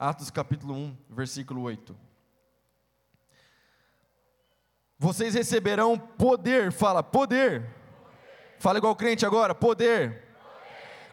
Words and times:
Atos 0.00 0.30
capítulo 0.30 0.72
1, 0.72 0.96
versículo 1.10 1.60
8. 1.60 1.94
Vocês 4.98 5.34
receberão 5.34 5.98
poder, 5.98 6.72
fala 6.72 7.02
poder. 7.02 7.68
Fala 8.58 8.78
igual 8.78 8.96
crente 8.96 9.26
agora, 9.26 9.54
poder. 9.54 10.24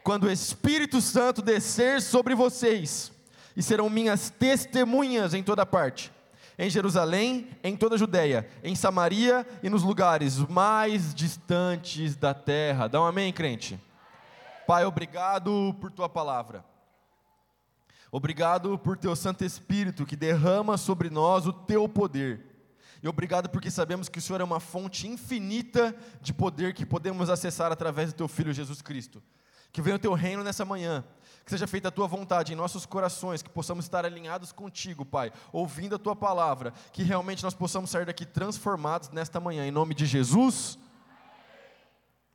Quando 0.05 0.23
o 0.23 0.31
Espírito 0.31 1.01
Santo 1.01 1.41
descer 1.41 2.01
sobre 2.01 2.33
vocês, 2.33 3.11
e 3.57 3.61
serão 3.61 3.89
minhas 3.89 4.29
testemunhas 4.29 5.33
em 5.33 5.43
toda 5.43 5.65
parte 5.65 6.09
em 6.57 6.69
Jerusalém, 6.69 7.49
em 7.63 7.75
toda 7.75 7.95
a 7.95 7.97
Judéia, 7.99 8.49
em 8.63 8.73
Samaria 8.73 9.45
e 9.61 9.69
nos 9.69 9.83
lugares 9.83 10.37
mais 10.47 11.13
distantes 11.13 12.15
da 12.15 12.33
terra. 12.33 12.87
Dá 12.87 13.01
um 13.01 13.05
amém, 13.05 13.33
crente? 13.33 13.79
Pai, 14.65 14.85
obrigado 14.85 15.75
por 15.79 15.91
tua 15.91 16.07
palavra. 16.07 16.65
Obrigado 18.11 18.77
por 18.77 18.97
teu 18.97 19.15
Santo 19.15 19.43
Espírito 19.43 20.05
que 20.05 20.15
derrama 20.15 20.77
sobre 20.77 21.09
nós 21.09 21.45
o 21.45 21.53
teu 21.53 21.87
poder. 21.87 22.45
E 23.01 23.07
obrigado 23.07 23.49
porque 23.49 23.69
sabemos 23.69 24.09
que 24.09 24.19
o 24.19 24.21
Senhor 24.21 24.41
é 24.41 24.43
uma 24.43 24.59
fonte 24.59 25.07
infinita 25.07 25.95
de 26.21 26.33
poder 26.33 26.73
que 26.73 26.85
podemos 26.85 27.29
acessar 27.29 27.71
através 27.71 28.11
do 28.11 28.17
teu 28.17 28.27
Filho 28.27 28.53
Jesus 28.53 28.81
Cristo. 28.81 29.21
Que 29.71 29.81
venha 29.81 29.97
o 29.97 29.99
teu 29.99 30.13
reino 30.13 30.43
nessa 30.43 30.65
manhã 30.65 31.03
que 31.47 31.51
seja 31.51 31.65
feita 31.65 31.87
a 31.87 31.91
tua 31.91 32.07
vontade 32.07 32.51
em 32.51 32.57
nossos 32.57 32.85
corações, 32.85 33.41
que 33.41 33.49
possamos 33.49 33.85
estar 33.85 34.03
alinhados 34.03 34.51
contigo, 34.51 35.05
Pai, 35.05 35.31
ouvindo 35.53 35.95
a 35.95 35.97
tua 35.97 36.13
palavra, 36.13 36.73
que 36.91 37.03
realmente 37.03 37.41
nós 37.41 37.53
possamos 37.53 37.89
sair 37.89 38.05
daqui 38.05 38.25
transformados 38.25 39.07
nesta 39.11 39.39
manhã, 39.39 39.65
em 39.65 39.71
nome 39.71 39.93
de 39.93 40.05
Jesus. 40.05 40.77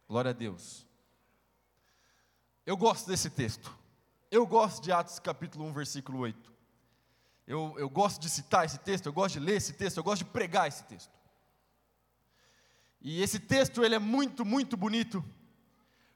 Glória 0.08 0.30
a 0.30 0.32
Deus. 0.32 0.86
Eu 2.64 2.74
gosto 2.74 3.06
desse 3.06 3.28
texto. 3.28 3.70
Eu 4.32 4.46
gosto 4.46 4.82
de 4.82 4.90
Atos 4.90 5.18
capítulo 5.18 5.66
1, 5.66 5.74
versículo 5.74 6.20
8. 6.20 6.50
Eu, 7.46 7.74
eu 7.76 7.90
gosto 7.90 8.18
de 8.18 8.30
citar 8.30 8.64
esse 8.64 8.78
texto, 8.78 9.04
eu 9.04 9.12
gosto 9.12 9.34
de 9.34 9.40
ler 9.40 9.56
esse 9.56 9.74
texto, 9.74 9.98
eu 9.98 10.02
gosto 10.02 10.24
de 10.24 10.30
pregar 10.30 10.66
esse 10.66 10.82
texto. 10.84 11.12
E 12.98 13.20
esse 13.20 13.38
texto 13.38 13.84
ele 13.84 13.94
é 13.94 13.98
muito, 13.98 14.42
muito 14.42 14.74
bonito, 14.74 15.22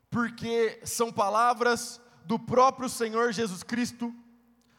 porque 0.09 0.81
são 0.83 1.13
palavras 1.13 2.01
do 2.25 2.39
próprio 2.39 2.89
Senhor 2.89 3.35
Jesus 3.35 3.63
Cristo 3.63 4.15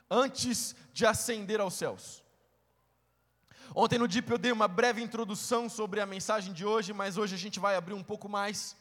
antes 0.10 0.76
de 0.92 1.06
ascender 1.06 1.62
aos 1.62 1.76
céus. 1.76 2.24
Ontem 3.76 4.00
no 4.00 4.08
DIP 4.08 4.32
eu 4.32 4.40
dei 4.40 4.52
uma 4.52 4.68
breve 4.68 5.00
introdução 5.00 5.70
sobre 5.70 6.02
a 6.02 6.08
mensagem 6.08 6.54
de 6.54 6.66
hoje, 6.66 6.92
mas 6.92 7.18
hoje 7.18 7.36
a 7.36 7.38
gente 7.38 7.60
vai 7.60 7.76
abrir 7.76 7.94
um 7.94 8.04
pouco 8.04 8.28
mais 8.28 8.76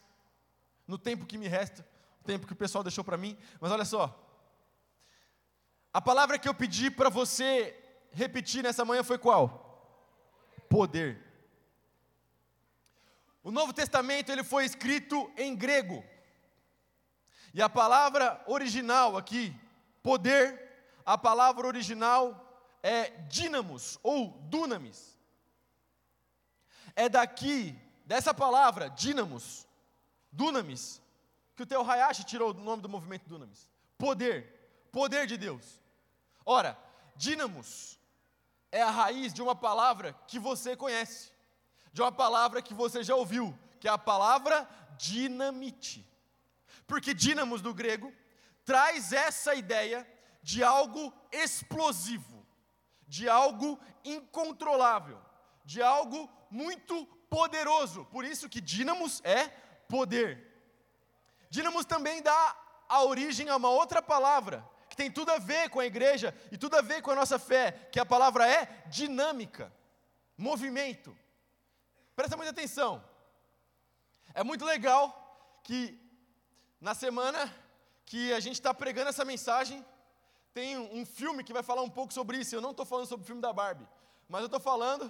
no 0.88 0.96
tempo 0.96 1.26
que 1.26 1.36
me 1.36 1.46
resta, 1.46 1.86
o 2.22 2.24
tempo 2.24 2.46
que 2.46 2.54
o 2.54 2.56
pessoal 2.56 2.82
deixou 2.82 3.04
para 3.04 3.18
mim. 3.18 3.36
Mas 3.60 3.70
olha 3.70 3.84
só, 3.84 4.22
a 5.96 6.00
palavra 6.02 6.38
que 6.38 6.46
eu 6.46 6.52
pedi 6.52 6.90
para 6.90 7.08
você 7.08 7.74
repetir 8.12 8.62
nessa 8.62 8.84
manhã 8.84 9.02
foi 9.02 9.16
qual? 9.16 9.98
Poder. 10.68 11.18
O 13.42 13.50
Novo 13.50 13.72
Testamento 13.72 14.30
ele 14.30 14.44
foi 14.44 14.66
escrito 14.66 15.32
em 15.38 15.56
grego. 15.56 16.04
E 17.54 17.62
a 17.62 17.68
palavra 17.70 18.44
original 18.46 19.16
aqui, 19.16 19.58
poder, 20.02 20.92
a 21.02 21.16
palavra 21.16 21.66
original 21.66 22.22
é 22.82 23.08
dínamos 23.22 23.98
ou 24.02 24.32
dunamis. 24.50 25.18
É 26.94 27.08
daqui, 27.08 27.74
dessa 28.04 28.34
palavra, 28.34 28.90
dínamos, 28.90 29.66
dunamis, 30.30 31.00
que 31.56 31.62
o 31.62 31.66
Teo 31.66 31.90
Hayashi 31.90 32.22
tirou 32.22 32.50
o 32.50 32.52
nome 32.52 32.82
do 32.82 32.88
movimento 32.90 33.26
dunamis. 33.26 33.66
Poder, 33.96 34.90
poder 34.92 35.26
de 35.26 35.38
Deus. 35.38 35.85
Ora, 36.46 36.78
dínamos 37.16 37.98
é 38.70 38.80
a 38.80 38.90
raiz 38.90 39.34
de 39.34 39.42
uma 39.42 39.54
palavra 39.54 40.12
que 40.28 40.38
você 40.38 40.76
conhece, 40.76 41.32
de 41.92 42.00
uma 42.00 42.12
palavra 42.12 42.62
que 42.62 42.72
você 42.72 43.02
já 43.02 43.16
ouviu, 43.16 43.56
que 43.80 43.88
é 43.88 43.90
a 43.90 43.98
palavra 43.98 44.68
dinamite. 44.96 46.08
Porque 46.86 47.12
dínamos 47.12 47.60
do 47.60 47.74
grego 47.74 48.12
traz 48.64 49.12
essa 49.12 49.54
ideia 49.54 50.06
de 50.42 50.62
algo 50.62 51.12
explosivo, 51.32 52.46
de 53.08 53.28
algo 53.28 53.78
incontrolável, 54.04 55.20
de 55.64 55.82
algo 55.82 56.30
muito 56.50 57.06
poderoso. 57.28 58.04
Por 58.06 58.24
isso 58.24 58.48
que 58.48 58.60
dínamos 58.60 59.20
é 59.24 59.48
poder. 59.88 60.52
Dínamos 61.50 61.84
também 61.84 62.22
dá 62.22 62.56
a 62.88 63.02
origem 63.04 63.48
a 63.48 63.56
uma 63.56 63.70
outra 63.70 64.00
palavra, 64.00 64.68
que 64.96 65.02
tem 65.02 65.10
tudo 65.10 65.30
a 65.30 65.38
ver 65.38 65.68
com 65.68 65.78
a 65.78 65.84
igreja 65.84 66.34
e 66.50 66.56
tudo 66.56 66.74
a 66.74 66.80
ver 66.80 67.02
com 67.02 67.10
a 67.10 67.14
nossa 67.14 67.38
fé, 67.38 67.88
que 67.92 68.00
a 68.00 68.06
palavra 68.06 68.50
é 68.50 68.82
dinâmica, 68.86 69.70
movimento. 70.38 71.16
Presta 72.16 72.34
muita 72.34 72.50
atenção. 72.50 73.04
É 74.32 74.42
muito 74.42 74.64
legal 74.64 75.60
que 75.62 76.00
na 76.80 76.94
semana 76.94 77.54
que 78.06 78.32
a 78.32 78.40
gente 78.40 78.54
está 78.54 78.72
pregando 78.72 79.10
essa 79.10 79.24
mensagem, 79.24 79.84
tem 80.54 80.78
um 80.78 81.04
filme 81.04 81.44
que 81.44 81.52
vai 81.52 81.62
falar 81.62 81.82
um 81.82 81.90
pouco 81.90 82.14
sobre 82.14 82.38
isso. 82.38 82.54
Eu 82.54 82.62
não 82.62 82.70
estou 82.70 82.86
falando 82.86 83.06
sobre 83.06 83.24
o 83.24 83.26
filme 83.26 83.42
da 83.42 83.52
Barbie, 83.52 83.86
mas 84.26 84.40
eu 84.40 84.46
estou 84.46 84.60
falando. 84.60 85.04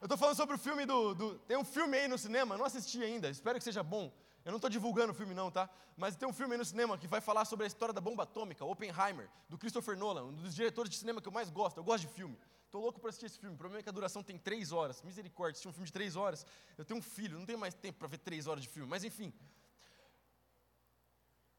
Eu 0.00 0.04
estou 0.04 0.16
falando 0.16 0.36
sobre 0.36 0.54
o 0.54 0.58
filme 0.58 0.86
do, 0.86 1.14
do, 1.14 1.38
Tem 1.40 1.56
um 1.56 1.64
filme 1.64 1.98
aí 1.98 2.06
no 2.06 2.16
cinema, 2.16 2.56
não 2.56 2.64
assisti 2.64 3.02
ainda, 3.02 3.28
espero 3.28 3.58
que 3.58 3.64
seja 3.64 3.82
bom. 3.82 4.12
Eu 4.44 4.52
não 4.52 4.56
estou 4.56 4.70
divulgando 4.70 5.12
o 5.12 5.14
filme, 5.14 5.34
não, 5.34 5.50
tá? 5.50 5.68
Mas 5.96 6.16
tem 6.16 6.26
um 6.28 6.32
filme 6.32 6.54
aí 6.54 6.58
no 6.58 6.64
cinema 6.64 6.96
que 6.96 7.06
vai 7.06 7.20
falar 7.20 7.44
sobre 7.44 7.64
a 7.64 7.66
história 7.66 7.92
da 7.92 8.00
bomba 8.00 8.22
atômica, 8.22 8.64
Oppenheimer, 8.64 9.28
do 9.48 9.58
Christopher 9.58 9.96
Nolan, 9.96 10.24
um 10.24 10.32
dos 10.32 10.54
diretores 10.54 10.90
de 10.90 10.96
cinema 10.96 11.20
que 11.20 11.28
eu 11.28 11.32
mais 11.32 11.50
gosto. 11.50 11.78
Eu 11.78 11.84
gosto 11.84 12.06
de 12.06 12.12
filme. 12.12 12.38
Estou 12.64 12.80
louco 12.80 13.00
para 13.00 13.08
assistir 13.08 13.26
esse 13.26 13.38
filme. 13.38 13.54
O 13.54 13.58
problema 13.58 13.80
é 13.80 13.82
que 13.82 13.88
a 13.88 13.92
duração 13.92 14.22
tem 14.22 14.38
três 14.38 14.72
horas. 14.72 15.02
Misericórdia, 15.02 15.52
assistir 15.52 15.68
um 15.68 15.72
filme 15.72 15.86
de 15.86 15.92
três 15.92 16.16
horas. 16.16 16.46
Eu 16.76 16.84
tenho 16.84 17.00
um 17.00 17.02
filho, 17.02 17.38
não 17.38 17.46
tenho 17.46 17.58
mais 17.58 17.74
tempo 17.74 17.98
para 17.98 18.08
ver 18.08 18.18
três 18.18 18.46
horas 18.46 18.62
de 18.62 18.68
filme. 18.68 18.88
Mas 18.88 19.04
enfim, 19.04 19.32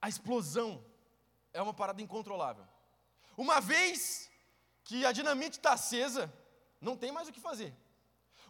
a 0.01 0.07
explosão 0.07 0.83
é 1.51 1.61
uma 1.61 1.73
parada 1.73 2.01
incontrolável. 2.01 2.65
Uma 3.35 3.59
vez 3.59 4.29
que 4.83 5.05
a 5.05 5.11
dinamite 5.11 5.57
está 5.57 5.73
acesa, 5.73 6.31
não 6.79 6.95
tem 6.95 7.11
mais 7.11 7.27
o 7.27 7.31
que 7.31 7.39
fazer. 7.39 7.75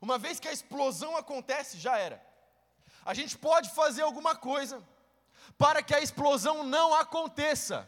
Uma 0.02 0.18
vez 0.18 0.40
que 0.40 0.48
a 0.48 0.54
explosão 0.54 1.18
acontece, 1.18 1.78
já 1.78 1.98
era. 1.98 2.29
A 3.06 3.14
gente 3.14 3.38
pode 3.38 3.70
fazer 3.72 4.02
alguma 4.02 4.36
coisa 4.36 4.84
para 5.58 5.82
que 5.82 5.94
a 5.94 6.02
explosão 6.02 6.64
não 6.64 6.94
aconteça. 6.94 7.88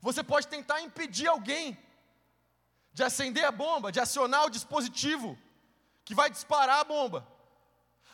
Você 0.00 0.22
pode 0.22 0.48
tentar 0.48 0.80
impedir 0.80 1.28
alguém 1.28 1.78
de 2.92 3.02
acender 3.02 3.44
a 3.44 3.52
bomba, 3.52 3.92
de 3.92 4.00
acionar 4.00 4.44
o 4.44 4.50
dispositivo 4.50 5.38
que 6.04 6.14
vai 6.14 6.30
disparar 6.30 6.80
a 6.80 6.84
bomba. 6.84 7.26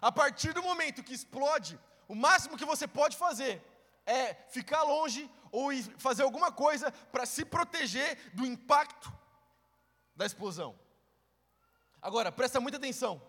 A 0.00 0.12
partir 0.12 0.52
do 0.52 0.62
momento 0.62 1.02
que 1.02 1.14
explode, 1.14 1.78
o 2.06 2.14
máximo 2.14 2.56
que 2.56 2.64
você 2.64 2.86
pode 2.86 3.16
fazer 3.16 3.62
é 4.06 4.34
ficar 4.48 4.82
longe 4.82 5.30
ou 5.50 5.70
fazer 5.98 6.22
alguma 6.22 6.52
coisa 6.52 6.90
para 7.12 7.26
se 7.26 7.44
proteger 7.44 8.32
do 8.34 8.46
impacto 8.46 9.12
da 10.14 10.24
explosão. 10.26 10.78
Agora, 12.00 12.30
presta 12.30 12.60
muita 12.60 12.78
atenção. 12.78 13.20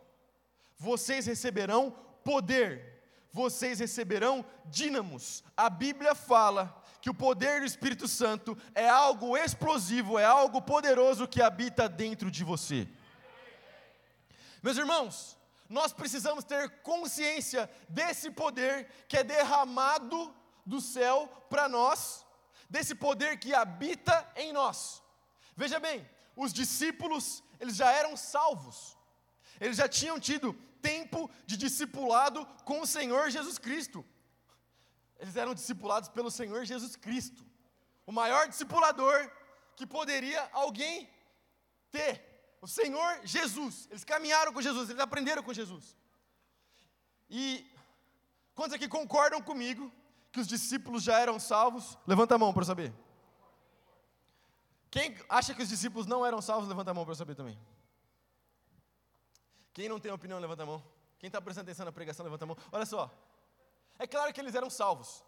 Vocês 0.78 1.26
receberão 1.26 1.96
poder, 2.30 3.02
vocês 3.32 3.80
receberão 3.80 4.46
dínamos. 4.66 5.44
A 5.58 5.68
Bíblia 5.68 6.14
fala 6.14 6.64
que 7.02 7.10
o 7.10 7.14
poder 7.14 7.62
do 7.62 7.66
Espírito 7.66 8.08
Santo 8.08 8.56
é 8.76 8.88
algo 8.88 9.36
explosivo, 9.36 10.20
é 10.20 10.26
algo 10.26 10.62
poderoso 10.62 11.28
que 11.28 11.42
habita 11.42 11.90
dentro 11.90 12.30
de 12.30 12.44
você. 12.44 12.88
Meus 14.62 14.78
irmãos, 14.78 15.36
nós 15.68 15.92
precisamos 15.92 16.44
ter 16.44 16.70
consciência 16.82 17.68
desse 17.88 18.30
poder 18.30 18.88
que 19.08 19.18
é 19.18 19.24
derramado 19.24 20.32
do 20.64 20.80
céu 20.80 21.28
para 21.50 21.68
nós, 21.68 22.24
desse 22.70 22.94
poder 22.94 23.40
que 23.40 23.56
habita 23.56 24.32
em 24.36 24.54
nós. 24.54 25.02
Veja 25.58 25.80
bem, 25.80 26.08
os 26.36 26.54
discípulos, 26.54 27.44
eles 27.60 27.76
já 27.76 27.92
eram 27.92 28.16
salvos, 28.16 28.96
eles 29.60 29.78
já 29.78 29.88
tinham 29.88 30.20
tido 30.20 30.56
tempo 30.82 31.30
de 31.46 31.58
discipulado 31.58 32.46
com 32.66 32.82
o 32.82 32.88
Senhor 32.88 33.30
Jesus 33.30 33.58
Cristo. 33.58 34.06
Eles 35.20 35.36
eram 35.36 35.54
discipulados 35.54 36.10
pelo 36.10 36.32
Senhor 36.32 36.64
Jesus 36.66 36.96
Cristo, 36.96 37.46
o 38.06 38.12
maior 38.12 38.48
discipulador 38.48 39.30
que 39.76 39.86
poderia 39.86 40.50
alguém 40.52 41.10
ter, 41.92 42.24
o 42.62 42.68
Senhor 42.68 43.22
Jesus. 43.24 43.88
Eles 43.90 44.04
caminharam 44.04 44.54
com 44.54 44.62
Jesus, 44.62 44.90
eles 44.90 45.02
aprenderam 45.02 45.44
com 45.44 45.54
Jesus. 45.54 45.96
E 47.30 47.70
quantos 48.56 48.74
aqui 48.74 48.88
concordam 48.88 49.42
comigo 49.42 49.92
que 50.32 50.40
os 50.40 50.48
discípulos 50.48 51.04
já 51.04 51.20
eram 51.20 51.40
salvos? 51.40 51.98
Levanta 52.08 52.36
a 52.36 52.38
mão 52.38 52.54
para 52.54 52.66
saber. 52.66 52.94
Quem 54.90 55.16
acha 55.28 55.54
que 55.54 55.62
os 55.62 55.70
discípulos 55.70 56.08
não 56.08 56.26
eram 56.26 56.42
salvos, 56.42 56.68
levanta 56.68 56.92
a 56.92 56.94
mão 56.94 57.06
para 57.06 57.16
saber 57.16 57.36
também. 57.36 57.60
Quem 59.80 59.88
não 59.88 59.98
tem 59.98 60.12
opinião, 60.12 60.38
levanta 60.40 60.64
a 60.64 60.66
mão. 60.66 60.84
Quem 61.18 61.28
está 61.28 61.40
prestando 61.40 61.70
atenção 61.70 61.86
na 61.86 61.92
pregação, 61.94 62.26
levanta 62.26 62.44
a 62.44 62.48
mão. 62.48 62.58
Olha 62.70 62.86
só. 62.86 63.10
É 63.98 64.06
claro 64.06 64.34
que 64.34 64.42
eles 64.42 64.54
eram 64.54 64.70
salvos. 64.70 65.24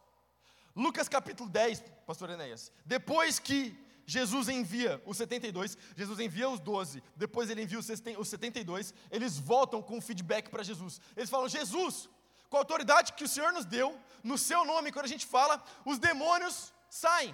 Lucas 0.75 1.07
capítulo 1.07 1.49
10, 1.49 1.81
pastor 2.05 2.29
Enéas. 2.31 2.69
Depois 2.85 3.39
que 3.39 3.73
Jesus 4.05 4.49
envia 4.49 5.01
os 5.05 5.15
72, 5.15 5.77
Jesus 5.95 6.19
envia 6.19 6.49
os 6.49 6.59
12, 6.59 7.01
depois 7.15 7.49
ele 7.49 7.61
envia 7.61 7.79
os 7.79 8.27
72, 8.27 8.93
eles 9.09 9.39
voltam 9.39 9.81
com 9.81 10.01
feedback 10.01 10.49
para 10.49 10.63
Jesus. 10.63 10.99
Eles 11.15 11.29
falam: 11.29 11.47
Jesus, 11.47 12.09
com 12.49 12.57
a 12.57 12.59
autoridade 12.59 13.13
que 13.13 13.23
o 13.23 13.29
Senhor 13.29 13.53
nos 13.53 13.63
deu, 13.63 13.97
no 14.21 14.37
seu 14.37 14.65
nome, 14.65 14.91
quando 14.91 15.05
a 15.05 15.13
gente 15.15 15.25
fala, 15.25 15.63
os 15.85 15.97
demônios 15.97 16.73
saem. 16.89 17.33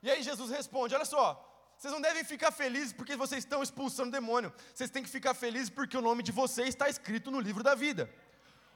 E 0.00 0.08
aí 0.08 0.22
Jesus 0.22 0.48
responde: 0.48 0.94
Olha 0.94 1.04
só, 1.04 1.51
vocês 1.82 1.92
não 1.92 2.00
devem 2.00 2.22
ficar 2.22 2.52
felizes 2.52 2.92
porque 2.92 3.16
vocês 3.16 3.42
estão 3.42 3.60
expulsando 3.60 4.12
demônio, 4.12 4.54
vocês 4.72 4.88
têm 4.88 5.02
que 5.02 5.08
ficar 5.08 5.34
felizes 5.34 5.68
porque 5.68 5.96
o 5.96 6.00
nome 6.00 6.22
de 6.22 6.30
vocês 6.30 6.68
está 6.68 6.88
escrito 6.88 7.28
no 7.28 7.40
livro 7.40 7.60
da 7.60 7.74
vida. 7.74 8.08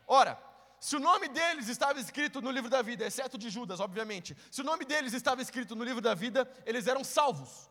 Ora, 0.08 0.36
se 0.80 0.96
o 0.96 0.98
nome 0.98 1.28
deles 1.28 1.68
estava 1.68 2.00
escrito 2.00 2.42
no 2.42 2.50
livro 2.50 2.68
da 2.68 2.82
vida, 2.82 3.06
exceto 3.06 3.38
de 3.38 3.48
Judas, 3.48 3.78
obviamente, 3.78 4.36
se 4.50 4.60
o 4.60 4.64
nome 4.64 4.84
deles 4.84 5.12
estava 5.12 5.40
escrito 5.40 5.76
no 5.76 5.84
livro 5.84 6.00
da 6.00 6.14
vida, 6.14 6.50
eles 6.66 6.88
eram 6.88 7.04
salvos. 7.04 7.70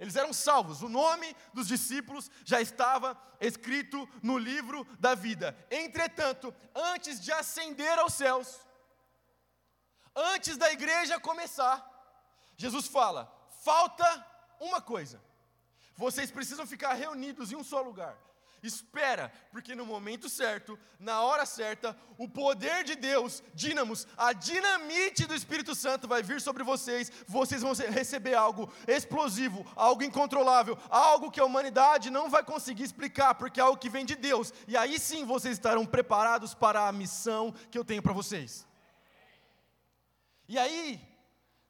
Eles 0.00 0.16
eram 0.16 0.32
salvos. 0.32 0.82
O 0.82 0.88
nome 0.88 1.36
dos 1.54 1.68
discípulos 1.68 2.28
já 2.44 2.60
estava 2.60 3.16
escrito 3.40 4.08
no 4.20 4.36
livro 4.36 4.84
da 4.98 5.14
vida. 5.14 5.56
Entretanto, 5.70 6.52
antes 6.74 7.20
de 7.20 7.30
ascender 7.30 8.00
aos 8.00 8.14
céus, 8.14 8.58
antes 10.12 10.56
da 10.56 10.72
igreja 10.72 11.20
começar, 11.20 11.88
Jesus 12.56 12.88
fala: 12.88 13.32
falta 13.62 14.35
uma 14.60 14.80
coisa. 14.80 15.20
Vocês 15.96 16.30
precisam 16.30 16.66
ficar 16.66 16.92
reunidos 16.94 17.52
em 17.52 17.56
um 17.56 17.64
só 17.64 17.80
lugar. 17.80 18.16
Espera, 18.62 19.30
porque 19.52 19.74
no 19.74 19.86
momento 19.86 20.28
certo, 20.28 20.78
na 20.98 21.20
hora 21.20 21.46
certa, 21.46 21.96
o 22.18 22.28
poder 22.28 22.84
de 22.84 22.96
Deus, 22.96 23.42
dínamos, 23.54 24.06
a 24.16 24.32
dinamite 24.32 25.26
do 25.26 25.34
Espírito 25.34 25.74
Santo 25.74 26.08
vai 26.08 26.22
vir 26.22 26.40
sobre 26.40 26.64
vocês. 26.64 27.12
Vocês 27.28 27.62
vão 27.62 27.72
receber 27.74 28.34
algo 28.34 28.72
explosivo, 28.88 29.64
algo 29.76 30.02
incontrolável, 30.02 30.76
algo 30.88 31.30
que 31.30 31.38
a 31.38 31.44
humanidade 31.44 32.10
não 32.10 32.28
vai 32.28 32.42
conseguir 32.42 32.82
explicar, 32.82 33.34
porque 33.34 33.60
é 33.60 33.62
algo 33.62 33.78
que 33.78 33.90
vem 33.90 34.04
de 34.04 34.16
Deus. 34.16 34.52
E 34.66 34.76
aí 34.76 34.98
sim 34.98 35.24
vocês 35.24 35.54
estarão 35.54 35.86
preparados 35.86 36.54
para 36.54 36.88
a 36.88 36.92
missão 36.92 37.52
que 37.70 37.78
eu 37.78 37.84
tenho 37.84 38.02
para 38.02 38.12
vocês. 38.12 38.66
E 40.48 40.58
aí, 40.58 41.00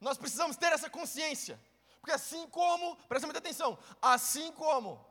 nós 0.01 0.19
precisamos 0.19 0.57
ter 0.57 0.73
essa 0.73 0.89
consciência. 0.89 1.59
Porque 2.07 2.15
assim 2.15 2.47
como, 2.51 2.95
presta 3.09 3.27
muita 3.27 3.41
atenção, 3.41 3.77
assim 4.01 4.53
como, 4.53 5.05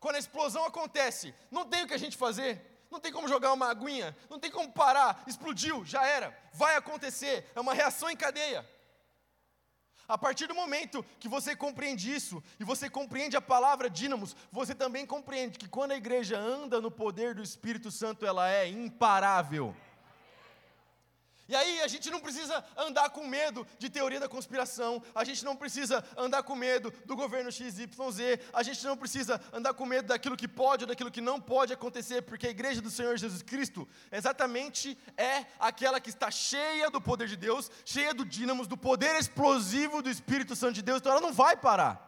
quando 0.00 0.16
a 0.16 0.18
explosão 0.18 0.64
acontece, 0.64 1.32
não 1.48 1.64
tem 1.64 1.84
o 1.84 1.86
que 1.86 1.94
a 1.94 1.98
gente 1.98 2.16
fazer, 2.16 2.84
não 2.90 2.98
tem 2.98 3.12
como 3.12 3.28
jogar 3.28 3.52
uma 3.52 3.70
aguinha, 3.70 4.16
não 4.28 4.36
tem 4.36 4.50
como 4.50 4.72
parar, 4.72 5.22
explodiu, 5.28 5.84
já 5.84 6.04
era, 6.04 6.36
vai 6.52 6.74
acontecer, 6.74 7.48
é 7.54 7.60
uma 7.60 7.72
reação 7.72 8.10
em 8.10 8.16
cadeia. 8.16 8.68
A 10.08 10.18
partir 10.18 10.48
do 10.48 10.54
momento 10.56 11.04
que 11.20 11.28
você 11.28 11.54
compreende 11.54 12.12
isso, 12.12 12.42
e 12.58 12.64
você 12.64 12.90
compreende 12.90 13.36
a 13.36 13.40
palavra 13.40 13.88
dínamos, 13.88 14.34
você 14.50 14.74
também 14.74 15.06
compreende 15.06 15.56
que 15.56 15.68
quando 15.68 15.92
a 15.92 15.96
igreja 15.96 16.36
anda 16.36 16.80
no 16.80 16.90
poder 16.90 17.32
do 17.32 17.44
Espírito 17.44 17.92
Santo, 17.92 18.26
ela 18.26 18.50
é 18.50 18.68
imparável. 18.68 19.72
E 21.50 21.56
aí 21.56 21.80
a 21.80 21.88
gente 21.88 22.08
não 22.10 22.20
precisa 22.20 22.64
andar 22.76 23.10
com 23.10 23.26
medo 23.26 23.66
de 23.76 23.90
teoria 23.90 24.20
da 24.20 24.28
conspiração, 24.28 25.02
a 25.12 25.24
gente 25.24 25.44
não 25.44 25.56
precisa 25.56 26.04
andar 26.16 26.44
com 26.44 26.54
medo 26.54 26.92
do 27.04 27.16
governo 27.16 27.50
XYZ, 27.50 27.88
a 28.52 28.62
gente 28.62 28.84
não 28.84 28.96
precisa 28.96 29.40
andar 29.52 29.74
com 29.74 29.84
medo 29.84 30.06
daquilo 30.06 30.36
que 30.36 30.46
pode 30.46 30.84
ou 30.84 30.88
daquilo 30.88 31.10
que 31.10 31.20
não 31.20 31.40
pode 31.40 31.72
acontecer, 31.72 32.22
porque 32.22 32.46
a 32.46 32.50
igreja 32.50 32.80
do 32.80 32.88
Senhor 32.88 33.18
Jesus 33.18 33.42
Cristo 33.42 33.88
exatamente 34.12 34.96
é 35.16 35.44
aquela 35.58 35.98
que 35.98 36.08
está 36.08 36.30
cheia 36.30 36.88
do 36.88 37.00
poder 37.00 37.26
de 37.26 37.36
Deus, 37.36 37.68
cheia 37.84 38.14
do 38.14 38.24
dínamos, 38.24 38.68
do 38.68 38.76
poder 38.76 39.16
explosivo 39.16 40.00
do 40.00 40.08
Espírito 40.08 40.54
Santo 40.54 40.74
de 40.74 40.82
Deus, 40.82 41.00
então 41.00 41.10
ela 41.10 41.20
não 41.20 41.32
vai 41.32 41.56
parar. 41.56 42.06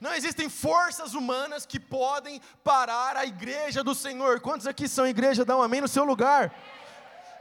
Não 0.00 0.14
existem 0.14 0.48
forças 0.48 1.12
humanas 1.12 1.66
que 1.66 1.78
podem 1.78 2.40
parar 2.64 3.14
a 3.14 3.26
igreja 3.26 3.84
do 3.84 3.94
Senhor. 3.94 4.40
Quantos 4.40 4.66
aqui 4.66 4.88
são 4.88 5.06
igreja? 5.06 5.44
Dá 5.44 5.54
um 5.54 5.62
amém 5.62 5.82
no 5.82 5.86
seu 5.86 6.04
lugar. 6.04 6.50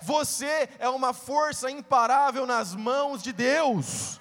Você 0.05 0.69
é 0.79 0.89
uma 0.89 1.13
força 1.13 1.71
imparável 1.71 2.45
nas 2.45 2.75
mãos 2.75 3.23
de 3.23 3.31
Deus. 3.31 4.19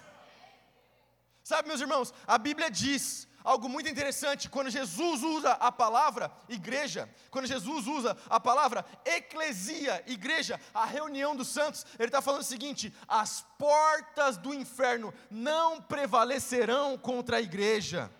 Sabe, 1.43 1.69
meus 1.69 1.81
irmãos, 1.81 2.14
a 2.26 2.38
Bíblia 2.38 2.70
diz 2.70 3.26
algo 3.44 3.69
muito 3.69 3.88
interessante 3.88 4.49
quando 4.49 4.70
Jesus 4.70 5.23
usa 5.23 5.52
a 5.52 5.73
palavra 5.73 6.31
igreja, 6.49 7.08
quando 7.31 7.46
Jesus 7.46 7.87
usa 7.87 8.17
a 8.31 8.38
palavra 8.38 8.84
eclesia, 9.05 10.02
igreja, 10.06 10.61
a 10.73 10.84
reunião 10.84 11.34
dos 11.34 11.49
santos, 11.49 11.84
ele 11.99 12.08
está 12.08 12.23
falando 12.23 12.43
o 12.43 12.44
seguinte: 12.44 12.94
as 13.08 13.44
portas 13.58 14.37
do 14.37 14.55
inferno 14.55 15.12
não 15.31 15.81
prevalecerão 15.81 16.96
contra 16.96 17.38
a 17.38 17.43
igreja. 17.43 18.11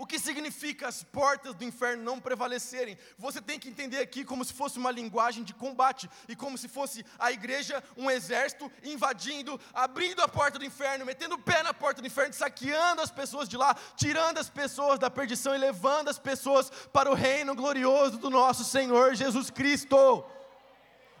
O 0.00 0.06
que 0.06 0.18
significa 0.18 0.88
as 0.88 1.02
portas 1.02 1.54
do 1.54 1.62
inferno 1.62 2.02
não 2.02 2.18
prevalecerem? 2.18 2.96
Você 3.18 3.38
tem 3.38 3.58
que 3.58 3.68
entender 3.68 3.98
aqui 3.98 4.24
como 4.24 4.42
se 4.46 4.54
fosse 4.54 4.78
uma 4.78 4.90
linguagem 4.90 5.44
de 5.44 5.52
combate 5.52 6.08
e 6.26 6.34
como 6.34 6.56
se 6.56 6.68
fosse 6.68 7.04
a 7.18 7.30
igreja 7.30 7.84
um 7.98 8.10
exército 8.10 8.72
invadindo, 8.82 9.60
abrindo 9.74 10.22
a 10.22 10.26
porta 10.26 10.58
do 10.58 10.64
inferno, 10.64 11.04
metendo 11.04 11.34
o 11.34 11.38
pé 11.38 11.62
na 11.62 11.74
porta 11.74 12.00
do 12.00 12.06
inferno, 12.06 12.32
saqueando 12.32 13.02
as 13.02 13.10
pessoas 13.10 13.46
de 13.46 13.58
lá, 13.58 13.76
tirando 13.94 14.38
as 14.38 14.48
pessoas 14.48 14.98
da 14.98 15.10
perdição 15.10 15.54
e 15.54 15.58
levando 15.58 16.08
as 16.08 16.18
pessoas 16.18 16.70
para 16.94 17.10
o 17.10 17.14
reino 17.14 17.54
glorioso 17.54 18.16
do 18.16 18.30
nosso 18.30 18.64
Senhor 18.64 19.14
Jesus 19.14 19.50
Cristo. 19.50 20.24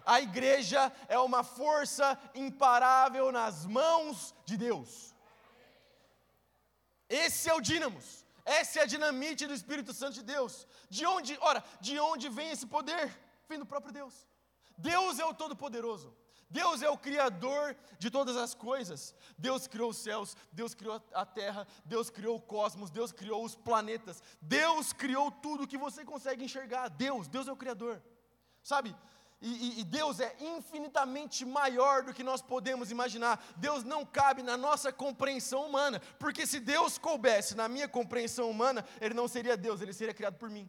A 0.06 0.22
igreja 0.22 0.90
é 1.06 1.18
uma 1.18 1.44
força 1.44 2.18
imparável 2.34 3.30
nas 3.30 3.66
mãos 3.66 4.34
de 4.46 4.56
Deus. 4.56 5.14
Esse 7.10 7.50
é 7.50 7.52
o 7.52 7.60
dínamos. 7.60 8.29
Essa 8.58 8.80
é 8.80 8.82
a 8.82 8.92
dinamite 8.94 9.46
do 9.46 9.54
Espírito 9.54 9.92
Santo 9.92 10.14
de 10.14 10.24
Deus. 10.34 10.66
De 10.96 11.04
onde, 11.06 11.38
ora, 11.40 11.62
de 11.80 11.98
onde 12.00 12.28
vem 12.28 12.50
esse 12.50 12.66
poder? 12.66 13.04
Vem 13.48 13.60
do 13.60 13.70
próprio 13.72 13.92
Deus. 13.92 14.14
Deus 14.76 15.20
é 15.20 15.24
o 15.24 15.34
Todo-Poderoso. 15.34 16.08
Deus 16.50 16.82
é 16.82 16.90
o 16.90 16.98
Criador 16.98 17.76
de 17.96 18.10
todas 18.10 18.36
as 18.36 18.52
coisas. 18.52 19.14
Deus 19.38 19.68
criou 19.68 19.90
os 19.90 19.98
céus, 19.98 20.36
Deus 20.50 20.74
criou 20.74 21.00
a 21.14 21.24
terra, 21.24 21.64
Deus 21.84 22.10
criou 22.10 22.36
o 22.38 22.40
cosmos, 22.40 22.90
Deus 22.90 23.12
criou 23.12 23.44
os 23.44 23.54
planetas. 23.54 24.20
Deus 24.42 24.92
criou 24.92 25.30
tudo 25.30 25.68
que 25.68 25.78
você 25.78 26.04
consegue 26.04 26.44
enxergar. 26.44 26.88
Deus, 26.88 27.28
Deus 27.28 27.46
é 27.46 27.52
o 27.52 27.56
Criador. 27.56 28.02
Sabe, 28.64 28.96
e, 29.42 29.80
e, 29.80 29.84
Deus 29.84 30.20
é 30.20 30.36
infinitamente 30.38 31.46
maior 31.46 32.02
do 32.02 32.12
que 32.12 32.22
nós 32.22 32.42
podemos 32.42 32.90
imaginar. 32.90 33.42
Deus 33.56 33.82
não 33.84 34.04
cabe 34.04 34.42
na 34.42 34.54
nossa 34.54 34.92
compreensão 34.92 35.64
humana, 35.66 35.98
porque 36.18 36.46
se 36.46 36.60
Deus 36.60 36.98
coubesse 36.98 37.56
na 37.56 37.66
minha 37.66 37.88
compreensão 37.88 38.50
humana, 38.50 38.84
Ele 39.00 39.14
não 39.14 39.26
seria 39.26 39.56
Deus, 39.56 39.80
Ele 39.80 39.94
seria 39.94 40.12
criado 40.12 40.36
por 40.36 40.50
mim. 40.50 40.68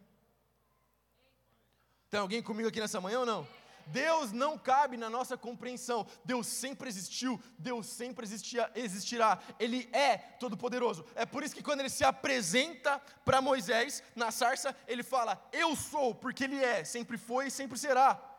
Tem 2.08 2.18
alguém 2.18 2.42
comigo 2.42 2.68
aqui 2.68 2.80
nessa 2.80 2.98
manhã 2.98 3.20
ou 3.20 3.26
não? 3.26 3.46
Deus 3.86 4.32
não 4.32 4.56
cabe 4.56 4.96
na 4.96 5.10
nossa 5.10 5.36
compreensão. 5.36 6.06
Deus 6.24 6.46
sempre 6.46 6.88
existiu, 6.88 7.38
Deus 7.58 7.86
sempre 7.86 8.24
existia, 8.24 8.70
existirá. 8.74 9.38
Ele 9.58 9.88
é 9.92 10.16
todo-poderoso. 10.16 11.04
É 11.14 11.26
por 11.26 11.42
isso 11.42 11.54
que 11.54 11.62
quando 11.62 11.80
ele 11.80 11.90
se 11.90 12.04
apresenta 12.04 12.98
para 13.24 13.42
Moisés 13.42 14.02
na 14.14 14.30
sarça, 14.30 14.74
ele 14.86 15.02
fala: 15.02 15.46
Eu 15.52 15.76
sou, 15.76 16.14
porque 16.14 16.44
ele 16.44 16.62
é, 16.62 16.84
sempre 16.84 17.18
foi 17.18 17.48
e 17.48 17.50
sempre 17.50 17.78
será. 17.78 18.31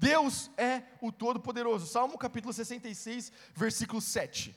Deus 0.00 0.50
é 0.56 0.82
o 0.98 1.12
Todo-Poderoso. 1.12 1.86
Salmo 1.86 2.16
capítulo 2.16 2.54
66, 2.54 3.30
versículo 3.54 4.00
7. 4.00 4.56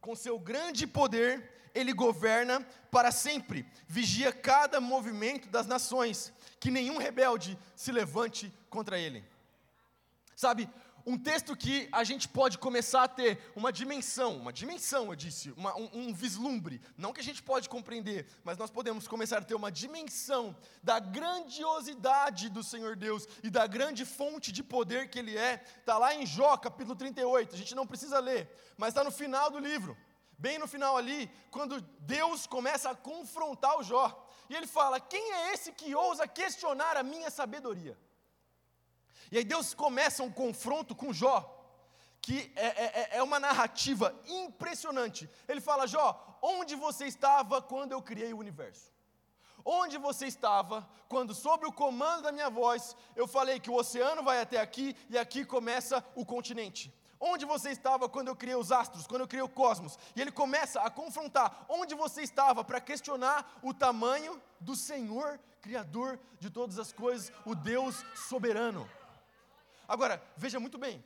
Com 0.00 0.16
seu 0.16 0.38
grande 0.38 0.86
poder, 0.86 1.68
ele 1.74 1.92
governa 1.92 2.66
para 2.90 3.12
sempre, 3.12 3.70
vigia 3.86 4.32
cada 4.32 4.80
movimento 4.80 5.50
das 5.50 5.66
nações, 5.66 6.32
que 6.58 6.70
nenhum 6.70 6.96
rebelde 6.96 7.58
se 7.74 7.92
levante 7.92 8.50
contra 8.70 8.98
ele. 8.98 9.22
Sabe, 10.34 10.66
um 11.06 11.16
texto 11.16 11.56
que 11.56 11.88
a 11.92 12.02
gente 12.02 12.28
pode 12.28 12.58
começar 12.58 13.04
a 13.04 13.08
ter 13.08 13.38
uma 13.54 13.72
dimensão, 13.72 14.36
uma 14.38 14.52
dimensão, 14.52 15.06
eu 15.06 15.14
disse, 15.14 15.52
uma, 15.52 15.72
um, 15.76 15.88
um, 15.92 16.12
vislumbre, 16.12 16.82
não 16.98 17.12
que 17.12 17.20
a 17.20 17.24
gente 17.24 17.40
pode 17.40 17.68
compreender, 17.68 18.26
mas 18.42 18.58
nós 18.58 18.72
podemos 18.72 19.06
começar 19.06 19.38
a 19.38 19.44
ter 19.44 19.54
uma 19.54 19.70
dimensão 19.70 20.56
da 20.82 20.98
grandiosidade 20.98 22.48
do 22.48 22.60
Senhor 22.64 22.96
Deus 22.96 23.28
e 23.40 23.48
da 23.48 23.68
grande 23.68 24.04
fonte 24.04 24.50
de 24.50 24.64
poder 24.64 25.08
que 25.08 25.20
Ele 25.20 25.38
é, 25.38 25.62
está 25.78 25.96
lá 25.96 26.12
em 26.12 26.26
Jó, 26.26 26.56
capítulo 26.56 26.96
38, 26.96 27.54
a 27.54 27.58
gente 27.58 27.74
não 27.76 27.86
precisa 27.86 28.18
ler, 28.18 28.50
mas 28.76 28.88
está 28.88 29.04
no 29.04 29.12
final 29.12 29.48
do 29.48 29.60
livro, 29.60 29.96
bem 30.36 30.58
no 30.58 30.66
final 30.66 30.96
ali, 30.96 31.30
quando 31.52 31.80
Deus 32.00 32.48
começa 32.48 32.90
a 32.90 32.96
confrontar 32.96 33.78
o 33.78 33.84
Jó, 33.84 34.24
e 34.48 34.54
ele 34.54 34.66
fala: 34.66 35.00
Quem 35.00 35.32
é 35.32 35.52
esse 35.52 35.72
que 35.72 35.94
ousa 35.94 36.26
questionar 36.26 36.96
a 36.96 37.02
minha 37.02 37.30
sabedoria? 37.30 37.98
E 39.30 39.38
aí 39.38 39.44
Deus 39.44 39.74
começa 39.74 40.22
um 40.22 40.30
confronto 40.30 40.94
com 40.94 41.12
Jó, 41.12 41.52
que 42.20 42.52
é, 42.56 42.66
é, 42.66 42.84
é, 42.84 43.16
é 43.18 43.22
uma 43.22 43.38
narrativa 43.38 44.14
impressionante. 44.26 45.28
Ele 45.48 45.60
fala: 45.60 45.86
Jó, 45.86 46.38
onde 46.42 46.74
você 46.74 47.06
estava 47.06 47.60
quando 47.62 47.92
eu 47.92 48.02
criei 48.02 48.32
o 48.32 48.38
universo? 48.38 48.94
Onde 49.64 49.98
você 49.98 50.26
estava 50.26 50.88
quando, 51.08 51.34
sob 51.34 51.66
o 51.66 51.72
comando 51.72 52.22
da 52.22 52.30
minha 52.30 52.48
voz, 52.48 52.96
eu 53.16 53.26
falei 53.26 53.58
que 53.58 53.68
o 53.68 53.74
oceano 53.74 54.22
vai 54.22 54.40
até 54.40 54.60
aqui 54.60 54.96
e 55.10 55.18
aqui 55.18 55.44
começa 55.44 56.04
o 56.14 56.24
continente? 56.24 56.94
Onde 57.18 57.44
você 57.44 57.70
estava 57.70 58.08
quando 58.08 58.28
eu 58.28 58.36
criei 58.36 58.54
os 58.54 58.70
astros, 58.70 59.06
quando 59.06 59.22
eu 59.22 59.28
criei 59.28 59.42
o 59.42 59.48
cosmos? 59.48 59.98
E 60.14 60.20
ele 60.20 60.30
começa 60.30 60.80
a 60.82 60.90
confrontar 60.90 61.66
onde 61.68 61.94
você 61.94 62.22
estava 62.22 62.62
para 62.62 62.80
questionar 62.80 63.58
o 63.62 63.74
tamanho 63.74 64.40
do 64.60 64.76
Senhor, 64.76 65.40
Criador 65.60 66.20
de 66.38 66.48
todas 66.48 66.78
as 66.78 66.92
coisas, 66.92 67.32
o 67.44 67.54
Deus 67.54 68.04
soberano. 68.14 68.88
Agora, 69.88 70.22
veja 70.36 70.58
muito 70.60 70.78
bem, 70.78 71.02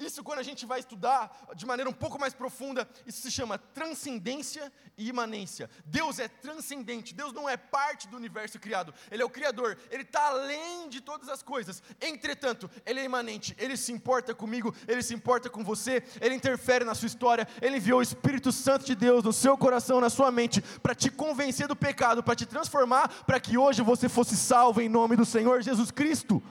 isso, 0.00 0.24
quando 0.24 0.38
a 0.38 0.42
gente 0.42 0.64
vai 0.64 0.80
estudar 0.80 1.30
de 1.54 1.66
maneira 1.66 1.90
um 1.90 1.92
pouco 1.92 2.18
mais 2.18 2.32
profunda, 2.32 2.88
isso 3.06 3.20
se 3.20 3.30
chama 3.30 3.58
transcendência 3.58 4.72
e 4.96 5.08
imanência. 5.10 5.68
Deus 5.84 6.18
é 6.18 6.26
transcendente, 6.26 7.14
Deus 7.14 7.34
não 7.34 7.46
é 7.46 7.58
parte 7.58 8.08
do 8.08 8.16
universo 8.16 8.58
criado, 8.58 8.94
Ele 9.10 9.22
é 9.22 9.26
o 9.26 9.30
Criador, 9.30 9.76
Ele 9.90 10.02
está 10.02 10.28
além 10.28 10.88
de 10.88 11.02
todas 11.02 11.28
as 11.28 11.42
coisas. 11.42 11.82
Entretanto, 12.00 12.70
Ele 12.86 13.00
é 13.00 13.04
imanente, 13.04 13.54
Ele 13.58 13.76
se 13.76 13.92
importa 13.92 14.34
comigo, 14.34 14.74
Ele 14.88 15.02
se 15.02 15.12
importa 15.12 15.50
com 15.50 15.62
você, 15.62 16.02
Ele 16.18 16.34
interfere 16.34 16.82
na 16.82 16.94
sua 16.94 17.06
história, 17.06 17.46
Ele 17.60 17.76
enviou 17.76 17.98
o 17.98 18.02
Espírito 18.02 18.50
Santo 18.50 18.86
de 18.86 18.94
Deus 18.94 19.22
no 19.22 19.34
seu 19.34 19.56
coração, 19.58 20.00
na 20.00 20.08
sua 20.08 20.30
mente, 20.30 20.62
para 20.82 20.94
te 20.94 21.10
convencer 21.10 21.68
do 21.68 21.76
pecado, 21.76 22.22
para 22.22 22.34
te 22.34 22.46
transformar, 22.46 23.08
para 23.26 23.38
que 23.38 23.58
hoje 23.58 23.82
você 23.82 24.08
fosse 24.08 24.34
salvo 24.34 24.80
em 24.80 24.88
nome 24.88 25.14
do 25.14 25.26
Senhor 25.26 25.60
Jesus 25.60 25.90
Cristo. 25.90 26.42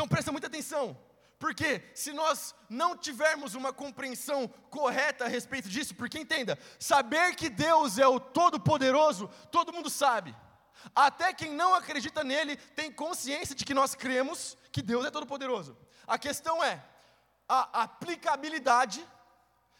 Então 0.00 0.08
presta 0.08 0.32
muita 0.32 0.46
atenção. 0.46 0.96
Porque 1.38 1.82
se 1.94 2.10
nós 2.10 2.54
não 2.70 2.96
tivermos 2.96 3.54
uma 3.54 3.70
compreensão 3.70 4.48
correta 4.70 5.26
a 5.26 5.28
respeito 5.28 5.68
disso, 5.68 5.94
porque 5.94 6.18
entenda, 6.18 6.58
saber 6.78 7.34
que 7.34 7.50
Deus 7.50 7.98
é 7.98 8.06
o 8.06 8.18
Todo-Poderoso, 8.18 9.28
todo 9.52 9.74
mundo 9.74 9.90
sabe. 9.90 10.34
Até 10.94 11.34
quem 11.34 11.52
não 11.52 11.74
acredita 11.74 12.24
nele 12.24 12.56
tem 12.56 12.90
consciência 12.90 13.54
de 13.54 13.62
que 13.62 13.74
nós 13.74 13.94
cremos 13.94 14.56
que 14.72 14.80
Deus 14.80 15.04
é 15.04 15.10
todo-poderoso. 15.10 15.76
A 16.06 16.16
questão 16.16 16.64
é 16.64 16.82
a 17.46 17.82
aplicabilidade 17.82 19.06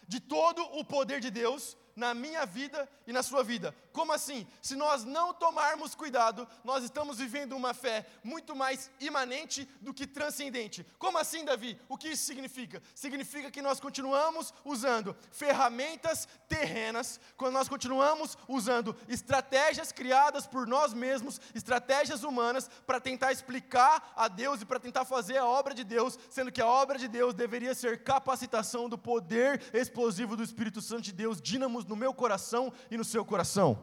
de 0.06 0.20
todo 0.20 0.62
o 0.78 0.84
poder 0.84 1.18
de 1.20 1.30
Deus 1.30 1.78
na 1.96 2.14
minha 2.14 2.44
vida 2.46 2.88
e 3.06 3.12
na 3.12 3.22
sua 3.22 3.42
vida. 3.42 3.74
Como 3.92 4.12
assim? 4.12 4.46
Se 4.62 4.76
nós 4.76 5.04
não 5.04 5.34
tomarmos 5.34 5.94
cuidado, 5.94 6.46
nós 6.62 6.84
estamos 6.84 7.18
vivendo 7.18 7.56
uma 7.56 7.74
fé 7.74 8.06
muito 8.22 8.54
mais 8.54 8.90
imanente 9.00 9.68
do 9.80 9.92
que 9.92 10.06
transcendente. 10.06 10.86
Como 10.98 11.18
assim, 11.18 11.44
Davi? 11.44 11.80
O 11.88 11.96
que 11.96 12.08
isso 12.08 12.24
significa? 12.24 12.82
Significa 12.94 13.50
que 13.50 13.62
nós 13.62 13.80
continuamos 13.80 14.54
usando 14.64 15.16
ferramentas 15.32 16.28
terrenas, 16.48 17.20
quando 17.36 17.54
nós 17.54 17.68
continuamos 17.68 18.38
usando 18.48 18.96
estratégias 19.08 19.92
criadas 19.92 20.46
por 20.46 20.66
nós 20.66 20.94
mesmos, 20.94 21.40
estratégias 21.54 22.22
humanas, 22.22 22.70
para 22.86 23.00
tentar 23.00 23.32
explicar 23.32 24.12
a 24.16 24.28
Deus 24.28 24.62
e 24.62 24.66
para 24.66 24.80
tentar 24.80 25.04
fazer 25.04 25.38
a 25.38 25.46
obra 25.46 25.74
de 25.74 25.84
Deus, 25.84 26.18
sendo 26.30 26.52
que 26.52 26.60
a 26.60 26.66
obra 26.66 26.98
de 26.98 27.08
Deus 27.08 27.34
deveria 27.34 27.74
ser 27.74 28.04
capacitação 28.04 28.88
do 28.88 28.98
poder 28.98 29.62
explosivo 29.72 30.36
do 30.36 30.42
Espírito 30.42 30.80
Santo 30.80 31.02
de 31.02 31.12
Deus, 31.12 31.40
no 31.84 31.96
meu 31.96 32.12
coração 32.14 32.72
e 32.90 32.96
no 32.96 33.04
seu 33.04 33.24
coração. 33.24 33.78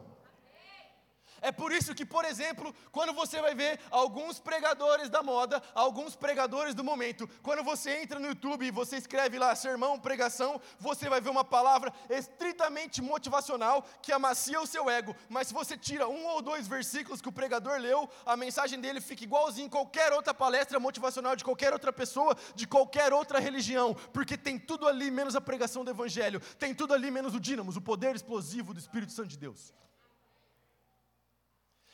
É 1.40 1.52
por 1.52 1.72
isso 1.72 1.94
que, 1.94 2.04
por 2.04 2.24
exemplo, 2.24 2.74
quando 2.90 3.12
você 3.12 3.40
vai 3.40 3.54
ver 3.54 3.78
alguns 3.90 4.38
pregadores 4.38 5.08
da 5.08 5.22
moda, 5.22 5.62
alguns 5.74 6.16
pregadores 6.16 6.74
do 6.74 6.84
momento, 6.84 7.28
quando 7.42 7.62
você 7.62 8.02
entra 8.02 8.18
no 8.18 8.28
YouTube 8.28 8.66
e 8.66 8.70
você 8.70 8.96
escreve 8.96 9.38
lá 9.38 9.54
sermão, 9.54 9.98
pregação, 9.98 10.60
você 10.78 11.08
vai 11.08 11.20
ver 11.20 11.30
uma 11.30 11.44
palavra 11.44 11.92
estritamente 12.10 13.00
motivacional 13.00 13.84
que 14.02 14.12
amacia 14.12 14.60
o 14.60 14.66
seu 14.66 14.90
ego, 14.90 15.14
mas 15.28 15.48
se 15.48 15.54
você 15.54 15.76
tira 15.76 16.08
um 16.08 16.26
ou 16.26 16.42
dois 16.42 16.66
versículos 16.66 17.20
que 17.20 17.28
o 17.28 17.32
pregador 17.32 17.78
leu, 17.78 18.08
a 18.26 18.36
mensagem 18.36 18.80
dele 18.80 19.00
fica 19.00 19.24
igualzinho 19.24 19.66
em 19.66 19.70
qualquer 19.70 20.12
outra 20.12 20.34
palestra 20.34 20.80
motivacional 20.80 21.36
de 21.36 21.44
qualquer 21.44 21.72
outra 21.72 21.92
pessoa, 21.92 22.36
de 22.54 22.66
qualquer 22.66 23.12
outra 23.12 23.38
religião, 23.38 23.94
porque 24.12 24.36
tem 24.36 24.58
tudo 24.58 24.86
ali 24.86 25.10
menos 25.10 25.36
a 25.36 25.40
pregação 25.40 25.84
do 25.84 25.90
evangelho, 25.90 26.40
tem 26.58 26.74
tudo 26.74 26.94
ali 26.94 27.10
menos 27.10 27.34
o 27.34 27.40
dínamos, 27.40 27.76
o 27.76 27.80
poder 27.80 28.14
explosivo 28.14 28.74
do 28.74 28.80
Espírito 28.80 29.12
Santo 29.12 29.28
de 29.28 29.38
Deus. 29.38 29.72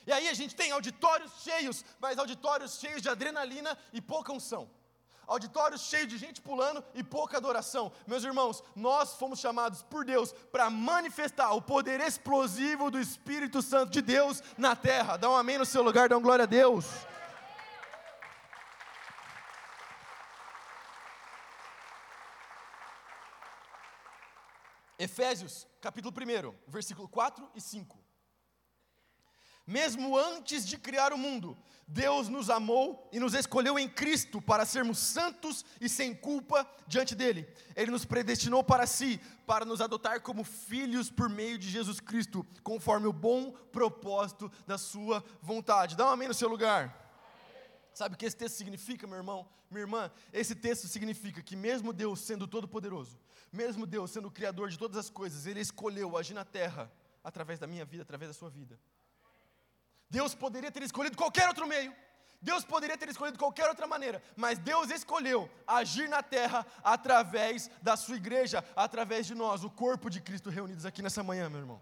E 0.06 0.12
aí 0.12 0.28
a 0.28 0.34
gente 0.34 0.54
tem 0.54 0.70
auditórios 0.70 1.32
cheios, 1.42 1.84
mas 1.98 2.18
auditórios 2.18 2.78
cheios 2.78 3.00
de 3.00 3.08
adrenalina 3.08 3.76
e 3.92 4.00
pouca 4.00 4.32
unção. 4.32 4.68
Auditórios 5.26 5.80
cheios 5.82 6.08
de 6.08 6.18
gente 6.18 6.42
pulando 6.42 6.84
e 6.94 7.02
pouca 7.02 7.38
adoração. 7.38 7.90
Meus 8.06 8.24
irmãos, 8.24 8.62
nós 8.76 9.14
fomos 9.14 9.40
chamados 9.40 9.82
por 9.82 10.04
Deus 10.04 10.32
para 10.52 10.68
manifestar 10.68 11.52
o 11.52 11.62
poder 11.62 12.00
explosivo 12.00 12.90
do 12.90 13.00
Espírito 13.00 13.62
Santo 13.62 13.90
de 13.90 14.02
Deus 14.02 14.42
na 14.58 14.76
terra. 14.76 15.16
Dá 15.16 15.30
um 15.30 15.36
amém 15.36 15.56
no 15.56 15.64
seu 15.64 15.82
lugar, 15.82 16.10
dá 16.10 16.18
um 16.18 16.22
glória 16.22 16.42
a 16.42 16.46
Deus. 16.46 16.84
Efésios, 24.98 25.66
capítulo 25.80 26.14
1, 26.14 26.54
versículo 26.68 27.08
4 27.08 27.50
e 27.54 27.60
5. 27.60 28.03
Mesmo 29.66 30.18
antes 30.18 30.66
de 30.66 30.76
criar 30.76 31.12
o 31.12 31.18
mundo, 31.18 31.56
Deus 31.86 32.28
nos 32.28 32.48
amou 32.50 33.08
e 33.12 33.20
nos 33.20 33.34
escolheu 33.34 33.78
em 33.78 33.88
Cristo 33.88 34.40
para 34.40 34.64
sermos 34.64 34.98
santos 34.98 35.64
e 35.80 35.88
sem 35.88 36.14
culpa 36.14 36.68
diante 36.86 37.14
dele. 37.14 37.48
Ele 37.76 37.90
nos 37.90 38.04
predestinou 38.04 38.64
para 38.64 38.86
si, 38.86 39.20
para 39.46 39.64
nos 39.64 39.80
adotar 39.80 40.20
como 40.20 40.44
filhos 40.44 41.10
por 41.10 41.28
meio 41.28 41.58
de 41.58 41.68
Jesus 41.70 42.00
Cristo, 42.00 42.46
conforme 42.62 43.06
o 43.06 43.12
bom 43.12 43.52
propósito 43.72 44.50
da 44.66 44.78
sua 44.78 45.24
vontade. 45.42 45.96
Dá 45.96 46.06
um 46.06 46.12
amém 46.12 46.28
no 46.28 46.34
seu 46.34 46.48
lugar. 46.48 47.02
Sabe 47.92 48.14
o 48.14 48.18
que 48.18 48.26
esse 48.26 48.36
texto 48.36 48.56
significa, 48.56 49.06
meu 49.06 49.16
irmão, 49.16 49.48
minha 49.70 49.82
irmã? 49.82 50.10
Esse 50.32 50.54
texto 50.54 50.88
significa 50.88 51.42
que, 51.42 51.54
mesmo 51.54 51.92
Deus 51.92 52.20
sendo 52.20 52.46
todo-poderoso, 52.46 53.18
mesmo 53.52 53.86
Deus 53.86 54.10
sendo 54.10 54.28
o 54.28 54.32
Criador 54.32 54.68
de 54.68 54.78
todas 54.78 54.96
as 54.96 55.08
coisas, 55.08 55.46
Ele 55.46 55.60
escolheu 55.60 56.16
agir 56.16 56.34
na 56.34 56.44
terra 56.44 56.90
através 57.22 57.58
da 57.58 57.66
minha 57.66 57.84
vida, 57.84 58.02
através 58.02 58.30
da 58.30 58.34
sua 58.34 58.50
vida. 58.50 58.78
Deus 60.10 60.34
poderia 60.34 60.70
ter 60.70 60.82
escolhido 60.82 61.16
qualquer 61.16 61.48
outro 61.48 61.66
meio. 61.66 61.94
Deus 62.40 62.62
poderia 62.62 62.96
ter 62.98 63.08
escolhido 63.08 63.38
qualquer 63.38 63.66
outra 63.70 63.86
maneira, 63.86 64.22
mas 64.36 64.58
Deus 64.58 64.90
escolheu 64.90 65.50
agir 65.66 66.08
na 66.10 66.22
terra 66.22 66.66
através 66.82 67.70
da 67.80 67.96
sua 67.96 68.16
igreja, 68.16 68.62
através 68.76 69.26
de 69.26 69.34
nós, 69.34 69.64
o 69.64 69.70
corpo 69.70 70.10
de 70.10 70.20
Cristo 70.20 70.50
reunidos 70.50 70.84
aqui 70.84 71.00
nessa 71.00 71.22
manhã, 71.22 71.48
meu 71.48 71.60
irmão. 71.60 71.80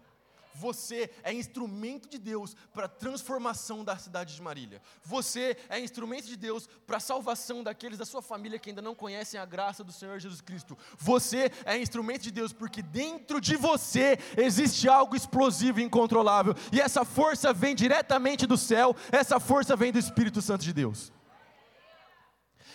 Você 0.53 1.09
é 1.23 1.33
instrumento 1.33 2.07
de 2.07 2.17
Deus 2.17 2.55
para 2.73 2.85
a 2.85 2.89
transformação 2.89 3.83
da 3.83 3.97
cidade 3.97 4.35
de 4.35 4.41
Marília. 4.41 4.81
Você 5.03 5.57
é 5.69 5.79
instrumento 5.79 6.25
de 6.25 6.35
Deus 6.35 6.67
para 6.85 6.97
a 6.97 6.99
salvação 6.99 7.63
daqueles 7.63 7.97
da 7.97 8.05
sua 8.05 8.21
família 8.21 8.59
que 8.59 8.69
ainda 8.69 8.81
não 8.81 8.93
conhecem 8.93 9.39
a 9.39 9.45
graça 9.45 9.83
do 9.83 9.91
Senhor 9.91 10.19
Jesus 10.19 10.41
Cristo. 10.41 10.77
Você 10.97 11.51
é 11.65 11.77
instrumento 11.77 12.21
de 12.21 12.31
Deus 12.31 12.53
porque 12.53 12.81
dentro 12.81 13.41
de 13.41 13.55
você 13.55 14.17
existe 14.37 14.87
algo 14.87 15.15
explosivo 15.15 15.79
e 15.79 15.83
incontrolável. 15.83 16.53
E 16.71 16.79
essa 16.79 17.03
força 17.03 17.51
vem 17.51 17.75
diretamente 17.75 18.45
do 18.45 18.57
céu, 18.57 18.95
essa 19.11 19.39
força 19.39 19.75
vem 19.75 19.91
do 19.91 19.99
Espírito 19.99 20.41
Santo 20.41 20.63
de 20.63 20.73
Deus. 20.73 21.11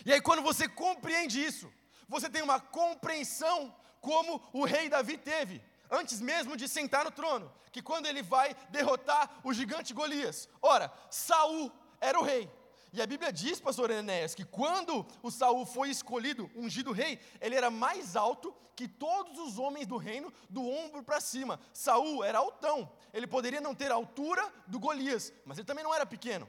E 0.04 0.12
aí, 0.12 0.20
quando 0.20 0.42
você 0.42 0.68
compreende 0.68 1.44
isso, 1.44 1.70
você 2.08 2.30
tem 2.30 2.42
uma 2.42 2.60
compreensão 2.60 3.74
como 4.00 4.40
o 4.52 4.64
rei 4.64 4.88
Davi 4.88 5.18
teve 5.18 5.60
antes 5.90 6.20
mesmo 6.20 6.56
de 6.56 6.68
sentar 6.68 7.04
no 7.04 7.10
trono, 7.10 7.52
que 7.72 7.82
quando 7.82 8.06
ele 8.06 8.22
vai 8.22 8.54
derrotar 8.70 9.40
o 9.44 9.52
gigante 9.52 9.94
Golias. 9.94 10.48
Ora, 10.60 10.92
Saul 11.10 11.72
era 12.00 12.18
o 12.18 12.22
rei. 12.22 12.50
E 12.92 13.02
a 13.02 13.06
Bíblia 13.06 13.32
diz, 13.32 13.60
pastor 13.60 13.90
Enéas, 13.90 14.34
que 14.34 14.44
quando 14.44 15.06
o 15.22 15.30
Saul 15.30 15.66
foi 15.66 15.90
escolhido, 15.90 16.50
ungido 16.56 16.92
rei, 16.92 17.20
ele 17.40 17.54
era 17.54 17.70
mais 17.70 18.16
alto 18.16 18.54
que 18.74 18.88
todos 18.88 19.38
os 19.38 19.58
homens 19.58 19.86
do 19.86 19.96
reino, 19.96 20.32
do 20.48 20.66
ombro 20.66 21.02
para 21.02 21.20
cima. 21.20 21.60
Saul 21.72 22.24
era 22.24 22.38
altão. 22.38 22.90
Ele 23.12 23.26
poderia 23.26 23.60
não 23.60 23.74
ter 23.74 23.90
a 23.90 23.94
altura 23.94 24.42
do 24.66 24.78
Golias, 24.78 25.32
mas 25.44 25.58
ele 25.58 25.66
também 25.66 25.84
não 25.84 25.94
era 25.94 26.06
pequeno. 26.06 26.48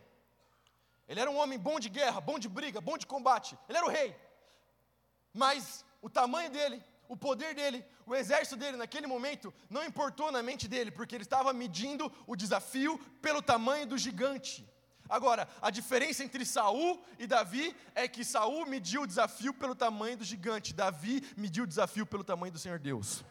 Ele 1.07 1.19
era 1.19 1.29
um 1.29 1.37
homem 1.37 1.57
bom 1.57 1.79
de 1.79 1.89
guerra, 1.89 2.21
bom 2.21 2.37
de 2.37 2.47
briga, 2.47 2.79
bom 2.79 2.97
de 2.97 3.07
combate. 3.07 3.57
Ele 3.67 3.79
era 3.79 3.87
o 3.87 3.89
rei. 3.89 4.15
Mas 5.33 5.83
o 6.01 6.09
tamanho 6.09 6.51
dele 6.51 6.83
o 7.09 7.17
poder 7.17 7.55
dele, 7.55 7.83
o 8.05 8.15
exército 8.15 8.55
dele 8.55 8.77
naquele 8.77 9.07
momento 9.07 9.51
não 9.67 9.83
importou 9.83 10.31
na 10.31 10.43
mente 10.43 10.67
dele, 10.67 10.91
porque 10.91 11.15
ele 11.15 11.23
estava 11.23 11.51
medindo 11.51 12.09
o 12.27 12.35
desafio 12.35 12.99
pelo 13.19 13.41
tamanho 13.41 13.87
do 13.87 13.97
gigante. 13.97 14.65
Agora, 15.09 15.49
a 15.59 15.71
diferença 15.71 16.23
entre 16.23 16.45
Saul 16.45 17.03
e 17.17 17.25
Davi 17.25 17.75
é 17.95 18.07
que 18.07 18.23
Saul 18.23 18.67
mediu 18.67 19.01
o 19.01 19.07
desafio 19.07 19.51
pelo 19.55 19.73
tamanho 19.73 20.17
do 20.17 20.23
gigante, 20.23 20.71
Davi 20.71 21.27
mediu 21.35 21.63
o 21.63 21.67
desafio 21.67 22.05
pelo 22.05 22.23
tamanho 22.23 22.53
do 22.53 22.59
Senhor 22.59 22.77
Deus. 22.77 23.25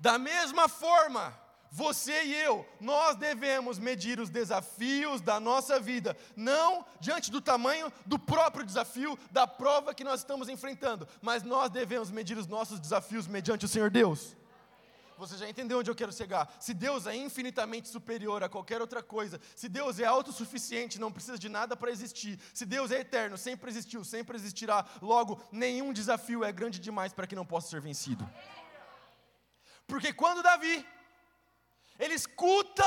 Da 0.00 0.18
mesma 0.18 0.66
forma, 0.66 1.38
você 1.70 2.24
e 2.24 2.34
eu, 2.34 2.66
nós 2.80 3.16
devemos 3.16 3.78
medir 3.78 4.18
os 4.18 4.28
desafios 4.28 5.20
da 5.20 5.38
nossa 5.38 5.78
vida, 5.78 6.16
não 6.34 6.84
diante 7.00 7.30
do 7.30 7.40
tamanho 7.40 7.92
do 8.04 8.18
próprio 8.18 8.66
desafio, 8.66 9.16
da 9.30 9.46
prova 9.46 9.94
que 9.94 10.02
nós 10.02 10.20
estamos 10.20 10.48
enfrentando, 10.48 11.06
mas 11.22 11.44
nós 11.44 11.70
devemos 11.70 12.10
medir 12.10 12.36
os 12.36 12.48
nossos 12.48 12.80
desafios 12.80 13.28
mediante 13.28 13.64
o 13.64 13.68
Senhor 13.68 13.88
Deus. 13.88 14.36
você 15.16 15.36
já 15.36 15.48
entendeu 15.48 15.78
onde 15.78 15.90
eu 15.90 15.94
quero 15.94 16.12
chegar. 16.12 16.50
Se 16.58 16.72
Deus 16.72 17.06
é 17.06 17.14
infinitamente 17.14 17.88
superior 17.88 18.42
a 18.42 18.48
qualquer 18.48 18.80
outra 18.80 19.02
coisa, 19.02 19.38
se 19.54 19.68
Deus 19.68 20.00
é 20.00 20.06
autossuficiente, 20.06 20.98
não 20.98 21.12
precisa 21.12 21.38
de 21.38 21.48
nada 21.48 21.76
para 21.76 21.90
existir, 21.90 22.40
se 22.54 22.64
Deus 22.64 22.90
é 22.90 23.00
eterno, 23.00 23.36
sempre 23.36 23.70
existiu, 23.70 24.02
sempre 24.02 24.34
existirá, 24.36 24.84
logo, 25.00 25.40
nenhum 25.52 25.92
desafio 25.92 26.42
é 26.42 26.50
grande 26.50 26.80
demais 26.80 27.12
para 27.12 27.26
que 27.26 27.36
não 27.36 27.44
possa 27.44 27.68
ser 27.68 27.80
vencido. 27.80 28.28
Porque 29.86 30.12
quando 30.12 30.42
Davi, 30.42 30.86
ele 32.00 32.14
escuta 32.14 32.84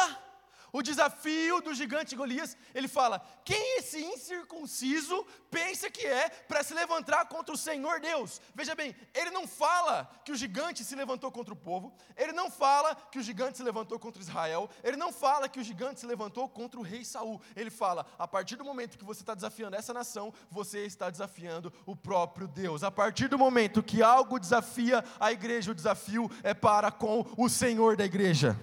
o 0.74 0.82
desafio 0.82 1.62
do 1.62 1.72
gigante 1.72 2.16
Golias, 2.16 2.58
ele 2.74 2.88
fala: 2.88 3.24
quem 3.46 3.78
esse 3.78 4.04
incircunciso 4.04 5.24
pensa 5.52 5.90
que 5.90 6.04
é 6.04 6.30
para 6.30 6.64
se 6.64 6.74
levantar 6.74 7.28
contra 7.28 7.54
o 7.54 7.58
Senhor 7.58 8.00
Deus? 8.00 8.42
Veja 8.56 8.74
bem, 8.74 8.96
ele 9.14 9.30
não 9.30 9.48
fala 9.48 10.10
que 10.26 10.32
o 10.32 10.36
gigante 10.36 10.84
se 10.84 10.96
levantou 10.96 11.32
contra 11.32 11.54
o 11.54 11.58
povo, 11.58 11.94
ele 12.18 12.34
não 12.34 12.50
fala 12.50 12.96
que 13.12 13.20
o 13.20 13.22
gigante 13.22 13.58
se 13.58 13.64
levantou 13.64 14.00
contra 14.00 14.20
Israel, 14.20 14.68
ele 14.84 14.98
não 14.98 15.14
fala 15.14 15.48
que 15.48 15.60
o 15.60 15.64
gigante 15.64 16.00
se 16.00 16.08
levantou 16.08 16.50
contra 16.50 16.80
o 16.80 16.84
rei 16.84 17.06
Saul. 17.06 17.40
Ele 17.56 17.70
fala: 17.70 18.08
a 18.18 18.28
partir 18.28 18.56
do 18.56 18.66
momento 18.66 18.98
que 18.98 19.06
você 19.06 19.22
está 19.22 19.36
desafiando 19.36 19.76
essa 19.76 19.94
nação, 19.94 20.34
você 20.50 20.88
está 20.88 21.12
desafiando 21.12 21.72
o 21.86 21.96
próprio 21.96 22.48
Deus. 22.48 22.82
A 22.82 22.90
partir 22.90 23.28
do 23.28 23.38
momento 23.38 23.84
que 23.84 24.02
algo 24.02 24.40
desafia 24.40 25.06
a 25.20 25.32
igreja, 25.32 25.70
o 25.70 25.76
desafio 25.76 26.32
é 26.42 26.56
para 26.56 26.92
com 26.92 27.24
o 27.38 27.48
Senhor 27.48 27.96
da 27.96 28.06
igreja. 28.06 28.60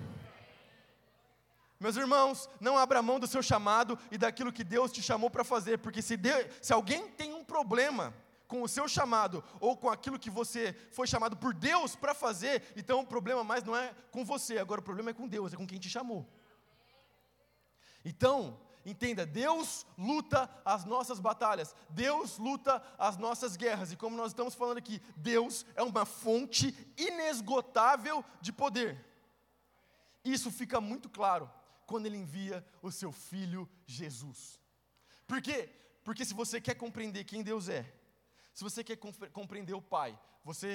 Meus 1.80 1.96
irmãos, 1.96 2.46
não 2.60 2.76
abra 2.76 3.00
mão 3.00 3.18
do 3.18 3.26
seu 3.26 3.42
chamado 3.42 3.98
e 4.10 4.18
daquilo 4.18 4.52
que 4.52 4.62
Deus 4.62 4.92
te 4.92 5.00
chamou 5.00 5.30
para 5.30 5.42
fazer, 5.42 5.78
porque 5.78 6.02
se, 6.02 6.14
de, 6.14 6.30
se 6.60 6.74
alguém 6.74 7.08
tem 7.08 7.32
um 7.32 7.42
problema 7.42 8.12
com 8.46 8.62
o 8.62 8.68
seu 8.68 8.86
chamado 8.86 9.42
ou 9.58 9.74
com 9.74 9.88
aquilo 9.88 10.18
que 10.18 10.28
você 10.28 10.74
foi 10.92 11.06
chamado 11.06 11.38
por 11.38 11.54
Deus 11.54 11.96
para 11.96 12.12
fazer, 12.12 12.62
então 12.76 13.00
o 13.00 13.06
problema 13.06 13.42
mais 13.42 13.64
não 13.64 13.74
é 13.74 13.94
com 14.10 14.26
você, 14.26 14.58
agora 14.58 14.82
o 14.82 14.84
problema 14.84 15.08
é 15.08 15.14
com 15.14 15.26
Deus, 15.26 15.54
é 15.54 15.56
com 15.56 15.66
quem 15.66 15.78
te 15.78 15.88
chamou. 15.88 16.28
Então, 18.04 18.60
entenda, 18.84 19.24
Deus 19.24 19.86
luta 19.96 20.50
as 20.66 20.84
nossas 20.84 21.18
batalhas, 21.18 21.74
Deus 21.88 22.36
luta 22.36 22.82
as 22.98 23.16
nossas 23.16 23.56
guerras, 23.56 23.90
e 23.90 23.96
como 23.96 24.18
nós 24.18 24.32
estamos 24.32 24.54
falando 24.54 24.76
aqui, 24.76 25.00
Deus 25.16 25.64
é 25.74 25.82
uma 25.82 26.04
fonte 26.04 26.76
inesgotável 26.98 28.22
de 28.38 28.52
poder. 28.52 29.02
Isso 30.22 30.50
fica 30.50 30.78
muito 30.78 31.08
claro 31.08 31.50
quando 31.90 32.06
ele 32.06 32.16
envia 32.24 32.64
o 32.80 32.90
seu 32.92 33.10
filho 33.10 33.68
Jesus. 33.84 34.60
Por 35.26 35.42
quê? 35.42 35.68
Porque 36.04 36.24
se 36.24 36.34
você 36.40 36.60
quer 36.60 36.76
compreender 36.76 37.24
quem 37.24 37.42
Deus 37.42 37.68
é, 37.68 37.82
se 38.54 38.62
você 38.62 38.84
quer 38.84 38.96
compreender 39.32 39.74
o 39.74 39.82
Pai, 39.82 40.16
você 40.44 40.70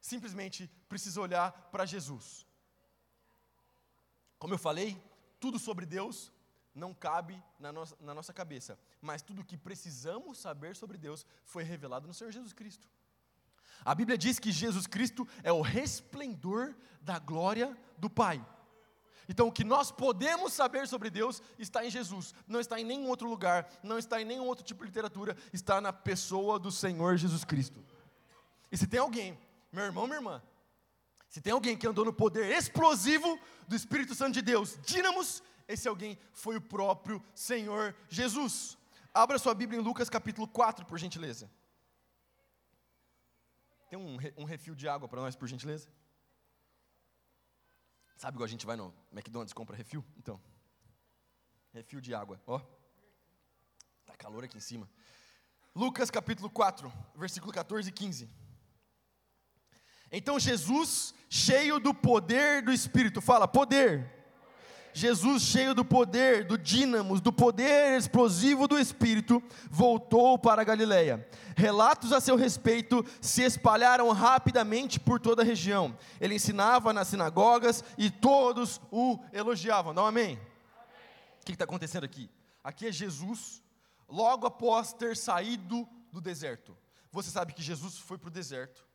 simplesmente 0.00 0.68
precisa 0.88 1.20
olhar 1.20 1.52
para 1.70 1.86
Jesus. 1.86 2.44
Como 4.40 4.54
eu 4.54 4.58
falei, 4.58 5.00
tudo 5.38 5.56
sobre 5.56 5.86
Deus 5.86 6.32
não 6.74 6.92
cabe 6.92 7.40
na 7.60 7.72
nossa, 7.72 7.96
na 8.00 8.12
nossa 8.12 8.32
cabeça, 8.32 8.76
mas 9.00 9.22
tudo 9.22 9.44
que 9.44 9.56
precisamos 9.56 10.38
saber 10.38 10.74
sobre 10.74 10.98
Deus 10.98 11.24
foi 11.44 11.62
revelado 11.62 12.08
no 12.08 12.14
Senhor 12.14 12.32
Jesus 12.32 12.52
Cristo. 12.52 12.88
A 13.84 13.94
Bíblia 13.94 14.18
diz 14.18 14.40
que 14.40 14.50
Jesus 14.50 14.88
Cristo 14.88 15.28
é 15.44 15.52
o 15.52 15.62
resplendor 15.62 16.74
da 17.00 17.20
glória 17.20 17.78
do 17.96 18.10
Pai. 18.10 18.44
Então, 19.28 19.48
o 19.48 19.52
que 19.52 19.64
nós 19.64 19.90
podemos 19.90 20.52
saber 20.52 20.86
sobre 20.86 21.10
Deus 21.10 21.42
está 21.58 21.84
em 21.84 21.90
Jesus, 21.90 22.34
não 22.46 22.60
está 22.60 22.80
em 22.80 22.84
nenhum 22.84 23.08
outro 23.08 23.28
lugar, 23.28 23.68
não 23.82 23.98
está 23.98 24.20
em 24.20 24.24
nenhum 24.24 24.44
outro 24.44 24.64
tipo 24.64 24.80
de 24.80 24.86
literatura, 24.86 25.36
está 25.52 25.80
na 25.80 25.92
pessoa 25.92 26.58
do 26.58 26.70
Senhor 26.70 27.16
Jesus 27.16 27.44
Cristo. 27.44 27.84
E 28.70 28.76
se 28.76 28.86
tem 28.86 29.00
alguém, 29.00 29.38
meu 29.72 29.84
irmão, 29.84 30.06
minha 30.06 30.18
irmã, 30.18 30.42
se 31.28 31.40
tem 31.40 31.52
alguém 31.52 31.76
que 31.76 31.86
andou 31.86 32.04
no 32.04 32.12
poder 32.12 32.56
explosivo 32.56 33.38
do 33.66 33.74
Espírito 33.74 34.14
Santo 34.14 34.34
de 34.34 34.42
Deus, 34.42 34.78
dínamos, 34.86 35.42
esse 35.66 35.88
alguém 35.88 36.18
foi 36.32 36.56
o 36.56 36.60
próprio 36.60 37.22
Senhor 37.34 37.94
Jesus. 38.08 38.78
Abra 39.12 39.38
sua 39.38 39.54
Bíblia 39.54 39.80
em 39.80 39.82
Lucas 39.82 40.08
capítulo 40.08 40.46
4, 40.46 40.86
por 40.86 40.98
gentileza. 40.98 41.50
Tem 43.88 43.98
um, 43.98 44.16
um 44.36 44.44
refil 44.44 44.74
de 44.74 44.88
água 44.88 45.08
para 45.08 45.20
nós, 45.20 45.34
por 45.34 45.48
gentileza? 45.48 45.88
Sabe 48.16 48.36
igual 48.36 48.46
a 48.46 48.48
gente 48.48 48.64
vai 48.64 48.76
no 48.76 48.94
McDonald's 49.12 49.52
compra 49.52 49.76
refil? 49.76 50.04
Então, 50.16 50.40
refil 51.72 52.00
de 52.00 52.14
água, 52.14 52.40
ó. 52.46 52.58
Tá 54.06 54.16
calor 54.16 54.44
aqui 54.44 54.56
em 54.56 54.60
cima. 54.60 54.88
Lucas 55.74 56.10
capítulo 56.10 56.48
4, 56.48 56.90
versículo 57.14 57.52
14 57.52 57.90
e 57.90 57.92
15. 57.92 58.30
Então 60.10 60.40
Jesus, 60.40 61.14
cheio 61.28 61.78
do 61.78 61.92
poder 61.92 62.62
do 62.62 62.72
Espírito, 62.72 63.20
fala: 63.20 63.46
poder 63.46 64.25
Jesus, 64.96 65.42
cheio 65.42 65.74
do 65.74 65.84
poder, 65.84 66.46
do 66.46 66.56
dínamos, 66.56 67.20
do 67.20 67.30
poder 67.30 67.98
explosivo 67.98 68.66
do 68.66 68.78
Espírito, 68.78 69.42
voltou 69.68 70.38
para 70.38 70.62
a 70.62 70.64
Galiléia. 70.64 71.28
Relatos 71.54 72.14
a 72.14 72.20
seu 72.20 72.34
respeito 72.34 73.04
se 73.20 73.42
espalharam 73.42 74.10
rapidamente 74.10 74.98
por 74.98 75.20
toda 75.20 75.42
a 75.42 75.44
região. 75.44 75.94
Ele 76.18 76.36
ensinava 76.36 76.94
nas 76.94 77.08
sinagogas 77.08 77.84
e 77.98 78.10
todos 78.10 78.80
o 78.90 79.22
elogiavam. 79.34 79.92
Dá 79.92 80.02
um 80.02 80.06
amém? 80.06 80.24
amém. 80.24 80.38
O 81.42 81.44
que 81.44 81.52
está 81.52 81.64
acontecendo 81.64 82.04
aqui? 82.04 82.30
Aqui 82.64 82.86
é 82.86 82.92
Jesus, 82.92 83.62
logo 84.08 84.46
após 84.46 84.94
ter 84.94 85.14
saído 85.14 85.86
do 86.10 86.22
deserto. 86.22 86.74
Você 87.12 87.28
sabe 87.28 87.52
que 87.52 87.62
Jesus 87.62 87.98
foi 87.98 88.16
para 88.16 88.28
o 88.28 88.32
deserto 88.32 88.86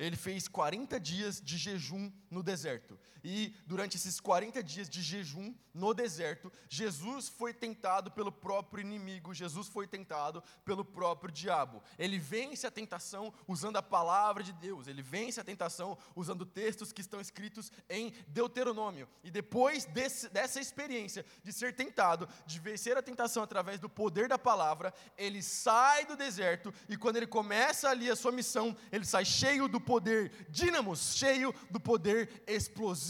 ele 0.00 0.16
fez 0.16 0.48
40 0.48 0.98
dias 0.98 1.42
de 1.42 1.58
jejum 1.58 2.10
no 2.30 2.42
deserto. 2.42 2.98
E 3.22 3.54
durante 3.66 3.96
esses 3.96 4.18
40 4.20 4.62
dias 4.62 4.88
de 4.88 5.02
jejum 5.02 5.54
no 5.72 5.94
deserto, 5.94 6.52
Jesus 6.68 7.28
foi 7.28 7.52
tentado 7.54 8.10
pelo 8.10 8.32
próprio 8.32 8.80
inimigo, 8.80 9.34
Jesus 9.34 9.68
foi 9.68 9.86
tentado 9.86 10.42
pelo 10.64 10.84
próprio 10.84 11.30
diabo. 11.30 11.82
Ele 11.98 12.18
vence 12.18 12.66
a 12.66 12.70
tentação 12.70 13.32
usando 13.46 13.76
a 13.76 13.82
palavra 13.82 14.42
de 14.42 14.52
Deus, 14.52 14.86
ele 14.86 15.02
vence 15.02 15.40
a 15.40 15.44
tentação 15.44 15.96
usando 16.16 16.46
textos 16.46 16.92
que 16.92 17.00
estão 17.00 17.20
escritos 17.20 17.70
em 17.88 18.12
Deuteronômio. 18.28 19.08
E 19.22 19.30
depois 19.30 19.84
desse, 19.84 20.28
dessa 20.28 20.60
experiência 20.60 21.24
de 21.42 21.52
ser 21.52 21.74
tentado, 21.74 22.28
de 22.46 22.58
vencer 22.58 22.96
a 22.96 23.02
tentação 23.02 23.42
através 23.42 23.78
do 23.78 23.88
poder 23.88 24.28
da 24.28 24.38
palavra, 24.38 24.92
ele 25.16 25.42
sai 25.42 26.04
do 26.06 26.16
deserto 26.16 26.72
e 26.88 26.96
quando 26.96 27.16
ele 27.16 27.26
começa 27.26 27.88
ali 27.88 28.10
a 28.10 28.16
sua 28.16 28.32
missão, 28.32 28.76
ele 28.90 29.04
sai 29.04 29.24
cheio 29.24 29.68
do 29.68 29.80
poder 29.80 30.30
dínamos, 30.48 31.14
cheio 31.16 31.54
do 31.70 31.80
poder 31.80 32.42
explosivo 32.46 33.09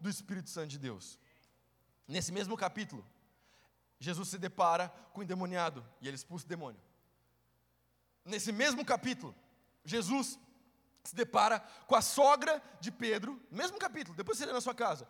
do 0.00 0.08
Espírito 0.08 0.50
Santo 0.50 0.68
de 0.68 0.78
Deus. 0.78 1.18
Nesse 2.06 2.32
mesmo 2.32 2.56
capítulo, 2.56 3.04
Jesus 3.98 4.28
se 4.28 4.38
depara 4.38 4.88
com 5.12 5.20
o 5.20 5.22
endemoniado 5.22 5.86
e 6.00 6.08
ele 6.08 6.16
expulsa 6.16 6.44
o 6.44 6.48
demônio. 6.48 6.80
Nesse 8.24 8.52
mesmo 8.52 8.84
capítulo, 8.84 9.34
Jesus 9.84 10.38
se 11.04 11.14
depara 11.14 11.60
com 11.86 11.94
a 11.94 12.02
sogra 12.02 12.62
de 12.80 12.90
Pedro, 12.90 13.40
mesmo 13.50 13.78
capítulo, 13.78 14.16
depois 14.16 14.38
você 14.38 14.46
lê 14.46 14.52
na 14.52 14.60
sua 14.60 14.74
casa. 14.74 15.08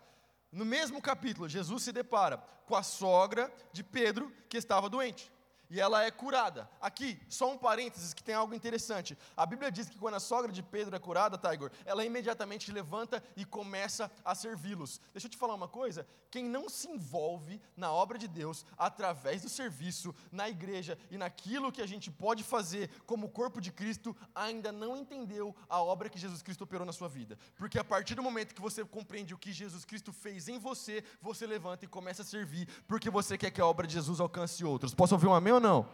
No 0.51 0.65
mesmo 0.65 1.01
capítulo, 1.01 1.47
Jesus 1.47 1.83
se 1.83 1.91
depara 1.91 2.37
com 2.65 2.75
a 2.75 2.83
sogra 2.83 3.53
de 3.71 3.83
Pedro 3.83 4.31
que 4.49 4.57
estava 4.57 4.89
doente 4.89 5.31
e 5.71 5.79
ela 5.79 6.03
é 6.03 6.11
curada. 6.11 6.69
Aqui, 6.81 7.17
só 7.29 7.49
um 7.49 7.57
parênteses 7.57 8.13
que 8.13 8.21
tem 8.21 8.35
algo 8.35 8.53
interessante. 8.53 9.17
A 9.37 9.45
Bíblia 9.45 9.71
diz 9.71 9.89
que 9.89 9.97
quando 9.97 10.15
a 10.15 10.19
sogra 10.19 10.51
de 10.51 10.61
Pedro 10.61 10.93
é 10.93 10.99
curada, 10.99 11.37
Tiger, 11.37 11.71
ela 11.85 12.03
imediatamente 12.03 12.69
levanta 12.73 13.23
e 13.37 13.45
começa 13.45 14.11
a 14.25 14.35
servi-los. 14.35 14.99
Deixa 15.13 15.27
eu 15.27 15.31
te 15.31 15.37
falar 15.37 15.55
uma 15.55 15.69
coisa: 15.69 16.05
quem 16.29 16.43
não 16.43 16.67
se 16.67 16.89
envolve 16.89 17.61
na 17.75 17.89
obra 17.89 18.17
de 18.17 18.27
Deus 18.27 18.65
através 18.77 19.43
do 19.43 19.49
serviço, 19.49 20.13
na 20.29 20.49
igreja 20.49 20.97
e 21.09 21.17
naquilo 21.17 21.71
que 21.71 21.81
a 21.81 21.87
gente 21.87 22.11
pode 22.11 22.43
fazer 22.43 22.89
como 23.05 23.29
corpo 23.29 23.61
de 23.61 23.71
Cristo, 23.71 24.13
ainda 24.35 24.73
não 24.73 24.97
entendeu 24.97 25.55
a 25.69 25.81
obra 25.81 26.09
que 26.09 26.19
Jesus 26.19 26.41
Cristo 26.41 26.65
operou 26.65 26.85
na 26.85 26.91
sua 26.91 27.07
vida. 27.07 27.37
Porque 27.55 27.79
a 27.79 27.83
partir 27.83 28.15
do 28.15 28.21
momento 28.21 28.53
que 28.53 28.61
você 28.61 28.83
compreende 28.83 29.33
o 29.33 29.37
que 29.37 29.53
Jesus 29.53 29.85
Cristo 29.85 30.11
fez 30.11 30.49
em 30.49 30.59
você, 30.59 31.01
você 31.21 31.47
levanta 31.47 31.85
e 31.85 31.87
começa 31.87 32.23
a 32.23 32.25
servir, 32.25 32.67
porque 32.85 33.09
você 33.09 33.37
quer 33.37 33.51
que 33.51 33.61
a 33.61 33.65
obra 33.65 33.87
de 33.87 33.93
Jesus 33.93 34.19
alcance 34.19 34.65
outros. 34.65 34.93
Posso 34.93 35.15
ouvir 35.15 35.27
um 35.27 35.33
amém 35.33 35.53
ou 35.53 35.60
não? 35.61 35.87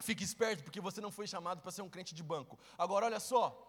Fique 0.00 0.22
esperto, 0.24 0.62
porque 0.62 0.80
você 0.80 1.00
não 1.00 1.10
foi 1.10 1.26
chamado 1.26 1.60
para 1.60 1.72
ser 1.72 1.82
um 1.82 1.88
crente 1.88 2.14
de 2.14 2.22
banco. 2.22 2.58
Agora, 2.78 3.06
olha 3.06 3.20
só. 3.20 3.64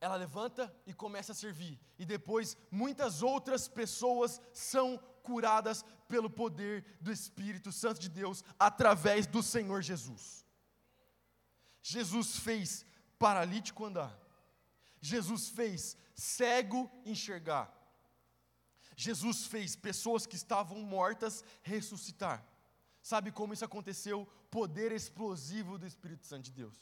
Ela 0.00 0.16
levanta 0.16 0.74
e 0.86 0.94
começa 0.94 1.32
a 1.32 1.34
servir. 1.34 1.78
E 1.98 2.04
depois, 2.04 2.56
muitas 2.70 3.22
outras 3.22 3.68
pessoas 3.68 4.40
são 4.52 4.98
curadas 5.22 5.84
pelo 6.08 6.30
poder 6.30 6.84
do 7.00 7.12
Espírito 7.12 7.70
Santo 7.70 8.00
de 8.00 8.08
Deus, 8.08 8.42
através 8.58 9.26
do 9.26 9.42
Senhor 9.42 9.82
Jesus. 9.82 10.44
Jesus 11.82 12.38
fez 12.38 12.86
paralítico 13.18 13.84
andar. 13.84 14.18
Jesus 15.00 15.48
fez 15.48 15.96
cego 16.14 16.90
enxergar. 17.04 17.72
Jesus 18.96 19.46
fez 19.46 19.76
pessoas 19.76 20.26
que 20.26 20.36
estavam 20.36 20.78
mortas 20.82 21.42
ressuscitar. 21.62 22.44
Sabe 23.02 23.32
como 23.32 23.52
isso 23.52 23.64
aconteceu? 23.64 24.28
Poder 24.50 24.92
explosivo 24.92 25.78
do 25.78 25.86
Espírito 25.86 26.26
Santo 26.26 26.44
de 26.44 26.52
Deus. 26.52 26.80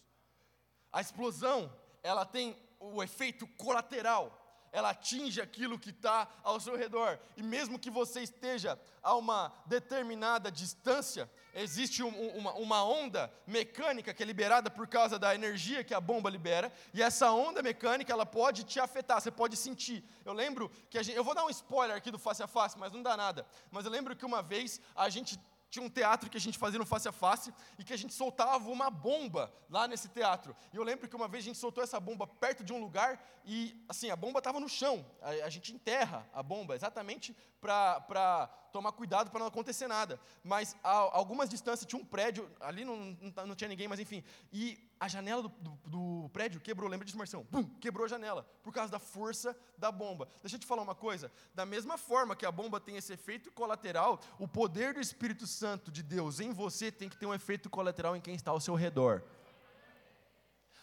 A 0.92 1.00
explosão, 1.00 1.72
ela 2.02 2.24
tem 2.24 2.56
o 2.80 3.02
efeito 3.02 3.46
colateral. 3.46 4.44
ela 4.70 4.90
atinge 4.90 5.40
aquilo 5.40 5.78
que 5.78 5.88
está 5.88 6.28
ao 6.42 6.60
seu 6.60 6.76
redor. 6.76 7.18
E 7.38 7.42
mesmo 7.42 7.78
que 7.78 7.90
você 7.90 8.20
esteja 8.20 8.78
a 9.02 9.14
uma 9.14 9.50
determinada 9.64 10.52
distância, 10.52 11.30
existe 11.54 12.02
um, 12.02 12.36
uma, 12.36 12.52
uma, 12.52 12.84
onda 12.84 13.32
mecânica 13.46 14.12
que 14.12 14.22
é 14.22 14.26
liberada 14.26 14.68
por 14.70 14.86
causa 14.86 15.18
da 15.18 15.34
energia 15.34 15.82
que 15.82 15.94
a 15.94 16.00
bomba 16.00 16.28
libera, 16.28 16.70
e 16.92 17.02
essa 17.02 17.30
onda 17.32 17.62
mecânica 17.62 18.12
ela 18.12 18.26
pode 18.26 18.64
te 18.64 18.78
afetar, 18.78 19.20
você 19.20 19.30
pode 19.30 19.56
sentir. 19.56 20.04
Eu 20.22 20.34
lembro 20.34 20.70
que 20.90 20.98
a 20.98 21.02
gente, 21.02 21.16
eu 21.16 21.24
vou 21.24 21.34
dar 21.34 21.46
um 21.46 21.50
spoiler 21.50 21.96
aqui 21.96 22.10
do 22.10 22.18
face 22.18 22.42
a 22.42 22.46
face, 22.46 22.78
mas 22.78 22.92
não 22.92 23.02
dá 23.02 23.16
nada. 23.16 23.46
Mas 23.70 23.86
eu 23.86 23.90
lembro 23.90 24.14
que 24.14 24.26
uma 24.26 24.42
vez 24.42 24.82
a 24.94 25.08
gente 25.08 25.40
tinha 25.70 25.84
um 25.84 25.88
teatro 25.88 26.30
que 26.30 26.36
a 26.36 26.40
gente 26.40 26.58
fazia 26.58 26.78
no 26.78 26.86
face 26.86 27.08
a 27.08 27.12
face 27.12 27.52
e 27.78 27.84
que 27.84 27.92
a 27.92 27.96
gente 27.96 28.14
soltava 28.14 28.70
uma 28.70 28.90
bomba 28.90 29.52
lá 29.68 29.86
nesse 29.86 30.08
teatro. 30.08 30.56
E 30.72 30.76
eu 30.76 30.82
lembro 30.82 31.08
que 31.08 31.16
uma 31.16 31.28
vez 31.28 31.44
a 31.44 31.46
gente 31.46 31.58
soltou 31.58 31.84
essa 31.84 32.00
bomba 32.00 32.26
perto 32.26 32.64
de 32.64 32.72
um 32.72 32.80
lugar 32.80 33.22
e, 33.44 33.76
assim, 33.88 34.10
a 34.10 34.16
bomba 34.16 34.38
estava 34.38 34.58
no 34.58 34.68
chão. 34.68 35.04
A, 35.20 35.30
a, 35.46 35.50
gente 35.50 35.72
enterra 35.72 36.28
a 36.32 36.42
bomba 36.42 36.74
exatamente 36.74 37.36
para 37.60 38.48
tomar 38.72 38.92
cuidado 38.92 39.30
para 39.30 39.40
não 39.40 39.46
acontecer 39.46 39.86
nada. 39.86 40.20
Mas 40.42 40.76
a, 40.82 40.90
algumas 40.90 41.48
distâncias 41.48 41.86
tinha 41.86 42.00
um 42.00 42.04
prédio, 42.04 42.50
ali 42.60 42.84
não, 42.84 43.16
não, 43.20 43.46
não 43.48 43.54
tinha 43.54 43.68
ninguém, 43.68 43.88
mas 43.88 44.00
enfim. 44.00 44.22
E 44.52 44.88
a 45.00 45.08
janela 45.08 45.42
do, 45.42 45.48
do, 45.48 45.78
do, 45.86 46.28
prédio 46.30 46.60
quebrou, 46.60 46.88
lembra 46.88 47.04
disso, 47.04 47.18
Marção? 47.18 47.46
Bum, 47.50 47.64
quebrou 47.80 48.04
a 48.04 48.08
janela, 48.08 48.46
por 48.62 48.72
causa 48.72 48.90
da 48.90 48.98
força 48.98 49.56
da 49.76 49.90
bomba. 49.90 50.28
Deixa 50.42 50.56
eu 50.56 50.60
te 50.60 50.66
falar 50.66 50.82
uma 50.82 50.94
coisa: 50.94 51.30
da 51.54 51.64
mesma 51.64 51.96
forma 51.96 52.36
que 52.36 52.46
a 52.46 52.52
bomba 52.52 52.80
tem 52.80 52.96
esse 52.96 53.12
efeito 53.12 53.50
colateral, 53.52 54.20
o 54.38 54.46
poder 54.46 54.94
do 54.94 55.00
Espírito 55.00 55.46
Santo 55.46 55.90
de 55.90 56.02
Deus 56.02 56.40
em 56.40 56.52
você 56.52 56.90
tem 56.90 57.08
que 57.08 57.16
ter 57.16 57.26
um 57.26 57.34
efeito 57.34 57.70
colateral 57.70 58.16
em 58.16 58.20
quem 58.20 58.34
está 58.34 58.50
ao 58.50 58.60
seu 58.60 58.74
redor. 58.74 59.22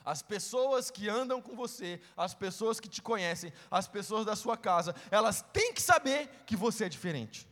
As 0.05 0.21
pessoas 0.21 0.91
que 0.91 1.09
andam 1.09 1.41
com 1.41 1.55
você, 1.55 1.99
as 2.15 2.33
pessoas 2.33 2.79
que 2.79 2.87
te 2.87 3.01
conhecem, 3.01 3.51
as 3.71 3.87
pessoas 3.87 4.25
da 4.25 4.35
sua 4.35 4.55
casa, 4.55 4.95
elas 5.09 5.43
têm 5.51 5.73
que 5.73 5.81
saber 5.81 6.29
que 6.45 6.55
você 6.55 6.85
é 6.85 6.89
diferente. 6.89 7.47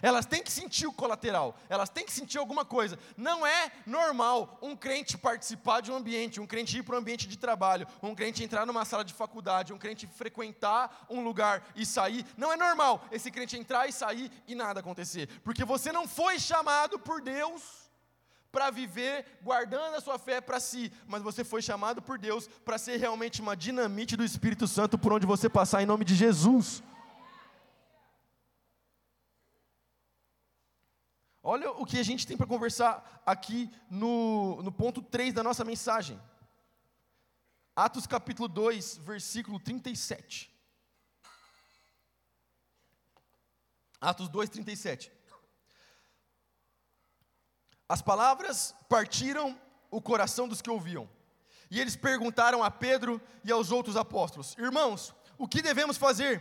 Elas 0.00 0.26
têm 0.26 0.42
que 0.42 0.52
sentir 0.52 0.86
o 0.86 0.92
colateral, 0.92 1.56
elas 1.68 1.88
têm 1.88 2.04
que 2.04 2.12
sentir 2.12 2.38
alguma 2.38 2.64
coisa. 2.64 2.98
Não 3.16 3.46
é 3.46 3.72
normal 3.84 4.58
um 4.62 4.76
crente 4.76 5.18
participar 5.18 5.80
de 5.80 5.90
um 5.90 5.96
ambiente, 5.96 6.40
um 6.40 6.46
crente 6.46 6.78
ir 6.78 6.82
para 6.82 6.96
um 6.96 6.98
ambiente 6.98 7.26
de 7.26 7.36
trabalho, 7.36 7.86
um 8.02 8.14
crente 8.14 8.42
entrar 8.42 8.64
numa 8.64 8.84
sala 8.84 9.04
de 9.04 9.12
faculdade, 9.12 9.72
um 9.72 9.78
crente 9.78 10.06
frequentar 10.06 11.06
um 11.10 11.22
lugar 11.22 11.66
e 11.74 11.84
sair. 11.84 12.24
Não 12.36 12.52
é 12.52 12.56
normal 12.56 13.04
esse 13.10 13.30
crente 13.30 13.56
entrar 13.56 13.88
e 13.88 13.92
sair 13.92 14.30
e 14.46 14.54
nada 14.54 14.80
acontecer, 14.80 15.28
porque 15.42 15.64
você 15.64 15.92
não 15.92 16.06
foi 16.06 16.38
chamado 16.38 16.98
por 16.98 17.20
Deus 17.20 17.89
para 18.52 18.70
viver 18.70 19.38
guardando 19.42 19.94
a 19.94 20.00
sua 20.00 20.18
fé 20.18 20.40
para 20.40 20.58
si, 20.58 20.92
mas 21.06 21.22
você 21.22 21.44
foi 21.44 21.62
chamado 21.62 22.02
por 22.02 22.18
Deus 22.18 22.48
para 22.64 22.78
ser 22.78 22.96
realmente 22.98 23.40
uma 23.40 23.56
dinamite 23.56 24.16
do 24.16 24.24
Espírito 24.24 24.66
Santo 24.66 24.98
por 24.98 25.12
onde 25.12 25.26
você 25.26 25.48
passar 25.48 25.82
em 25.82 25.86
nome 25.86 26.04
de 26.04 26.14
Jesus. 26.14 26.82
Olha 31.42 31.70
o 31.70 31.86
que 31.86 31.98
a 31.98 32.02
gente 32.02 32.26
tem 32.26 32.36
para 32.36 32.46
conversar 32.46 33.22
aqui 33.24 33.70
no, 33.90 34.62
no 34.62 34.70
ponto 34.70 35.00
3 35.00 35.32
da 35.32 35.42
nossa 35.42 35.64
mensagem. 35.64 36.20
Atos 37.74 38.06
capítulo 38.06 38.46
2, 38.46 38.98
versículo 38.98 39.58
37. 39.58 40.50
Atos 44.00 44.28
2, 44.28 44.50
37. 44.50 45.19
As 47.90 48.00
palavras 48.00 48.72
partiram 48.88 49.58
o 49.90 50.00
coração 50.00 50.46
dos 50.46 50.62
que 50.62 50.70
ouviam. 50.70 51.08
E 51.68 51.80
eles 51.80 51.96
perguntaram 51.96 52.62
a 52.62 52.70
Pedro 52.70 53.20
e 53.42 53.50
aos 53.50 53.72
outros 53.72 53.96
apóstolos: 53.96 54.56
Irmãos, 54.56 55.12
o 55.36 55.48
que 55.48 55.60
devemos 55.60 55.96
fazer? 55.96 56.40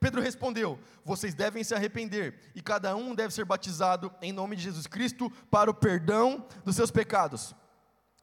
Pedro 0.00 0.20
respondeu: 0.20 0.76
Vocês 1.04 1.34
devem 1.34 1.62
se 1.62 1.72
arrepender, 1.72 2.50
e 2.52 2.60
cada 2.60 2.96
um 2.96 3.14
deve 3.14 3.32
ser 3.32 3.44
batizado 3.44 4.12
em 4.20 4.32
nome 4.32 4.56
de 4.56 4.62
Jesus 4.64 4.88
Cristo 4.88 5.30
para 5.48 5.70
o 5.70 5.74
perdão 5.74 6.44
dos 6.64 6.74
seus 6.74 6.90
pecados. 6.90 7.54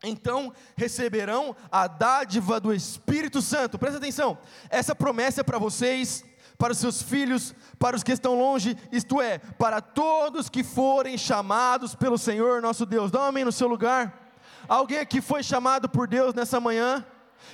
Então 0.03 0.53
receberão 0.75 1.55
a 1.71 1.87
dádiva 1.87 2.59
do 2.59 2.73
Espírito 2.73 3.41
Santo. 3.41 3.79
Presta 3.79 3.99
atenção, 3.99 4.37
essa 4.69 4.93
promessa 4.93 5.39
é 5.39 5.43
para 5.45 5.57
vocês, 5.57 6.25
para 6.57 6.73
os 6.73 6.79
seus 6.79 7.01
filhos, 7.01 7.53
para 7.77 7.95
os 7.95 8.03
que 8.03 8.11
estão 8.11 8.37
longe, 8.37 8.77
isto 8.91 9.21
é, 9.21 9.39
para 9.39 9.81
todos 9.81 10.49
que 10.49 10.63
forem 10.63 11.17
chamados 11.17 11.95
pelo 11.95 12.17
Senhor 12.17 12.61
nosso 12.61 12.85
Deus. 12.85 13.11
Dá 13.11 13.21
um 13.21 13.25
amém 13.25 13.45
no 13.45 13.51
seu 13.51 13.67
lugar. 13.67 14.21
Alguém 14.67 14.99
aqui 14.99 15.21
foi 15.21 15.43
chamado 15.43 15.87
por 15.87 16.07
Deus 16.07 16.33
nessa 16.33 16.59
manhã? 16.59 17.05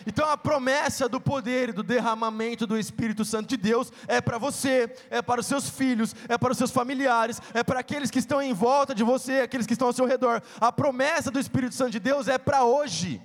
Então 0.05 0.27
a 0.29 0.37
promessa 0.37 1.07
do 1.09 1.19
poder 1.19 1.69
e 1.69 1.73
do 1.73 1.83
derramamento 1.83 2.65
do 2.65 2.77
Espírito 2.77 3.25
Santo 3.25 3.49
de 3.49 3.57
Deus 3.57 3.91
é 4.07 4.21
para 4.21 4.37
você, 4.37 4.93
é 5.09 5.21
para 5.21 5.41
os 5.41 5.47
seus 5.47 5.69
filhos, 5.69 6.15
é 6.29 6.37
para 6.37 6.51
os 6.51 6.57
seus 6.57 6.71
familiares, 6.71 7.41
é 7.53 7.63
para 7.63 7.79
aqueles 7.79 8.09
que 8.09 8.19
estão 8.19 8.41
em 8.41 8.53
volta 8.53 8.95
de 8.95 9.03
você, 9.03 9.41
aqueles 9.41 9.67
que 9.67 9.73
estão 9.73 9.87
ao 9.87 9.93
seu 9.93 10.05
redor. 10.05 10.41
A 10.59 10.71
promessa 10.71 11.29
do 11.29 11.39
Espírito 11.39 11.75
Santo 11.75 11.91
de 11.91 11.99
Deus 11.99 12.27
é 12.27 12.37
para 12.37 12.63
hoje. 12.63 13.21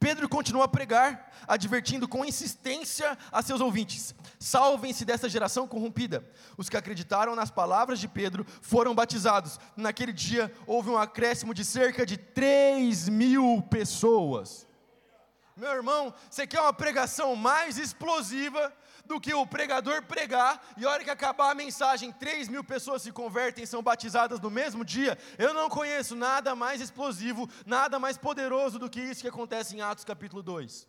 Pedro 0.00 0.30
continua 0.30 0.64
a 0.64 0.68
pregar, 0.68 1.30
advertindo 1.46 2.08
com 2.08 2.24
insistência 2.24 3.18
a 3.30 3.42
seus 3.42 3.60
ouvintes: 3.60 4.14
salvem-se 4.38 5.04
dessa 5.04 5.28
geração 5.28 5.68
corrompida. 5.68 6.24
Os 6.56 6.70
que 6.70 6.76
acreditaram 6.76 7.36
nas 7.36 7.50
palavras 7.50 8.00
de 8.00 8.08
Pedro 8.08 8.46
foram 8.62 8.94
batizados. 8.94 9.60
Naquele 9.76 10.12
dia 10.12 10.50
houve 10.66 10.88
um 10.88 10.96
acréscimo 10.96 11.52
de 11.52 11.66
cerca 11.66 12.06
de 12.06 12.16
3 12.16 13.10
mil 13.10 13.60
pessoas. 13.68 14.66
Meu 15.60 15.72
irmão, 15.72 16.14
você 16.30 16.46
quer 16.46 16.62
uma 16.62 16.72
pregação 16.72 17.36
mais 17.36 17.76
explosiva 17.76 18.72
do 19.04 19.20
que 19.20 19.34
o 19.34 19.46
pregador 19.46 20.02
pregar, 20.04 20.58
e 20.74 20.86
a 20.86 20.90
hora 20.90 21.04
que 21.04 21.10
acabar 21.10 21.50
a 21.50 21.54
mensagem, 21.54 22.10
3 22.10 22.48
mil 22.48 22.64
pessoas 22.64 23.02
se 23.02 23.12
convertem 23.12 23.64
e 23.64 23.66
são 23.66 23.82
batizadas 23.82 24.40
no 24.40 24.50
mesmo 24.50 24.82
dia. 24.82 25.18
Eu 25.36 25.52
não 25.52 25.68
conheço 25.68 26.16
nada 26.16 26.56
mais 26.56 26.80
explosivo, 26.80 27.46
nada 27.66 27.98
mais 27.98 28.16
poderoso 28.16 28.78
do 28.78 28.88
que 28.88 29.02
isso 29.02 29.20
que 29.20 29.28
acontece 29.28 29.76
em 29.76 29.82
Atos 29.82 30.02
capítulo 30.02 30.42
2. 30.42 30.86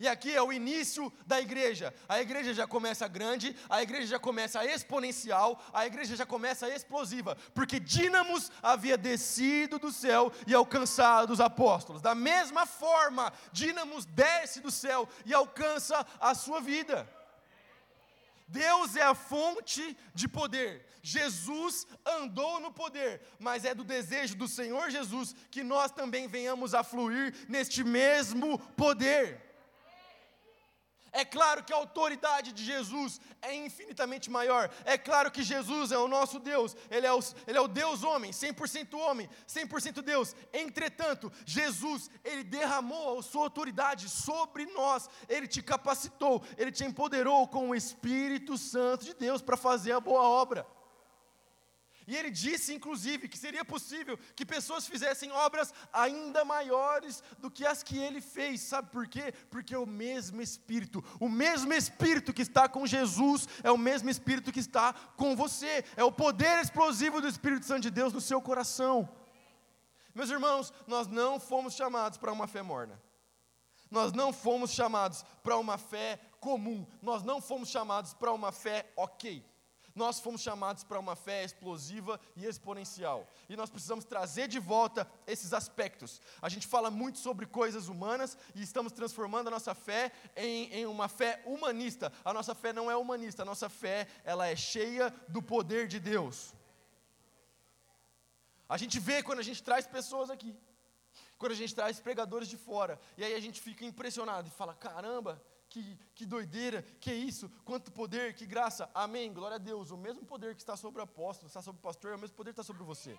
E 0.00 0.08
aqui 0.08 0.34
é 0.34 0.40
o 0.40 0.50
início 0.50 1.12
da 1.26 1.38
igreja. 1.38 1.92
A 2.08 2.22
igreja 2.22 2.54
já 2.54 2.66
começa 2.66 3.06
grande, 3.06 3.54
a 3.68 3.82
igreja 3.82 4.06
já 4.06 4.18
começa 4.18 4.64
exponencial, 4.64 5.62
a 5.74 5.86
igreja 5.86 6.16
já 6.16 6.24
começa 6.24 6.74
explosiva, 6.74 7.36
porque 7.54 7.78
Dínamos 7.78 8.50
havia 8.62 8.96
descido 8.96 9.78
do 9.78 9.92
céu 9.92 10.32
e 10.46 10.54
alcançado 10.54 11.34
os 11.34 11.40
apóstolos. 11.40 12.00
Da 12.00 12.14
mesma 12.14 12.64
forma, 12.64 13.30
Dínamos 13.52 14.06
desce 14.06 14.60
do 14.60 14.70
céu 14.70 15.06
e 15.26 15.34
alcança 15.34 16.06
a 16.18 16.34
sua 16.34 16.62
vida. 16.62 17.06
Deus 18.48 18.96
é 18.96 19.02
a 19.02 19.14
fonte 19.14 19.94
de 20.14 20.26
poder. 20.26 20.86
Jesus 21.02 21.86
andou 22.06 22.58
no 22.58 22.72
poder, 22.72 23.20
mas 23.38 23.66
é 23.66 23.74
do 23.74 23.84
desejo 23.84 24.34
do 24.34 24.48
Senhor 24.48 24.88
Jesus 24.88 25.36
que 25.50 25.62
nós 25.62 25.92
também 25.92 26.26
venhamos 26.26 26.72
a 26.72 26.82
fluir 26.82 27.34
neste 27.50 27.84
mesmo 27.84 28.58
poder. 28.58 29.49
É 31.12 31.24
claro 31.24 31.64
que 31.64 31.72
a 31.72 31.76
autoridade 31.76 32.52
de 32.52 32.64
Jesus 32.64 33.20
é 33.42 33.54
infinitamente 33.54 34.30
maior. 34.30 34.70
É 34.84 34.96
claro 34.96 35.30
que 35.30 35.42
Jesus 35.42 35.90
é 35.90 35.98
o 35.98 36.08
nosso 36.08 36.38
Deus. 36.38 36.76
Ele 36.90 37.06
é 37.06 37.12
o, 37.12 37.20
ele 37.46 37.58
é 37.58 37.60
o 37.60 37.68
Deus 37.68 38.02
homem, 38.04 38.30
100% 38.30 38.94
homem, 38.94 39.28
100% 39.48 40.02
Deus. 40.02 40.36
Entretanto, 40.52 41.32
Jesus, 41.44 42.10
ele 42.24 42.44
derramou 42.44 43.18
a 43.18 43.22
sua 43.22 43.42
autoridade 43.42 44.08
sobre 44.08 44.66
nós. 44.66 45.08
Ele 45.28 45.48
te 45.48 45.62
capacitou, 45.62 46.42
ele 46.56 46.70
te 46.70 46.84
empoderou 46.84 47.48
com 47.48 47.70
o 47.70 47.74
Espírito 47.74 48.56
Santo 48.56 49.04
de 49.04 49.14
Deus 49.14 49.42
para 49.42 49.56
fazer 49.56 49.92
a 49.92 50.00
boa 50.00 50.22
obra. 50.22 50.66
E 52.10 52.16
ele 52.16 52.28
disse, 52.28 52.74
inclusive, 52.74 53.28
que 53.28 53.38
seria 53.38 53.64
possível 53.64 54.18
que 54.34 54.44
pessoas 54.44 54.84
fizessem 54.84 55.30
obras 55.30 55.72
ainda 55.92 56.44
maiores 56.44 57.22
do 57.38 57.48
que 57.48 57.64
as 57.64 57.84
que 57.84 57.96
ele 57.96 58.20
fez. 58.20 58.62
Sabe 58.62 58.90
por 58.90 59.06
quê? 59.06 59.32
Porque 59.48 59.76
o 59.76 59.86
mesmo 59.86 60.42
Espírito, 60.42 61.04
o 61.20 61.28
mesmo 61.28 61.72
Espírito 61.72 62.32
que 62.32 62.42
está 62.42 62.68
com 62.68 62.84
Jesus, 62.84 63.48
é 63.62 63.70
o 63.70 63.78
mesmo 63.78 64.10
Espírito 64.10 64.50
que 64.50 64.58
está 64.58 64.92
com 65.16 65.36
você. 65.36 65.84
É 65.96 66.02
o 66.02 66.10
poder 66.10 66.60
explosivo 66.60 67.20
do 67.20 67.28
Espírito 67.28 67.64
Santo 67.64 67.82
de 67.82 67.90
Deus 67.92 68.12
no 68.12 68.20
seu 68.20 68.42
coração. 68.42 69.08
Meus 70.12 70.30
irmãos, 70.30 70.72
nós 70.88 71.06
não 71.06 71.38
fomos 71.38 71.74
chamados 71.74 72.18
para 72.18 72.32
uma 72.32 72.48
fé 72.48 72.60
morna. 72.60 73.00
Nós 73.88 74.12
não 74.12 74.32
fomos 74.32 74.72
chamados 74.72 75.24
para 75.44 75.56
uma 75.56 75.78
fé 75.78 76.18
comum. 76.40 76.84
Nós 77.00 77.22
não 77.22 77.40
fomos 77.40 77.68
chamados 77.68 78.14
para 78.14 78.32
uma 78.32 78.50
fé 78.50 78.92
ok. 78.96 79.48
Nós 80.00 80.18
fomos 80.18 80.40
chamados 80.40 80.82
para 80.82 80.98
uma 80.98 81.14
fé 81.14 81.44
explosiva 81.44 82.18
e 82.34 82.46
exponencial. 82.46 83.28
E 83.50 83.54
nós 83.54 83.68
precisamos 83.68 84.02
trazer 84.02 84.48
de 84.48 84.58
volta 84.58 85.06
esses 85.26 85.52
aspectos. 85.52 86.22
A 86.40 86.48
gente 86.48 86.66
fala 86.66 86.90
muito 86.90 87.18
sobre 87.18 87.44
coisas 87.44 87.86
humanas 87.86 88.36
e 88.54 88.62
estamos 88.62 88.94
transformando 88.94 89.48
a 89.48 89.50
nossa 89.50 89.74
fé 89.74 90.10
em, 90.34 90.72
em 90.72 90.86
uma 90.86 91.06
fé 91.06 91.42
humanista. 91.44 92.10
A 92.24 92.32
nossa 92.32 92.54
fé 92.54 92.72
não 92.72 92.90
é 92.90 92.96
humanista, 92.96 93.42
a 93.42 93.44
nossa 93.44 93.68
fé 93.68 94.08
ela 94.24 94.46
é 94.46 94.56
cheia 94.56 95.14
do 95.28 95.42
poder 95.42 95.86
de 95.86 96.00
Deus. 96.00 96.54
A 98.66 98.78
gente 98.78 98.98
vê 98.98 99.22
quando 99.22 99.40
a 99.40 99.48
gente 99.50 99.62
traz 99.62 99.86
pessoas 99.86 100.30
aqui, 100.30 100.56
quando 101.36 101.52
a 101.52 101.56
gente 101.56 101.74
traz 101.74 102.00
pregadores 102.00 102.48
de 102.48 102.56
fora, 102.56 102.98
e 103.18 103.24
aí 103.24 103.34
a 103.34 103.40
gente 103.40 103.60
fica 103.60 103.84
impressionado 103.84 104.48
e 104.48 104.50
fala: 104.50 104.72
caramba, 104.72 105.42
que, 105.70 105.96
que 106.14 106.26
doideira, 106.26 106.82
que 107.00 107.12
isso, 107.12 107.48
quanto 107.64 107.92
poder, 107.92 108.34
que 108.34 108.44
graça. 108.44 108.90
Amém, 108.92 109.32
glória 109.32 109.54
a 109.54 109.58
Deus. 109.58 109.90
O 109.90 109.96
mesmo 109.96 110.24
poder 110.26 110.54
que 110.54 110.60
está 110.60 110.76
sobre 110.76 111.00
o 111.00 111.04
apóstolo, 111.04 111.46
está 111.46 111.62
sobre 111.62 111.78
o 111.78 111.82
pastor, 111.82 112.12
é 112.12 112.16
o 112.16 112.18
mesmo 112.18 112.36
poder 112.36 112.50
que 112.50 112.60
está 112.60 112.64
sobre 112.64 112.82
você. 112.82 113.16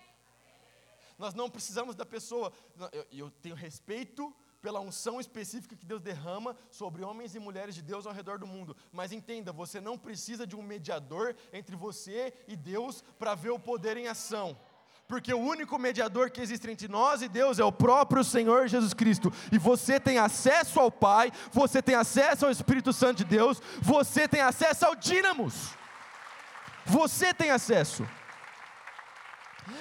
Nós 1.18 1.34
não 1.34 1.50
precisamos 1.50 1.96
da 1.96 2.06
pessoa, 2.06 2.52
eu, 2.92 3.08
eu 3.12 3.32
tenho 3.32 3.56
respeito 3.56 4.36
pela 4.62 4.80
unção 4.80 5.20
específica 5.20 5.76
que 5.76 5.86
Deus 5.86 6.02
derrama 6.02 6.56
sobre 6.70 7.04
homens 7.04 7.34
e 7.34 7.40
mulheres 7.40 7.74
de 7.74 7.82
Deus 7.82 8.06
ao 8.06 8.14
redor 8.14 8.38
do 8.38 8.46
mundo. 8.46 8.76
Mas 8.92 9.12
entenda, 9.12 9.52
você 9.52 9.82
não 9.82 9.98
precisa 9.98 10.46
de 10.46 10.56
um 10.56 10.62
mediador 10.62 11.36
entre 11.52 11.76
você 11.76 12.34
e 12.48 12.56
Deus 12.56 13.02
para 13.18 13.34
ver 13.34 13.50
o 13.50 13.60
poder 13.60 13.98
em 13.98 14.08
ação. 14.08 14.60
Porque 15.12 15.34
o 15.34 15.40
único 15.40 15.78
mediador 15.78 16.32
que 16.32 16.40
existe 16.40 16.72
entre 16.72 16.88
nós 16.88 17.22
e 17.22 17.28
Deus 17.28 17.60
é 17.60 17.66
o 17.66 17.72
próprio 17.72 18.24
Senhor 18.24 18.70
Jesus 18.70 18.94
Cristo. 18.94 19.30
E 19.52 19.58
você 19.58 20.00
tem 20.00 20.18
acesso 20.18 20.80
ao 20.80 20.90
Pai, 20.90 21.34
você 21.52 21.82
tem 21.82 21.96
acesso 21.96 22.46
ao 22.46 22.52
Espírito 22.52 22.94
Santo 22.94 23.18
de 23.18 23.26
Deus, 23.26 23.62
você 23.82 24.26
tem 24.26 24.40
acesso 24.40 24.86
ao 24.86 24.96
dínamos. 24.96 25.72
Você 26.86 27.34
tem 27.34 27.52
acesso. 27.52 28.08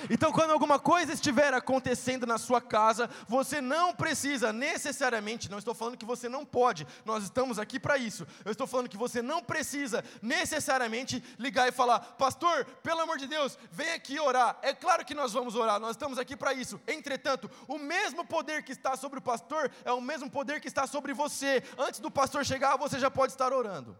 Então, 0.09 0.33
quando 0.33 0.51
alguma 0.51 0.79
coisa 0.79 1.12
estiver 1.12 1.53
acontecendo 1.55 2.27
na 2.27 2.38
sua 2.38 2.61
casa, 2.61 3.09
você 3.27 3.61
não 3.61 3.95
precisa 3.95 4.53
necessariamente, 4.53 5.51
não 5.51 5.59
estou 5.59 5.75
falando 5.75 5.97
que 5.97 6.05
você 6.05 6.29
não 6.29 6.45
pode, 6.45 6.87
nós 7.05 7.25
estamos 7.25 7.59
aqui 7.59 7.79
para 7.79 7.97
isso. 7.97 8.27
Eu 8.45 8.53
estou 8.53 8.66
falando 8.66 8.88
que 8.88 8.97
você 8.97 9.23
não 9.23 9.43
precisa 9.43 10.05
necessariamente 10.23 11.23
ligar 11.38 11.69
e 11.69 11.73
falar, 11.73 12.01
pastor, 12.01 12.64
pelo 12.83 13.01
amor 13.01 13.19
de 13.19 13.27
Deus, 13.27 13.59
vem 13.71 13.93
aqui 13.93 14.19
orar. 14.19 14.59
É 14.62 14.75
claro 14.75 15.05
que 15.05 15.14
nós 15.14 15.33
vamos 15.33 15.55
orar, 15.55 15.81
nós 15.81 15.93
estamos 15.93 16.19
aqui 16.19 16.37
para 16.37 16.53
isso. 16.53 16.81
Entretanto, 16.87 17.51
o 17.66 17.79
mesmo 17.79 18.25
poder 18.25 18.62
que 18.62 18.73
está 18.73 18.97
sobre 18.97 19.19
o 19.19 19.23
pastor 19.23 19.71
é 19.85 19.93
o 19.93 20.01
mesmo 20.01 20.31
poder 20.31 20.61
que 20.61 20.69
está 20.69 20.87
sobre 20.87 21.12
você. 21.12 21.62
Antes 21.79 22.01
do 22.01 22.11
pastor 22.11 22.45
chegar, 22.45 22.77
você 22.77 22.99
já 22.99 23.11
pode 23.11 23.33
estar 23.33 23.53
orando. 23.53 23.97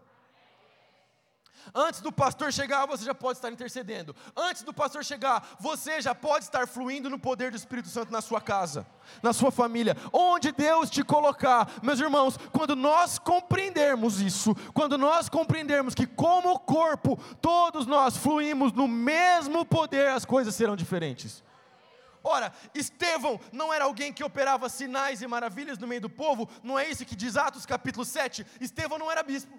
Antes 1.73 2.01
do 2.01 2.11
pastor 2.11 2.51
chegar, 2.51 2.85
você 2.85 3.05
já 3.05 3.13
pode 3.13 3.37
estar 3.37 3.51
intercedendo. 3.51 4.15
Antes 4.35 4.63
do 4.63 4.73
pastor 4.73 5.03
chegar, 5.03 5.55
você 5.59 6.01
já 6.01 6.13
pode 6.13 6.45
estar 6.45 6.67
fluindo 6.67 7.09
no 7.09 7.19
poder 7.19 7.51
do 7.51 7.57
Espírito 7.57 7.87
Santo 7.87 8.11
na 8.11 8.21
sua 8.21 8.41
casa, 8.41 8.85
na 9.21 9.33
sua 9.33 9.51
família, 9.51 9.95
onde 10.11 10.51
Deus 10.51 10.89
te 10.89 11.03
colocar. 11.03 11.71
Meus 11.81 11.99
irmãos, 11.99 12.37
quando 12.51 12.75
nós 12.75 13.19
compreendermos 13.19 14.19
isso, 14.19 14.55
quando 14.73 14.97
nós 14.97 15.29
compreendermos 15.29 15.93
que, 15.93 16.05
como 16.05 16.59
corpo, 16.59 17.17
todos 17.41 17.85
nós 17.85 18.17
fluímos 18.17 18.73
no 18.73 18.87
mesmo 18.87 19.65
poder, 19.65 20.09
as 20.09 20.25
coisas 20.25 20.55
serão 20.55 20.75
diferentes. 20.75 21.43
Ora, 22.23 22.53
Estevão 22.75 23.39
não 23.51 23.73
era 23.73 23.85
alguém 23.85 24.13
que 24.13 24.23
operava 24.23 24.69
sinais 24.69 25.21
e 25.21 25.27
maravilhas 25.27 25.77
no 25.79 25.87
meio 25.87 26.01
do 26.01 26.09
povo, 26.09 26.47
não 26.63 26.77
é 26.77 26.87
isso 26.87 27.05
que 27.05 27.15
diz 27.15 27.35
Atos 27.35 27.65
capítulo 27.65 28.05
7? 28.05 28.45
Estevão 28.59 28.99
não 28.99 29.11
era 29.11 29.23
bispo. 29.23 29.57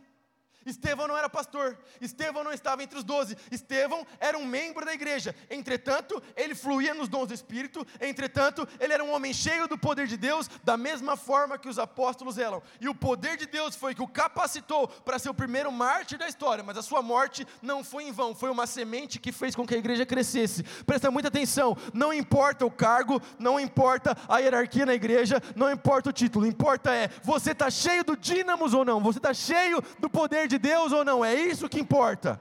Estevão 0.64 1.09
não 1.09 1.16
era 1.16 1.29
pastor, 1.29 1.79
Estevão 2.01 2.44
não 2.44 2.53
estava 2.53 2.83
entre 2.83 2.98
os 2.98 3.05
doze, 3.05 3.37
Estevão 3.51 4.07
era 4.20 4.38
um 4.38 4.44
membro 4.44 4.85
da 4.85 4.94
igreja, 4.94 5.35
entretanto, 5.51 6.22
ele 6.37 6.55
fluía 6.55 6.94
nos 6.94 7.09
dons 7.09 7.29
do 7.29 7.35
Espírito, 7.35 7.87
entretanto, 8.01 8.66
ele 8.81 8.92
era 8.92 9.05
um 9.05 9.12
homem 9.12 9.33
cheio 9.33 9.66
do 9.68 9.79
poder 9.79 10.07
de 10.07 10.16
Deus, 10.16 10.48
da 10.64 10.77
mesma 10.77 11.16
forma 11.16 11.59
que 11.59 11.68
os 11.68 11.79
apóstolos 11.79 12.38
eram, 12.38 12.62
e 12.81 12.88
o 12.88 12.94
poder 12.94 13.37
de 13.37 13.46
Deus 13.46 13.75
foi 13.75 13.94
que 13.94 14.03
o 14.03 14.09
capacitou 14.09 14.88
para 14.88 15.18
ser 15.18 15.31
o 15.31 15.35
primeiro 15.35 15.70
mártir 15.72 16.18
da 16.18 16.29
história, 16.29 16.64
mas 16.64 16.77
a 16.77 16.83
sua 16.83 17.03
morte 17.03 17.46
não 17.61 17.83
foi 17.83 18.05
em 18.05 18.12
vão, 18.12 18.35
foi 18.35 18.51
uma 18.51 18.66
semente 18.66 19.18
que 19.18 19.33
fez 19.33 19.55
com 19.55 19.66
que 19.66 19.75
a 19.75 19.79
igreja 19.79 20.07
crescesse. 20.07 20.62
Presta 20.85 21.11
muita 21.11 21.29
atenção, 21.29 21.77
não 21.92 22.12
importa 22.12 22.64
o 22.64 22.70
cargo, 22.70 23.20
não 23.38 23.59
importa 23.59 24.16
a 24.29 24.38
hierarquia 24.38 24.87
na 24.87 24.94
igreja, 24.94 25.42
não 25.55 25.70
importa 25.70 26.11
o 26.11 26.12
título, 26.12 26.46
importa 26.46 26.92
é, 26.92 27.09
você 27.22 27.53
está 27.53 27.70
cheio 27.70 28.05
do 28.05 28.16
dínamos 28.16 28.75
ou 28.75 28.85
não, 28.85 29.01
você 29.01 29.18
está 29.18 29.35
cheio 29.35 29.83
do 29.98 30.09
poder 30.09 30.48
de 30.48 30.52
de 30.53 30.59
Deus 30.59 30.93
ou 30.93 31.05
não, 31.05 31.25
é 31.25 31.35
isso 31.35 31.69
que 31.69 31.81
importa. 31.81 32.41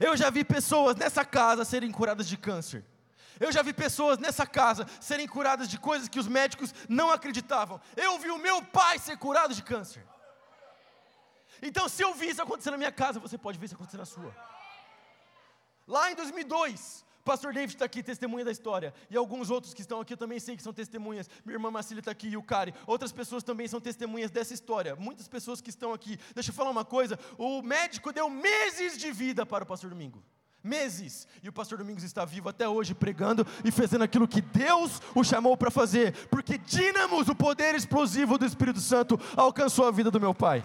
Eu 0.00 0.16
já 0.16 0.28
vi 0.30 0.42
pessoas 0.44 0.96
nessa 0.96 1.24
casa 1.24 1.64
serem 1.64 1.92
curadas 1.92 2.26
de 2.26 2.36
câncer. 2.36 2.84
Eu 3.38 3.52
já 3.52 3.62
vi 3.62 3.72
pessoas 3.72 4.18
nessa 4.18 4.46
casa 4.46 4.86
serem 5.00 5.28
curadas 5.28 5.68
de 5.68 5.78
coisas 5.78 6.08
que 6.08 6.18
os 6.18 6.26
médicos 6.26 6.74
não 6.88 7.10
acreditavam. 7.10 7.80
Eu 7.96 8.18
vi 8.18 8.30
o 8.30 8.38
meu 8.38 8.62
pai 8.62 8.98
ser 8.98 9.16
curado 9.16 9.54
de 9.54 9.62
câncer. 9.62 10.04
Então, 11.62 11.88
se 11.88 12.02
eu 12.02 12.12
vi 12.14 12.28
isso 12.30 12.42
acontecer 12.42 12.70
na 12.70 12.76
minha 12.76 12.92
casa, 12.92 13.20
você 13.20 13.38
pode 13.38 13.58
ver 13.58 13.66
isso 13.66 13.74
acontecer 13.74 13.98
na 13.98 14.04
sua. 14.04 14.34
Lá 15.86 16.10
em 16.10 16.16
2002, 16.16 17.05
Pastor 17.26 17.52
David 17.52 17.74
está 17.74 17.84
aqui, 17.84 18.04
testemunha 18.04 18.44
da 18.44 18.52
história. 18.52 18.94
E 19.10 19.16
alguns 19.16 19.50
outros 19.50 19.74
que 19.74 19.80
estão 19.80 20.00
aqui 20.00 20.12
eu 20.12 20.16
também 20.16 20.38
sei 20.38 20.56
que 20.56 20.62
são 20.62 20.72
testemunhas. 20.72 21.28
Minha 21.44 21.56
irmã 21.56 21.72
Marcília 21.72 22.00
está 22.00 22.12
aqui 22.12 22.28
e 22.28 22.36
o 22.36 22.42
Cari. 22.42 22.72
Outras 22.86 23.10
pessoas 23.10 23.42
também 23.42 23.66
são 23.66 23.80
testemunhas 23.80 24.30
dessa 24.30 24.54
história. 24.54 24.94
Muitas 24.94 25.26
pessoas 25.26 25.60
que 25.60 25.68
estão 25.68 25.92
aqui. 25.92 26.20
Deixa 26.36 26.50
eu 26.50 26.54
falar 26.54 26.70
uma 26.70 26.84
coisa: 26.84 27.18
o 27.36 27.62
médico 27.62 28.12
deu 28.12 28.30
meses 28.30 28.96
de 28.96 29.10
vida 29.10 29.44
para 29.44 29.64
o 29.64 29.66
Pastor 29.66 29.90
Domingo. 29.90 30.22
Meses. 30.62 31.26
E 31.42 31.48
o 31.48 31.52
Pastor 31.52 31.78
Domingos 31.78 32.04
está 32.04 32.24
vivo 32.24 32.48
até 32.48 32.68
hoje 32.68 32.94
pregando 32.94 33.44
e 33.64 33.72
fazendo 33.72 34.04
aquilo 34.04 34.28
que 34.28 34.40
Deus 34.40 35.02
o 35.12 35.24
chamou 35.24 35.56
para 35.56 35.70
fazer. 35.70 36.28
Porque 36.28 36.56
dínamos, 36.56 37.28
o 37.28 37.34
poder 37.34 37.74
explosivo 37.74 38.38
do 38.38 38.46
Espírito 38.46 38.80
Santo, 38.80 39.18
alcançou 39.36 39.84
a 39.84 39.90
vida 39.90 40.12
do 40.12 40.20
meu 40.20 40.32
pai. 40.32 40.62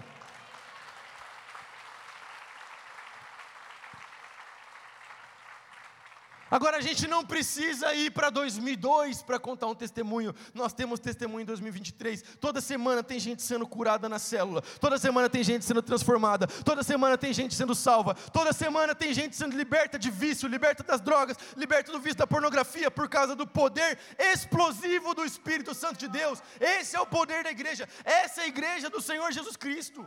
Agora 6.52 6.76
a 6.76 6.80
gente 6.82 7.08
não 7.08 7.24
precisa 7.24 7.94
ir 7.94 8.10
para 8.10 8.28
2002 8.28 9.22
para 9.22 9.38
contar 9.38 9.68
um 9.68 9.74
testemunho. 9.74 10.34
Nós 10.52 10.74
temos 10.74 11.00
testemunho 11.00 11.40
em 11.40 11.46
2023. 11.46 12.22
Toda 12.38 12.60
semana 12.60 13.02
tem 13.02 13.18
gente 13.18 13.40
sendo 13.40 13.66
curada 13.66 14.06
na 14.06 14.18
célula. 14.18 14.60
Toda 14.78 14.98
semana 14.98 15.30
tem 15.30 15.42
gente 15.42 15.64
sendo 15.64 15.80
transformada. 15.80 16.46
Toda 16.46 16.82
semana 16.82 17.16
tem 17.16 17.32
gente 17.32 17.54
sendo 17.54 17.74
salva. 17.74 18.14
Toda 18.14 18.52
semana 18.52 18.94
tem 18.94 19.14
gente 19.14 19.34
sendo 19.34 19.56
liberta 19.56 19.98
de 19.98 20.10
vício, 20.10 20.46
liberta 20.46 20.82
das 20.82 21.00
drogas, 21.00 21.38
liberta 21.56 21.90
do 21.90 21.98
vício 21.98 22.18
da 22.18 22.26
pornografia 22.26 22.90
por 22.90 23.08
causa 23.08 23.34
do 23.34 23.46
poder 23.46 23.98
explosivo 24.18 25.14
do 25.14 25.24
Espírito 25.24 25.72
Santo 25.72 25.98
de 25.98 26.08
Deus. 26.08 26.42
Esse 26.60 26.96
é 26.96 27.00
o 27.00 27.06
poder 27.06 27.44
da 27.44 27.50
igreja. 27.50 27.88
Essa 28.04 28.42
é 28.42 28.44
a 28.44 28.48
igreja 28.48 28.90
do 28.90 29.00
Senhor 29.00 29.32
Jesus 29.32 29.56
Cristo. 29.56 30.06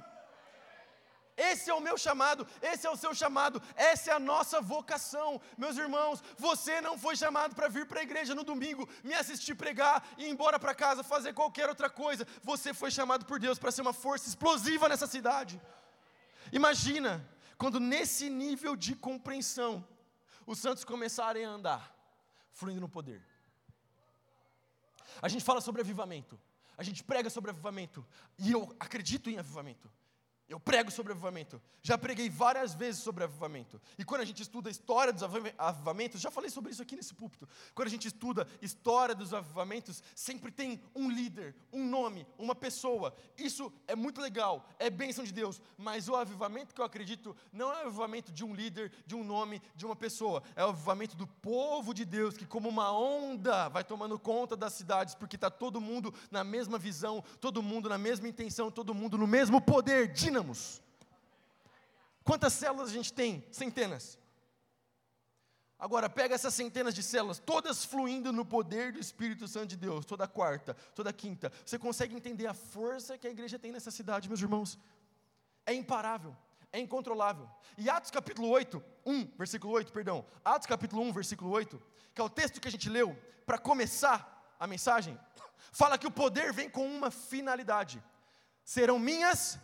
Esse 1.38 1.70
é 1.70 1.74
o 1.74 1.82
meu 1.82 1.98
chamado, 1.98 2.48
esse 2.62 2.88
é 2.88 2.90
o 2.90 2.96
seu 2.96 3.14
chamado, 3.14 3.62
essa 3.76 4.12
é 4.12 4.14
a 4.14 4.20
nossa 4.20 4.62
vocação. 4.62 5.42
Meus 5.58 5.78
irmãos, 5.78 6.24
você 6.38 6.80
não 6.80 6.98
foi 6.98 7.16
chamado 7.16 7.54
para 7.54 7.68
vir 7.68 7.86
para 7.86 8.00
a 8.00 8.04
igreja 8.04 8.34
no 8.34 8.44
domingo, 8.44 8.88
me 9.04 9.14
assistir 9.14 9.54
pregar 9.54 10.08
e 10.18 10.26
ir 10.26 10.30
embora 10.30 10.58
para 10.58 10.74
casa, 10.74 11.04
fazer 11.04 11.34
qualquer 11.34 11.68
outra 11.68 11.90
coisa. 11.90 12.26
Você 12.42 12.74
foi 12.74 12.90
chamado 12.90 13.26
por 13.26 13.38
Deus 13.38 13.60
para 13.60 13.72
ser 13.72 13.82
uma 13.82 13.92
força 13.92 14.30
explosiva 14.30 14.88
nessa 14.88 15.08
cidade. 15.08 15.62
Imagina 16.54 17.28
quando 17.58 17.82
nesse 17.82 18.30
nível 18.30 18.76
de 18.76 18.96
compreensão 18.96 19.86
os 20.46 20.60
santos 20.60 20.86
começarem 20.86 21.44
a 21.44 21.50
andar, 21.50 21.94
fluindo 22.54 22.80
no 22.80 22.88
poder. 22.88 23.22
A 25.22 25.28
gente 25.28 25.44
fala 25.44 25.60
sobre 25.60 25.82
avivamento, 25.82 26.40
a 26.78 26.84
gente 26.84 27.04
prega 27.04 27.30
sobre 27.30 27.52
avivamento, 27.52 28.06
e 28.38 28.52
eu 28.52 28.74
acredito 28.80 29.30
em 29.30 29.38
avivamento. 29.38 29.92
Eu 30.48 30.60
prego 30.60 30.92
sobre 30.92 31.12
avivamento. 31.12 31.60
Já 31.82 31.98
preguei 31.98 32.30
várias 32.30 32.76
vezes 32.76 33.02
sobre 33.02 33.24
avivamento. 33.24 33.82
E 33.98 34.06
quando 34.06 34.22
a 34.22 34.26
gente 34.26 34.44
estuda 34.44 34.70
a 34.70 34.72
história 34.72 35.12
dos 35.12 35.24
avivamentos, 35.58 36.22
já 36.22 36.30
falei 36.30 36.52
sobre 36.52 36.72
isso 36.72 36.84
aqui 36.84 36.96
nesse 36.96 37.16
púlpito. 37.16 37.50
Quando 37.74 37.88
a 37.88 37.92
gente 37.92 38.08
estuda 38.08 38.48
história 38.62 39.16
dos 39.16 39.34
avivamentos, 39.34 40.04
sempre 40.16 40.52
tem 40.52 40.80
um 40.96 41.10
líder, 41.10 41.56
um 41.74 41.84
nome, 41.84 42.28
uma 42.38 42.54
pessoa. 42.54 43.16
Isso 43.36 43.74
é 43.88 43.96
muito 43.96 44.22
legal, 44.22 44.70
é 44.78 44.88
bênção 44.88 45.24
de 45.24 45.34
Deus. 45.34 45.60
Mas 45.78 46.08
o 46.08 46.16
avivamento 46.16 46.76
que 46.76 46.82
eu 46.82 46.86
acredito 46.86 47.36
não 47.52 47.72
é 47.72 47.84
o 47.84 47.88
avivamento 47.88 48.32
de 48.32 48.46
um 48.46 48.54
líder, 48.54 48.92
de 49.06 49.16
um 49.16 49.24
nome, 49.24 49.60
de 49.76 49.86
uma 49.86 49.96
pessoa. 49.96 50.44
É 50.56 50.64
o 50.64 50.70
avivamento 50.70 51.18
do 51.18 51.26
povo 51.26 51.92
de 51.92 52.06
Deus, 52.06 52.38
que 52.38 52.46
como 52.46 52.70
uma 52.70 52.92
onda 52.92 53.68
vai 53.70 53.84
tomando 53.84 54.20
conta 54.20 54.56
das 54.56 54.74
cidades, 54.74 55.16
porque 55.16 55.38
está 55.38 55.50
todo 55.50 55.82
mundo 55.82 56.14
na 56.30 56.44
mesma 56.44 56.78
visão, 56.78 57.24
todo 57.42 57.64
mundo 57.64 57.90
na 57.90 57.98
mesma 57.98 58.28
intenção, 58.28 58.70
todo 58.70 58.94
mundo 58.94 59.18
no 59.18 59.26
mesmo 59.26 59.60
poder. 59.60 60.14
De 60.14 60.35
dínamos. 60.36 60.82
Quantas 62.24 62.52
células 62.52 62.90
a 62.90 62.94
gente 62.94 63.14
tem? 63.14 63.46
Centenas. 63.52 64.20
Agora, 65.80 66.10
pega 66.10 66.36
essas 66.36 66.54
centenas 66.54 66.94
de 66.94 67.04
células, 67.04 67.40
todas 67.40 67.86
fluindo 67.86 68.34
no 68.34 68.46
poder 68.46 68.92
do 68.92 69.00
Espírito 69.00 69.48
Santo 69.48 69.68
de 69.68 69.78
Deus, 69.78 70.06
toda 70.06 70.28
quarta, 70.28 70.74
toda 70.94 71.14
quinta. 71.14 71.52
Você 71.66 71.78
consegue 71.78 72.16
entender 72.16 72.48
a 72.48 72.54
força 72.54 73.18
que 73.18 73.28
a 73.28 73.30
igreja 73.30 73.60
tem 73.60 73.72
nessa 73.72 73.92
cidade, 73.92 74.28
meus 74.28 74.42
irmãos? 74.42 74.78
É 75.66 75.74
imparável, 75.74 76.36
é 76.72 76.80
incontrolável. 76.80 77.50
E 77.78 77.90
Atos 77.90 78.12
capítulo 78.12 78.50
8, 78.50 78.84
1, 79.06 79.26
versículo 79.38 79.74
8, 79.74 79.92
perdão. 79.94 80.26
Atos 80.44 80.68
capítulo 80.68 81.02
1, 81.04 81.14
versículo 81.14 81.52
8, 81.52 81.82
que 82.14 82.22
é 82.22 82.24
o 82.24 82.30
texto 82.30 82.60
que 82.60 82.68
a 82.68 82.72
gente 82.72 82.90
leu 82.90 83.18
para 83.46 83.58
começar 83.58 84.56
a 84.60 84.66
mensagem, 84.66 85.20
fala 85.72 85.98
que 85.98 86.08
o 86.08 86.12
poder 86.12 86.52
vem 86.52 86.70
com 86.70 86.88
uma 86.88 87.12
finalidade. 87.12 88.02
Serão 88.64 88.98
minhas 88.98 89.60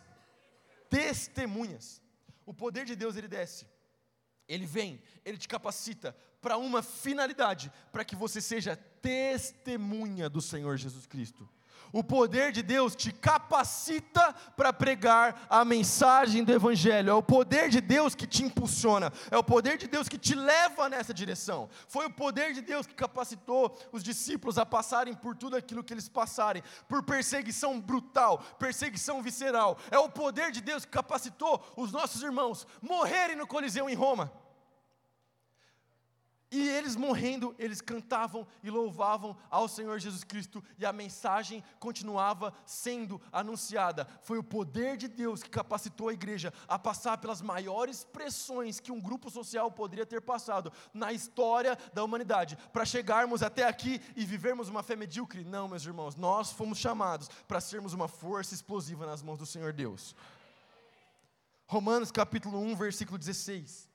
testemunhas. 0.92 2.02
O 2.44 2.52
poder 2.52 2.84
de 2.84 2.94
Deus 2.94 3.16
ele 3.16 3.28
desce, 3.28 3.66
ele 4.46 4.66
vem, 4.66 5.02
ele 5.24 5.38
te 5.38 5.48
capacita 5.48 6.14
para 6.40 6.58
uma 6.58 6.82
finalidade, 6.82 7.72
para 7.90 8.04
que 8.04 8.14
você 8.14 8.40
seja 8.40 8.76
testemunha 8.76 10.28
do 10.28 10.42
Senhor 10.42 10.76
Jesus 10.76 11.06
Cristo. 11.06 11.48
O 11.92 12.04
poder 12.04 12.52
de 12.52 12.62
Deus 12.62 12.94
te 12.94 13.10
capacita 13.10 14.34
para 14.56 14.72
pregar 14.72 15.46
a 15.48 15.64
mensagem 15.64 16.44
do 16.44 16.52
Evangelho. 16.52 17.10
É 17.10 17.14
o 17.14 17.22
poder 17.22 17.68
de 17.68 17.80
Deus 17.80 18.14
que 18.14 18.26
te 18.26 18.42
impulsiona. 18.42 19.12
É 19.30 19.36
o 19.36 19.44
poder 19.44 19.78
de 19.78 19.86
Deus 19.86 20.08
que 20.08 20.18
te 20.18 20.34
leva 20.34 20.88
nessa 20.88 21.14
direção. 21.14 21.68
Foi 21.88 22.06
o 22.06 22.10
poder 22.10 22.52
de 22.52 22.60
Deus 22.60 22.86
que 22.86 22.94
capacitou 22.94 23.78
os 23.90 24.02
discípulos 24.02 24.58
a 24.58 24.66
passarem 24.66 25.14
por 25.14 25.36
tudo 25.36 25.56
aquilo 25.56 25.82
que 25.82 25.92
eles 25.92 26.08
passarem, 26.08 26.62
por 26.88 27.02
perseguição 27.02 27.80
brutal, 27.80 28.38
perseguição 28.58 29.22
visceral. 29.22 29.78
É 29.90 29.98
o 29.98 30.08
poder 30.08 30.50
de 30.50 30.60
Deus 30.60 30.84
que 30.84 30.90
capacitou 30.90 31.64
os 31.76 31.92
nossos 31.92 32.22
irmãos 32.22 32.66
morrerem 32.80 33.36
no 33.36 33.46
Coliseu 33.46 33.88
em 33.88 33.94
Roma. 33.94 34.41
E 36.52 36.68
eles 36.68 36.96
morrendo, 36.96 37.54
eles 37.58 37.80
cantavam 37.80 38.46
e 38.62 38.68
louvavam 38.68 39.34
ao 39.48 39.66
Senhor 39.66 39.98
Jesus 39.98 40.22
Cristo, 40.22 40.62
e 40.78 40.84
a 40.84 40.92
mensagem 40.92 41.64
continuava 41.80 42.52
sendo 42.66 43.18
anunciada. 43.32 44.06
Foi 44.20 44.36
o 44.36 44.44
poder 44.44 44.98
de 44.98 45.08
Deus 45.08 45.42
que 45.42 45.48
capacitou 45.48 46.10
a 46.10 46.12
igreja 46.12 46.52
a 46.68 46.78
passar 46.78 47.16
pelas 47.16 47.40
maiores 47.40 48.04
pressões 48.04 48.78
que 48.78 48.92
um 48.92 49.00
grupo 49.00 49.30
social 49.30 49.70
poderia 49.70 50.04
ter 50.04 50.20
passado 50.20 50.70
na 50.92 51.10
história 51.10 51.74
da 51.94 52.04
humanidade, 52.04 52.58
para 52.70 52.84
chegarmos 52.84 53.42
até 53.42 53.66
aqui 53.66 53.98
e 54.14 54.26
vivermos 54.26 54.68
uma 54.68 54.82
fé 54.82 54.94
medíocre. 54.94 55.44
Não, 55.44 55.66
meus 55.66 55.86
irmãos, 55.86 56.16
nós 56.16 56.52
fomos 56.52 56.76
chamados 56.76 57.30
para 57.48 57.62
sermos 57.62 57.94
uma 57.94 58.08
força 58.08 58.52
explosiva 58.52 59.06
nas 59.06 59.22
mãos 59.22 59.38
do 59.38 59.46
Senhor 59.46 59.72
Deus. 59.72 60.14
Romanos 61.66 62.12
capítulo 62.12 62.60
1, 62.60 62.76
versículo 62.76 63.16
16 63.16 63.91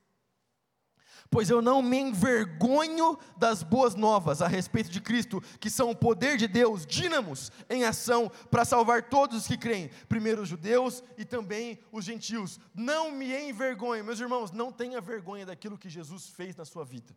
pois 1.29 1.49
eu 1.49 1.61
não 1.61 1.81
me 1.81 1.97
envergonho 1.97 3.17
das 3.37 3.63
boas 3.63 3.95
novas 3.95 4.41
a 4.41 4.47
respeito 4.47 4.89
de 4.89 5.01
Cristo, 5.01 5.41
que 5.59 5.69
são 5.69 5.91
o 5.91 5.95
poder 5.95 6.37
de 6.37 6.47
Deus, 6.47 6.85
dínamos 6.85 7.51
em 7.69 7.83
ação 7.83 8.31
para 8.49 8.65
salvar 8.65 9.03
todos 9.03 9.37
os 9.37 9.47
que 9.47 9.57
creem, 9.57 9.89
primeiro 10.07 10.41
os 10.41 10.49
judeus 10.49 11.03
e 11.17 11.25
também 11.25 11.79
os 11.91 12.05
gentios. 12.05 12.59
Não 12.73 13.11
me 13.11 13.49
envergonho, 13.49 14.03
meus 14.03 14.19
irmãos, 14.19 14.51
não 14.51 14.71
tenha 14.71 15.01
vergonha 15.01 15.45
daquilo 15.45 15.77
que 15.77 15.89
Jesus 15.89 16.29
fez 16.29 16.55
na 16.55 16.65
sua 16.65 16.85
vida. 16.85 17.15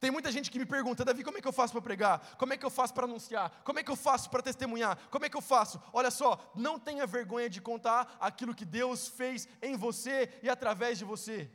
Tem 0.00 0.10
muita 0.10 0.32
gente 0.32 0.50
que 0.50 0.58
me 0.58 0.64
pergunta, 0.64 1.04
Davi, 1.04 1.22
como 1.22 1.36
é 1.36 1.42
que 1.42 1.46
eu 1.46 1.52
faço 1.52 1.74
para 1.74 1.82
pregar? 1.82 2.36
Como 2.38 2.54
é 2.54 2.56
que 2.56 2.64
eu 2.64 2.70
faço 2.70 2.94
para 2.94 3.04
anunciar? 3.04 3.60
Como 3.62 3.78
é 3.78 3.82
que 3.82 3.90
eu 3.90 3.96
faço 3.96 4.30
para 4.30 4.42
testemunhar? 4.42 4.96
Como 5.10 5.26
é 5.26 5.28
que 5.28 5.36
eu 5.36 5.42
faço? 5.42 5.78
Olha 5.92 6.10
só, 6.10 6.50
não 6.54 6.78
tenha 6.78 7.06
vergonha 7.06 7.50
de 7.50 7.60
contar 7.60 8.16
aquilo 8.18 8.54
que 8.54 8.64
Deus 8.64 9.08
fez 9.08 9.46
em 9.60 9.76
você 9.76 10.32
e 10.42 10.48
através 10.48 10.96
de 10.96 11.04
você. 11.04 11.50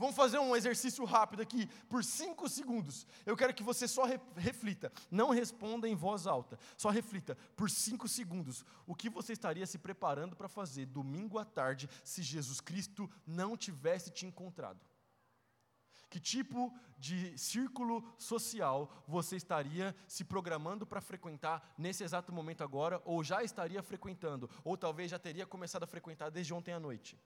Vamos 0.00 0.16
fazer 0.16 0.38
um 0.38 0.56
exercício 0.56 1.04
rápido 1.04 1.42
aqui, 1.42 1.66
por 1.86 2.02
cinco 2.02 2.48
segundos. 2.48 3.06
Eu 3.26 3.36
quero 3.36 3.52
que 3.52 3.62
você 3.62 3.86
só 3.86 4.04
reflita, 4.34 4.90
não 5.10 5.28
responda 5.28 5.86
em 5.86 5.94
voz 5.94 6.26
alta, 6.26 6.58
só 6.74 6.88
reflita 6.88 7.36
por 7.54 7.68
cinco 7.68 8.08
segundos 8.08 8.64
o 8.86 8.94
que 8.94 9.10
você 9.10 9.34
estaria 9.34 9.66
se 9.66 9.76
preparando 9.76 10.34
para 10.34 10.48
fazer 10.48 10.86
domingo 10.86 11.38
à 11.38 11.44
tarde 11.44 11.86
se 12.02 12.22
Jesus 12.22 12.62
Cristo 12.62 13.10
não 13.26 13.58
tivesse 13.58 14.10
te 14.10 14.24
encontrado. 14.24 14.80
Que 16.08 16.18
tipo 16.18 16.74
de 16.96 17.36
círculo 17.36 18.02
social 18.16 18.90
você 19.06 19.36
estaria 19.36 19.94
se 20.08 20.24
programando 20.24 20.86
para 20.86 21.02
frequentar 21.02 21.74
nesse 21.76 22.02
exato 22.02 22.32
momento 22.32 22.64
agora, 22.64 23.02
ou 23.04 23.22
já 23.22 23.44
estaria 23.44 23.82
frequentando, 23.82 24.48
ou 24.64 24.78
talvez 24.78 25.10
já 25.10 25.18
teria 25.18 25.44
começado 25.44 25.82
a 25.82 25.86
frequentar 25.86 26.30
desde 26.30 26.54
ontem 26.54 26.72
à 26.72 26.80
noite? 26.80 27.18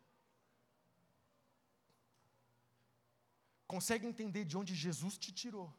Consegue 3.66 4.07
entender 4.07 4.44
de 4.44 4.57
onde 4.57 4.74
Jesus 4.74 5.16
te 5.16 5.33
tirou 5.33 5.72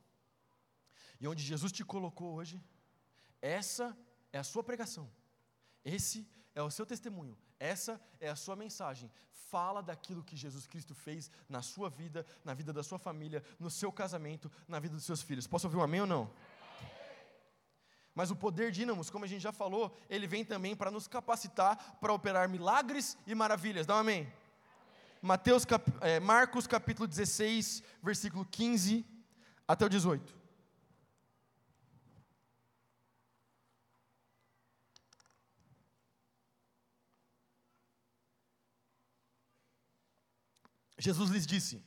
e 1.20 1.28
onde 1.28 1.44
Jesus 1.44 1.72
te 1.72 1.84
colocou 1.84 2.34
hoje, 2.36 2.62
essa 3.42 3.98
é 4.34 4.40
a 4.40 4.44
sua 4.44 4.64
pregação, 4.64 5.10
esse 5.84 6.28
é 6.54 6.62
o 6.62 6.72
seu 6.72 6.86
testemunho, 6.86 7.38
essa 7.60 8.02
é 8.20 8.30
a 8.30 8.36
sua 8.36 8.56
mensagem. 8.56 9.12
Fala 9.32 9.82
daquilo 9.82 10.24
que 10.24 10.36
Jesus 10.36 10.68
Cristo 10.68 10.94
fez 10.94 11.32
na 11.48 11.62
sua 11.62 11.90
vida, 11.90 12.26
na 12.44 12.54
vida 12.54 12.74
da 12.74 12.84
sua 12.84 12.98
família, 12.98 13.44
no 13.60 13.70
seu 13.70 13.92
casamento, 13.92 14.52
na 14.68 14.80
vida 14.80 14.96
dos 14.96 15.06
seus 15.06 15.22
filhos. 15.22 15.48
Posso 15.48 15.68
ouvir 15.68 15.78
um 15.78 15.84
amém 15.84 16.02
ou 16.02 16.08
não? 16.08 16.32
Mas 18.14 18.32
o 18.32 18.36
poder 18.36 18.72
dínamos, 18.72 19.10
como 19.10 19.26
a 19.26 19.28
gente 19.28 19.42
já 19.42 19.52
falou, 19.52 19.96
ele 20.10 20.26
vem 20.26 20.44
também 20.44 20.76
para 20.76 20.90
nos 20.90 21.08
capacitar 21.08 21.98
para 22.00 22.14
operar 22.14 22.48
milagres 22.48 23.18
e 23.28 23.36
maravilhas. 23.36 23.86
Dá 23.86 23.96
um 23.96 24.00
amém. 24.00 24.32
Mateus, 25.26 25.66
cap, 25.66 25.92
é, 26.02 26.20
Marcos 26.20 26.68
capítulo 26.68 27.08
16, 27.08 27.82
versículo 28.04 28.46
15 28.46 29.04
até 29.68 29.84
o 29.84 29.90
18. 29.90 30.36
Jesus 41.00 41.32
lhes 41.32 41.48
disse: 41.48 41.84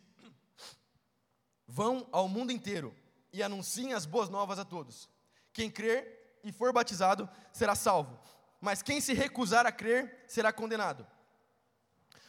Vão 1.64 2.08
ao 2.10 2.28
mundo 2.28 2.50
inteiro 2.50 2.92
e 3.32 3.40
anunciem 3.40 3.92
as 3.92 4.04
boas 4.04 4.28
novas 4.28 4.58
a 4.58 4.64
todos. 4.64 5.08
Quem 5.52 5.70
crer 5.70 6.40
e 6.42 6.50
for 6.50 6.72
batizado 6.72 7.30
será 7.52 7.76
salvo, 7.76 8.18
mas 8.60 8.82
quem 8.82 9.00
se 9.00 9.14
recusar 9.14 9.64
a 9.64 9.70
crer 9.70 10.24
será 10.26 10.52
condenado. 10.52 11.06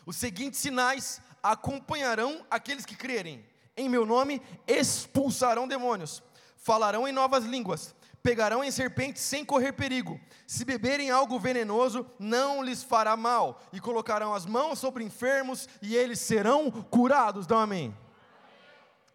Os 0.10 0.15
seguintes 0.15 0.60
sinais 0.60 1.22
acompanharão 1.43 2.43
aqueles 2.50 2.84
que 2.84 2.95
crerem. 2.95 3.45
Em 3.78 3.88
meu 3.88 4.08
nome 4.08 4.41
expulsarão 4.65 5.67
demônios, 5.67 6.24
falarão 6.58 7.08
em 7.08 7.12
novas 7.12 7.45
línguas, 7.45 7.93
pegarão 8.24 8.63
em 8.63 8.72
serpentes 8.72 9.22
sem 9.22 9.45
correr 9.45 9.72
perigo. 9.74 10.19
Se 10.48 10.65
beberem 10.65 11.12
algo 11.12 11.38
venenoso, 11.38 12.10
não 12.17 12.63
lhes 12.63 12.82
fará 12.82 13.15
mal, 13.15 13.62
e 13.72 13.80
colocarão 13.80 14.34
as 14.34 14.48
mãos 14.48 14.80
sobre 14.80 15.04
enfermos 15.04 15.69
e 15.80 15.95
eles 15.95 16.19
serão 16.19 16.72
curados. 16.72 17.45
Dá 17.45 17.58
um 17.58 17.60
amém. 17.60 17.95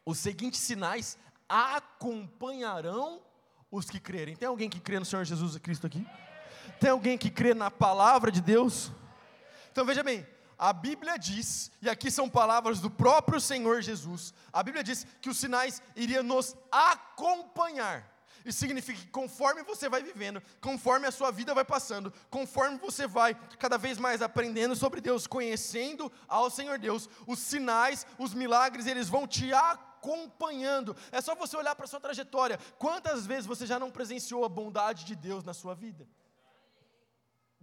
Os 0.07 0.19
seguintes 0.19 0.61
sinais 0.61 1.19
acompanharão 1.49 3.21
os 3.69 3.91
que 3.91 3.99
crerem. 3.99 4.37
Tem 4.37 4.47
alguém 4.47 4.71
que 4.71 4.79
crê 4.79 5.01
no 5.01 5.05
Senhor 5.05 5.25
Jesus 5.25 5.59
Cristo 5.59 5.89
aqui? 5.89 6.07
Tem 6.79 6.91
alguém 6.91 7.19
que 7.19 7.31
crê 7.31 7.53
na 7.53 7.69
palavra 7.69 8.31
de 8.31 8.41
Deus? 8.41 8.93
Então 9.73 9.85
veja 9.85 10.05
bem, 10.05 10.25
a 10.65 10.73
Bíblia 10.73 11.19
diz, 11.19 11.71
e 11.83 11.91
aqui 11.91 12.11
são 12.11 12.27
palavras 12.27 12.81
do 12.81 12.91
próprio 12.91 13.39
Senhor 13.39 13.83
Jesus, 13.83 14.33
a 14.51 14.63
Bíblia 14.63 14.83
diz 14.83 15.07
que 15.21 15.29
os 15.29 15.37
sinais 15.37 15.83
iriam 15.95 16.23
nos 16.23 16.57
acompanhar. 16.73 18.11
Isso 18.47 18.61
significa 18.61 18.99
que 18.99 19.09
conforme 19.09 19.63
você 19.63 19.91
vai 19.91 20.03
vivendo, 20.03 20.43
conforme 20.63 21.07
a 21.07 21.11
sua 21.11 21.31
vida 21.31 21.53
vai 21.53 21.67
passando, 21.67 22.11
conforme 22.31 22.79
você 22.79 23.07
vai 23.07 23.35
cada 23.59 23.77
vez 23.77 23.99
mais 23.99 24.23
aprendendo 24.23 24.75
sobre 24.75 25.03
Deus, 25.03 25.27
conhecendo 25.27 26.11
ao 26.27 26.49
Senhor 26.49 26.79
Deus, 26.79 27.11
os 27.27 27.41
sinais, 27.41 28.07
os 28.19 28.33
milagres, 28.33 28.87
eles 28.87 29.11
vão 29.11 29.27
te 29.27 29.53
acompanhando. 29.53 30.97
É 31.13 31.21
só 31.21 31.35
você 31.35 31.59
olhar 31.59 31.75
para 31.75 31.85
a 31.85 31.89
sua 31.89 32.01
trajetória. 32.01 32.59
Quantas 32.79 33.27
vezes 33.27 33.45
você 33.45 33.67
já 33.67 33.79
não 33.79 33.91
presenciou 33.91 34.47
a 34.47 34.49
bondade 34.49 35.05
de 35.05 35.15
Deus 35.15 35.45
na 35.45 35.53
sua 35.53 35.75
vida? 35.75 36.09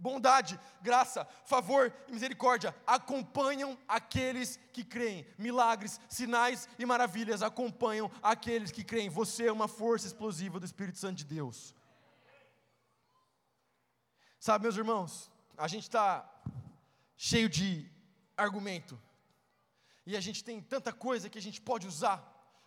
Bondade, 0.02 0.58
graça, 0.82 1.24
favor 1.44 1.94
e 2.08 2.12
misericórdia 2.12 2.74
acompanham 2.86 3.78
aqueles 3.86 4.58
que 4.72 4.84
creem. 4.84 5.24
Milagres, 5.38 6.00
sinais 6.08 6.68
e 6.78 6.84
maravilhas 6.84 7.40
acompanham 7.40 8.10
aqueles 8.20 8.72
que 8.72 8.82
creem. 8.82 9.08
Você 9.08 9.46
é 9.46 9.52
uma 9.52 9.68
força 9.68 10.08
explosiva 10.08 10.58
do 10.58 10.66
Espírito 10.66 10.98
Santo 10.98 11.18
de 11.18 11.24
Deus. 11.24 11.74
Sabe, 14.40 14.64
meus 14.64 14.76
irmãos, 14.76 15.30
a 15.56 15.68
gente 15.68 15.84
está 15.84 16.28
cheio 17.16 17.48
de 17.48 17.88
argumento. 18.36 19.00
E 20.04 20.16
a 20.16 20.20
gente 20.20 20.42
tem 20.42 20.60
tanta 20.60 20.92
coisa 20.92 21.30
que 21.30 21.38
a 21.38 21.42
gente 21.42 21.60
pode 21.60 21.86
usar 21.86 22.18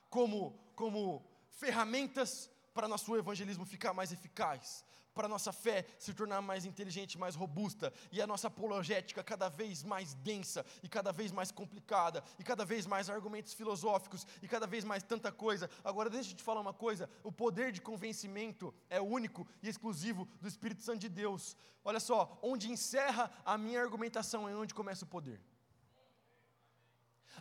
como, 0.09 0.57
como 0.73 1.21
ferramentas 1.49 2.49
para 2.73 2.87
nosso 2.87 3.13
evangelismo 3.17 3.65
ficar 3.65 3.93
mais 3.93 4.13
eficaz 4.13 4.85
para 5.15 5.27
a 5.27 5.29
nossa 5.29 5.53
fé 5.53 5.85
se 5.97 6.13
tornar 6.13 6.41
mais 6.41 6.65
inteligente, 6.65 7.17
mais 7.17 7.35
robusta, 7.35 7.91
e 8.11 8.21
a 8.21 8.27
nossa 8.27 8.47
apologética 8.47 9.23
cada 9.23 9.47
vez 9.47 9.81
mais 9.81 10.13
densa, 10.15 10.65
e 10.83 10.89
cada 10.89 11.11
vez 11.13 11.31
mais 11.31 11.51
complicada, 11.51 12.21
e 12.37 12.43
cada 12.43 12.65
vez 12.65 12.85
mais 12.85 13.09
argumentos 13.09 13.53
filosóficos, 13.53 14.27
e 14.43 14.47
cada 14.47 14.67
vez 14.67 14.83
mais 14.83 15.01
tanta 15.01 15.31
coisa. 15.31 15.69
Agora, 15.83 16.09
deixa 16.09 16.31
eu 16.31 16.35
te 16.35 16.43
falar 16.43 16.59
uma 16.59 16.73
coisa: 16.73 17.09
o 17.23 17.31
poder 17.31 17.71
de 17.71 17.81
convencimento 17.81 18.73
é 18.89 18.99
único 18.99 19.47
e 19.63 19.69
exclusivo 19.69 20.27
do 20.41 20.47
Espírito 20.47 20.83
Santo 20.83 20.99
de 20.99 21.09
Deus. 21.09 21.55
Olha 21.83 21.99
só, 21.99 22.37
onde 22.41 22.69
encerra 22.69 23.31
a 23.45 23.57
minha 23.57 23.81
argumentação 23.81 24.49
é 24.49 24.55
onde 24.55 24.73
começa 24.73 25.05
o 25.05 25.07
poder 25.07 25.39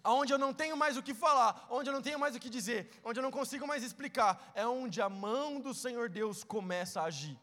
aonde 0.02 0.32
eu 0.32 0.38
não 0.38 0.52
tenho 0.52 0.76
mais 0.76 0.98
o 0.98 1.02
que 1.02 1.14
falar, 1.14 1.66
onde 1.70 1.88
eu 1.88 1.92
não 1.94 2.02
tenho 2.02 2.18
mais 2.18 2.36
o 2.36 2.40
que 2.40 2.50
dizer, 2.50 2.90
onde 3.02 3.18
eu 3.18 3.22
não 3.22 3.30
consigo 3.30 3.66
mais 3.66 3.82
explicar, 3.82 4.52
é 4.54 4.66
onde 4.66 5.00
a 5.00 5.08
mão 5.08 5.58
do 5.58 5.72
Senhor 5.72 6.10
Deus 6.10 6.44
começa 6.44 7.00
a 7.00 7.04
agir. 7.04 7.38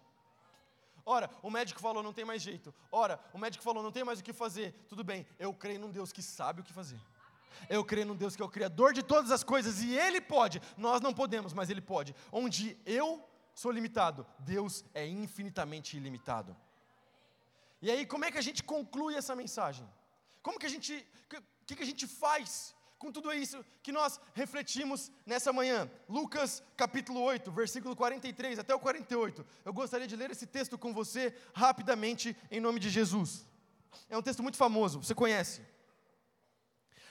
Ora, 1.05 1.29
o 1.41 1.49
médico 1.49 1.79
falou, 1.79 2.03
não 2.03 2.13
tem 2.13 2.25
mais 2.25 2.41
jeito. 2.41 2.73
Ora, 2.91 3.19
o 3.33 3.37
médico 3.37 3.63
falou, 3.63 3.81
não 3.83 3.91
tem 3.91 4.03
mais 4.03 4.19
o 4.19 4.23
que 4.23 4.33
fazer. 4.33 4.73
Tudo 4.87 5.03
bem, 5.03 5.25
eu 5.39 5.53
creio 5.53 5.79
num 5.79 5.91
Deus 5.91 6.11
que 6.11 6.21
sabe 6.21 6.61
o 6.61 6.63
que 6.63 6.73
fazer. 6.73 6.99
Eu 7.69 7.83
creio 7.83 8.07
num 8.07 8.15
Deus 8.15 8.35
que 8.35 8.41
é 8.41 8.45
o 8.45 8.49
Criador 8.49 8.93
de 8.93 9.03
todas 9.03 9.31
as 9.31 9.43
coisas 9.43 9.81
e 9.81 9.95
Ele 9.95 10.19
pode. 10.21 10.61
Nós 10.77 11.01
não 11.01 11.13
podemos, 11.13 11.53
mas 11.53 11.69
Ele 11.69 11.81
pode. 11.81 12.15
Onde 12.31 12.77
eu 12.85 13.23
sou 13.53 13.71
limitado, 13.71 14.25
Deus 14.39 14.83
é 14.93 15.05
infinitamente 15.07 15.97
ilimitado. 15.97 16.55
E 17.81 17.89
aí, 17.89 18.05
como 18.05 18.25
é 18.25 18.31
que 18.31 18.37
a 18.37 18.41
gente 18.41 18.63
conclui 18.63 19.15
essa 19.15 19.35
mensagem? 19.35 19.87
Como 20.41 20.59
que 20.59 20.65
a 20.65 20.69
gente, 20.69 21.05
o 21.25 21.65
que, 21.65 21.75
que 21.75 21.83
a 21.83 21.85
gente 21.85 22.07
faz 22.07 22.75
com 23.01 23.11
tudo 23.11 23.33
isso 23.33 23.65
que 23.81 23.91
nós 23.91 24.19
refletimos 24.35 25.11
nessa 25.25 25.51
manhã? 25.51 25.89
Lucas 26.07 26.61
capítulo 26.77 27.19
8, 27.19 27.51
versículo 27.51 27.95
43 27.95 28.59
até 28.59 28.75
o 28.75 28.79
48. 28.79 29.43
Eu 29.65 29.73
gostaria 29.73 30.05
de 30.05 30.15
ler 30.15 30.29
esse 30.29 30.45
texto 30.45 30.77
com 30.77 30.93
você 30.93 31.35
rapidamente, 31.51 32.37
em 32.51 32.59
nome 32.59 32.79
de 32.79 32.91
Jesus. 32.91 33.43
É 34.07 34.15
um 34.15 34.21
texto 34.21 34.43
muito 34.43 34.55
famoso, 34.55 35.01
você 35.01 35.15
conhece. 35.15 35.63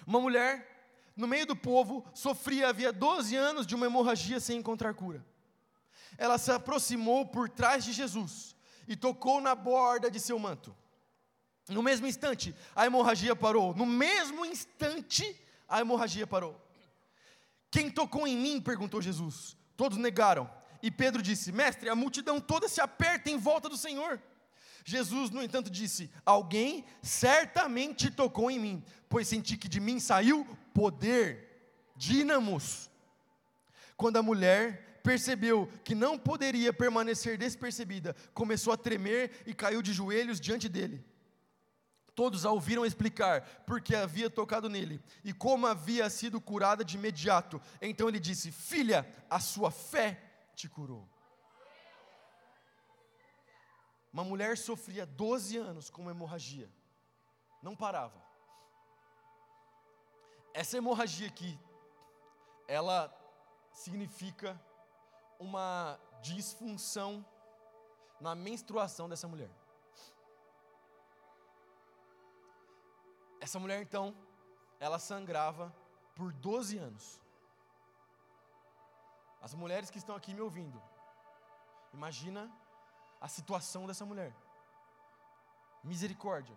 Uma 0.06 0.20
mulher, 0.20 1.12
no 1.16 1.26
meio 1.26 1.44
do 1.44 1.56
povo, 1.56 2.06
sofria 2.14 2.68
havia 2.68 2.92
12 2.92 3.34
anos 3.34 3.66
de 3.66 3.74
uma 3.74 3.86
hemorragia 3.86 4.38
sem 4.38 4.60
encontrar 4.60 4.94
cura. 4.94 5.26
Ela 6.16 6.38
se 6.38 6.52
aproximou 6.52 7.26
por 7.26 7.48
trás 7.48 7.84
de 7.84 7.92
Jesus 7.92 8.54
e 8.86 8.94
tocou 8.94 9.40
na 9.40 9.56
borda 9.56 10.08
de 10.08 10.20
seu 10.20 10.38
manto. 10.38 10.72
No 11.68 11.82
mesmo 11.82 12.06
instante, 12.06 12.54
a 12.76 12.86
hemorragia 12.86 13.34
parou. 13.34 13.74
No 13.74 13.86
mesmo 13.86 14.46
instante, 14.46 15.36
a 15.70 15.80
hemorragia 15.80 16.26
parou. 16.26 16.60
Quem 17.70 17.88
tocou 17.88 18.26
em 18.26 18.36
mim? 18.36 18.60
perguntou 18.60 19.00
Jesus. 19.00 19.56
Todos 19.76 19.96
negaram. 19.96 20.50
E 20.82 20.90
Pedro 20.90 21.22
disse: 21.22 21.52
Mestre, 21.52 21.88
a 21.88 21.94
multidão 21.94 22.40
toda 22.40 22.68
se 22.68 22.80
aperta 22.80 23.30
em 23.30 23.38
volta 23.38 23.68
do 23.68 23.76
Senhor. 23.76 24.20
Jesus, 24.84 25.30
no 25.30 25.42
entanto, 25.42 25.70
disse: 25.70 26.10
Alguém 26.26 26.84
certamente 27.02 28.10
tocou 28.10 28.50
em 28.50 28.58
mim, 28.58 28.84
pois 29.08 29.28
senti 29.28 29.56
que 29.56 29.68
de 29.68 29.78
mim 29.78 30.00
saiu 30.00 30.44
poder, 30.74 31.48
dínamos. 31.96 32.90
Quando 33.96 34.16
a 34.16 34.22
mulher 34.22 35.00
percebeu 35.02 35.70
que 35.84 35.94
não 35.94 36.18
poderia 36.18 36.72
permanecer 36.72 37.36
despercebida, 37.38 38.16
começou 38.34 38.72
a 38.72 38.76
tremer 38.76 39.42
e 39.46 39.54
caiu 39.54 39.82
de 39.82 39.92
joelhos 39.92 40.40
diante 40.40 40.68
dele. 40.68 41.04
Todos 42.20 42.44
a 42.44 42.50
ouviram 42.50 42.84
explicar 42.84 43.46
porque 43.64 43.96
havia 43.96 44.28
tocado 44.28 44.68
nele 44.68 45.02
e 45.24 45.32
como 45.32 45.66
havia 45.66 46.10
sido 46.10 46.38
curada 46.38 46.84
de 46.84 46.98
imediato. 46.98 47.58
Então 47.80 48.10
ele 48.10 48.20
disse: 48.20 48.52
Filha, 48.52 49.10
a 49.30 49.40
sua 49.40 49.70
fé 49.70 50.20
te 50.54 50.68
curou. 50.68 51.08
Uma 54.12 54.22
mulher 54.22 54.58
sofria 54.58 55.06
12 55.06 55.56
anos 55.56 55.88
com 55.88 56.02
uma 56.02 56.10
hemorragia, 56.10 56.70
não 57.62 57.74
parava. 57.74 58.22
Essa 60.52 60.76
hemorragia 60.76 61.26
aqui, 61.26 61.58
ela 62.68 63.10
significa 63.72 64.60
uma 65.38 65.98
disfunção 66.20 67.24
na 68.20 68.34
menstruação 68.34 69.08
dessa 69.08 69.26
mulher. 69.26 69.50
Essa 73.40 73.58
mulher 73.58 73.80
então, 73.80 74.14
ela 74.78 74.98
sangrava 74.98 75.74
por 76.14 76.32
12 76.32 76.76
anos. 76.78 77.20
As 79.40 79.54
mulheres 79.54 79.90
que 79.90 79.98
estão 79.98 80.14
aqui 80.14 80.34
me 80.34 80.42
ouvindo, 80.42 80.80
imagina 81.94 82.52
a 83.20 83.28
situação 83.28 83.86
dessa 83.86 84.04
mulher. 84.04 84.34
Misericórdia. 85.82 86.56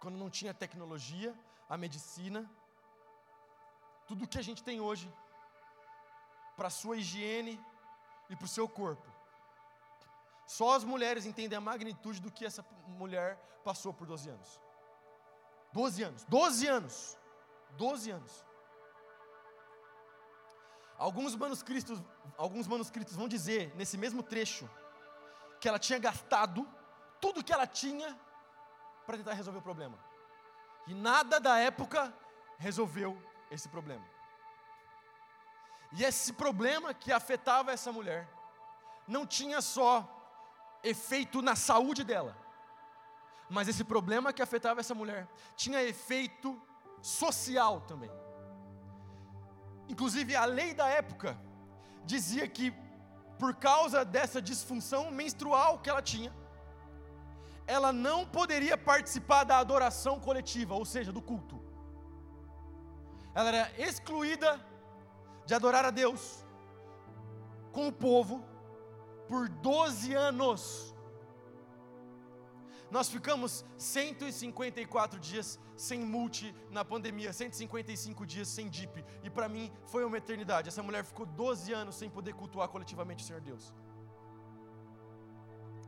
Quando 0.00 0.16
não 0.16 0.28
tinha 0.28 0.52
tecnologia, 0.52 1.32
a 1.68 1.76
medicina, 1.76 2.50
tudo 4.08 4.26
que 4.26 4.38
a 4.38 4.42
gente 4.42 4.62
tem 4.62 4.80
hoje 4.80 5.12
para 6.56 6.66
a 6.66 6.70
sua 6.70 6.96
higiene 6.96 7.60
e 8.28 8.34
para 8.34 8.44
o 8.44 8.48
seu 8.48 8.68
corpo. 8.68 9.06
Só 10.46 10.74
as 10.74 10.82
mulheres 10.82 11.26
entendem 11.26 11.56
a 11.56 11.60
magnitude 11.60 12.20
do 12.20 12.32
que 12.32 12.44
essa 12.44 12.64
mulher 12.86 13.36
passou 13.62 13.92
por 13.92 14.06
12 14.06 14.30
anos. 14.30 14.67
12 15.72 16.02
anos, 16.02 16.24
12 16.24 16.66
anos, 16.66 17.18
12 17.72 18.10
anos. 18.10 18.46
Alguns 20.96 21.36
manuscritos, 21.36 22.02
alguns 22.36 22.66
manuscritos 22.66 23.14
vão 23.14 23.28
dizer 23.28 23.74
nesse 23.76 23.96
mesmo 23.96 24.22
trecho 24.22 24.68
que 25.60 25.68
ela 25.68 25.78
tinha 25.78 25.98
gastado 25.98 26.68
tudo 27.20 27.44
que 27.44 27.52
ela 27.52 27.66
tinha 27.66 28.18
para 29.06 29.16
tentar 29.16 29.32
resolver 29.32 29.58
o 29.58 29.62
problema. 29.62 29.98
E 30.86 30.94
nada 30.94 31.38
da 31.38 31.58
época 31.58 32.12
resolveu 32.58 33.20
esse 33.50 33.68
problema. 33.68 34.04
E 35.92 36.04
esse 36.04 36.32
problema 36.32 36.92
que 36.92 37.12
afetava 37.12 37.72
essa 37.72 37.92
mulher 37.92 38.28
não 39.06 39.26
tinha 39.26 39.60
só 39.60 40.06
efeito 40.82 41.40
na 41.40 41.56
saúde 41.56 42.04
dela, 42.04 42.36
mas 43.48 43.68
esse 43.68 43.84
problema 43.84 44.32
que 44.32 44.42
afetava 44.42 44.80
essa 44.80 44.94
mulher 44.94 45.26
tinha 45.56 45.82
efeito 45.82 46.60
social 47.00 47.80
também. 47.82 48.10
Inclusive, 49.88 50.36
a 50.36 50.44
lei 50.44 50.74
da 50.74 50.86
época 50.86 51.38
dizia 52.04 52.46
que, 52.46 52.74
por 53.38 53.54
causa 53.54 54.04
dessa 54.04 54.40
disfunção 54.42 55.10
menstrual 55.10 55.78
que 55.78 55.88
ela 55.88 56.02
tinha, 56.02 56.32
ela 57.66 57.92
não 57.92 58.26
poderia 58.26 58.76
participar 58.76 59.44
da 59.44 59.58
adoração 59.58 60.18
coletiva, 60.18 60.74
ou 60.74 60.84
seja, 60.84 61.12
do 61.12 61.22
culto. 61.22 61.62
Ela 63.34 63.48
era 63.48 63.72
excluída 63.78 64.60
de 65.46 65.54
adorar 65.54 65.84
a 65.84 65.90
Deus 65.90 66.44
com 67.72 67.88
o 67.88 67.92
povo 67.92 68.44
por 69.28 69.48
12 69.48 70.14
anos. 70.14 70.94
Nós 72.90 73.08
ficamos 73.08 73.64
154 73.76 75.20
dias 75.20 75.58
sem 75.76 76.00
multi 76.00 76.54
na 76.70 76.84
pandemia, 76.84 77.32
155 77.32 78.26
dias 78.26 78.48
sem 78.48 78.68
DIP, 78.68 79.04
e 79.22 79.28
para 79.28 79.48
mim 79.48 79.70
foi 79.86 80.04
uma 80.04 80.16
eternidade. 80.16 80.68
Essa 80.68 80.82
mulher 80.82 81.04
ficou 81.04 81.26
12 81.26 81.72
anos 81.72 81.96
sem 81.96 82.08
poder 82.08 82.34
cultuar 82.34 82.68
coletivamente 82.68 83.22
o 83.22 83.26
Senhor 83.26 83.42
Deus. 83.42 83.74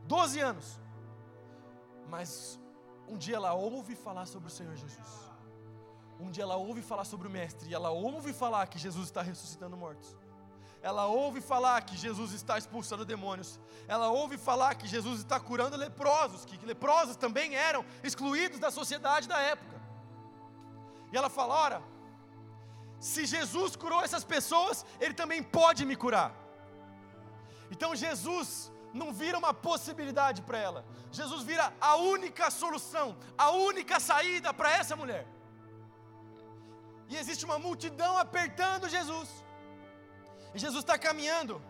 12 0.04 0.40
anos. 0.40 0.80
Mas 2.08 2.60
um 3.08 3.16
dia 3.16 3.36
ela 3.36 3.54
ouve 3.54 3.94
falar 3.94 4.26
sobre 4.26 4.48
o 4.48 4.52
Senhor 4.52 4.76
Jesus. 4.76 5.30
Um 6.18 6.30
dia 6.30 6.42
ela 6.42 6.56
ouve 6.56 6.82
falar 6.82 7.04
sobre 7.04 7.26
o 7.26 7.30
Mestre, 7.30 7.70
e 7.70 7.74
ela 7.74 7.90
ouve 7.90 8.32
falar 8.34 8.66
que 8.66 8.78
Jesus 8.78 9.06
está 9.06 9.22
ressuscitando 9.22 9.76
mortos. 9.76 10.16
Ela 10.82 11.06
ouve 11.06 11.40
falar 11.40 11.82
que 11.82 11.96
Jesus 11.96 12.32
está 12.32 12.56
expulsando 12.56 13.04
demônios. 13.04 13.60
Ela 13.86 14.08
ouve 14.08 14.38
falar 14.38 14.74
que 14.74 14.88
Jesus 14.88 15.20
está 15.20 15.38
curando 15.38 15.76
leprosos, 15.76 16.44
que 16.44 16.64
leprosos 16.64 17.16
também 17.16 17.54
eram 17.54 17.84
excluídos 18.02 18.58
da 18.58 18.70
sociedade 18.70 19.28
da 19.28 19.38
época. 19.38 19.80
E 21.12 21.16
ela 21.16 21.28
fala: 21.28 21.54
ora, 21.54 21.82
se 22.98 23.26
Jesus 23.26 23.76
curou 23.76 24.02
essas 24.02 24.24
pessoas, 24.24 24.84
Ele 24.98 25.12
também 25.14 25.42
pode 25.42 25.84
me 25.84 25.96
curar. 25.96 26.34
Então 27.70 27.94
Jesus 27.94 28.72
não 28.92 29.12
vira 29.12 29.38
uma 29.38 29.52
possibilidade 29.52 30.42
para 30.42 30.58
ela, 30.58 30.84
Jesus 31.12 31.42
vira 31.42 31.72
a 31.80 31.94
única 31.96 32.50
solução, 32.50 33.16
a 33.38 33.50
única 33.50 34.00
saída 34.00 34.52
para 34.52 34.72
essa 34.72 34.96
mulher 34.96 35.26
e 37.10 37.16
existe 37.16 37.44
uma 37.44 37.58
multidão 37.58 38.16
apertando 38.16 38.88
Jesus. 38.88 39.28
E 40.54 40.58
Jesus 40.58 40.82
está 40.82 40.98
caminhando 40.98 41.60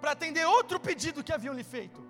para 0.00 0.12
atender 0.12 0.44
outro 0.46 0.78
pedido 0.78 1.24
que 1.24 1.32
haviam 1.32 1.54
lhe 1.54 1.64
feito. 1.64 2.00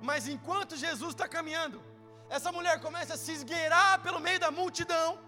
Mas 0.00 0.26
enquanto 0.26 0.76
Jesus 0.76 1.10
está 1.10 1.28
caminhando, 1.28 1.80
essa 2.28 2.50
mulher 2.50 2.80
começa 2.80 3.14
a 3.14 3.16
se 3.16 3.32
esgueirar 3.32 4.00
pelo 4.02 4.20
meio 4.20 4.40
da 4.40 4.50
multidão, 4.50 5.18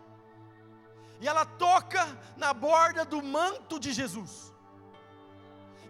e 1.20 1.29
ela 1.29 1.45
toca 1.45 2.07
na 2.37 2.53
borda 2.53 3.05
do 3.05 3.22
manto 3.22 3.79
de 3.79 3.93
Jesus. 3.93 4.53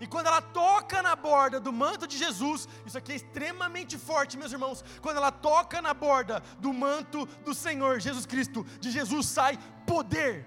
E 0.01 0.07
quando 0.07 0.27
ela 0.27 0.43
toca 0.43 1.03
na 1.03 1.17
borda 1.17 1.59
do 1.59 1.73
manto 1.73 2.07
de 2.07 2.19
Jesus, 2.19 2.69
isso 2.85 2.99
aqui 2.99 3.13
é 3.13 3.17
extremamente 3.17 3.97
forte, 3.97 4.37
meus 4.37 4.53
irmãos. 4.53 4.85
Quando 5.01 5.17
ela 5.17 5.33
toca 5.33 5.81
na 5.81 5.95
borda 5.95 6.41
do 6.59 6.73
manto 6.73 7.25
do 7.45 7.55
Senhor 7.55 8.01
Jesus 8.01 8.27
Cristo, 8.27 8.65
de 8.81 8.91
Jesus 8.91 9.27
sai 9.27 9.59
poder. 9.87 10.47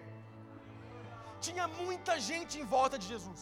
Tinha 1.47 1.67
muita 1.81 2.13
gente 2.29 2.53
em 2.61 2.65
volta 2.75 2.97
de 3.01 3.07
Jesus. 3.13 3.41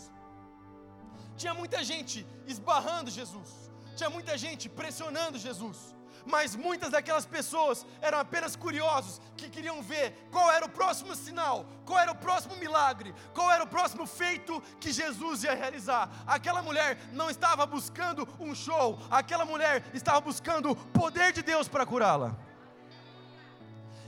Tinha 1.42 1.54
muita 1.62 1.82
gente 1.92 2.18
esbarrando 2.54 3.10
Jesus. 3.20 3.52
Tinha 3.98 4.10
muita 4.16 4.36
gente 4.46 4.68
pressionando 4.80 5.38
Jesus 5.48 5.80
mas 6.26 6.56
muitas 6.56 6.90
daquelas 6.90 7.26
pessoas 7.26 7.86
eram 8.02 8.20
apenas 8.20 8.56
curiosos 8.56 9.22
que 9.38 9.50
queriam 9.50 9.82
ver 9.82 10.28
qual 10.32 10.52
era 10.52 10.66
o 10.66 10.70
próximo 10.70 11.16
sinal, 11.16 11.66
qual 11.86 12.00
era 12.00 12.12
o 12.12 12.16
próximo 12.16 12.56
milagre, 12.56 13.14
qual 13.34 13.52
era 13.52 13.64
o 13.64 13.68
próximo 13.68 14.08
feito 14.08 14.62
que 14.80 14.92
Jesus 14.92 15.44
ia 15.44 15.54
realizar. 15.54 16.10
Aquela 16.26 16.62
mulher 16.64 16.98
não 17.14 17.30
estava 17.30 17.66
buscando 17.66 18.28
um 18.40 18.56
show, 18.56 19.00
aquela 19.10 19.46
mulher 19.46 19.86
estava 19.94 20.20
buscando 20.20 20.72
o 20.72 20.76
poder 20.76 21.32
de 21.32 21.44
Deus 21.44 21.68
para 21.68 21.86
curá-la. 21.86 22.36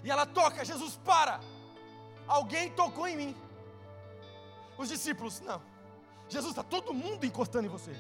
E 0.04 0.10
ela 0.10 0.26
toca, 0.26 0.66
Jesus 0.66 1.00
para. 1.06 1.40
alguém 2.28 2.72
tocou 2.72 3.08
em 3.08 3.16
mim. 3.16 3.47
Os 4.78 4.90
discípulos, 4.90 5.40
não. 5.42 5.62
Jesus 6.30 6.52
está 6.52 6.64
todo 6.64 6.94
mundo 6.94 7.26
encostando 7.26 7.68
em 7.68 7.70
você. 7.70 7.92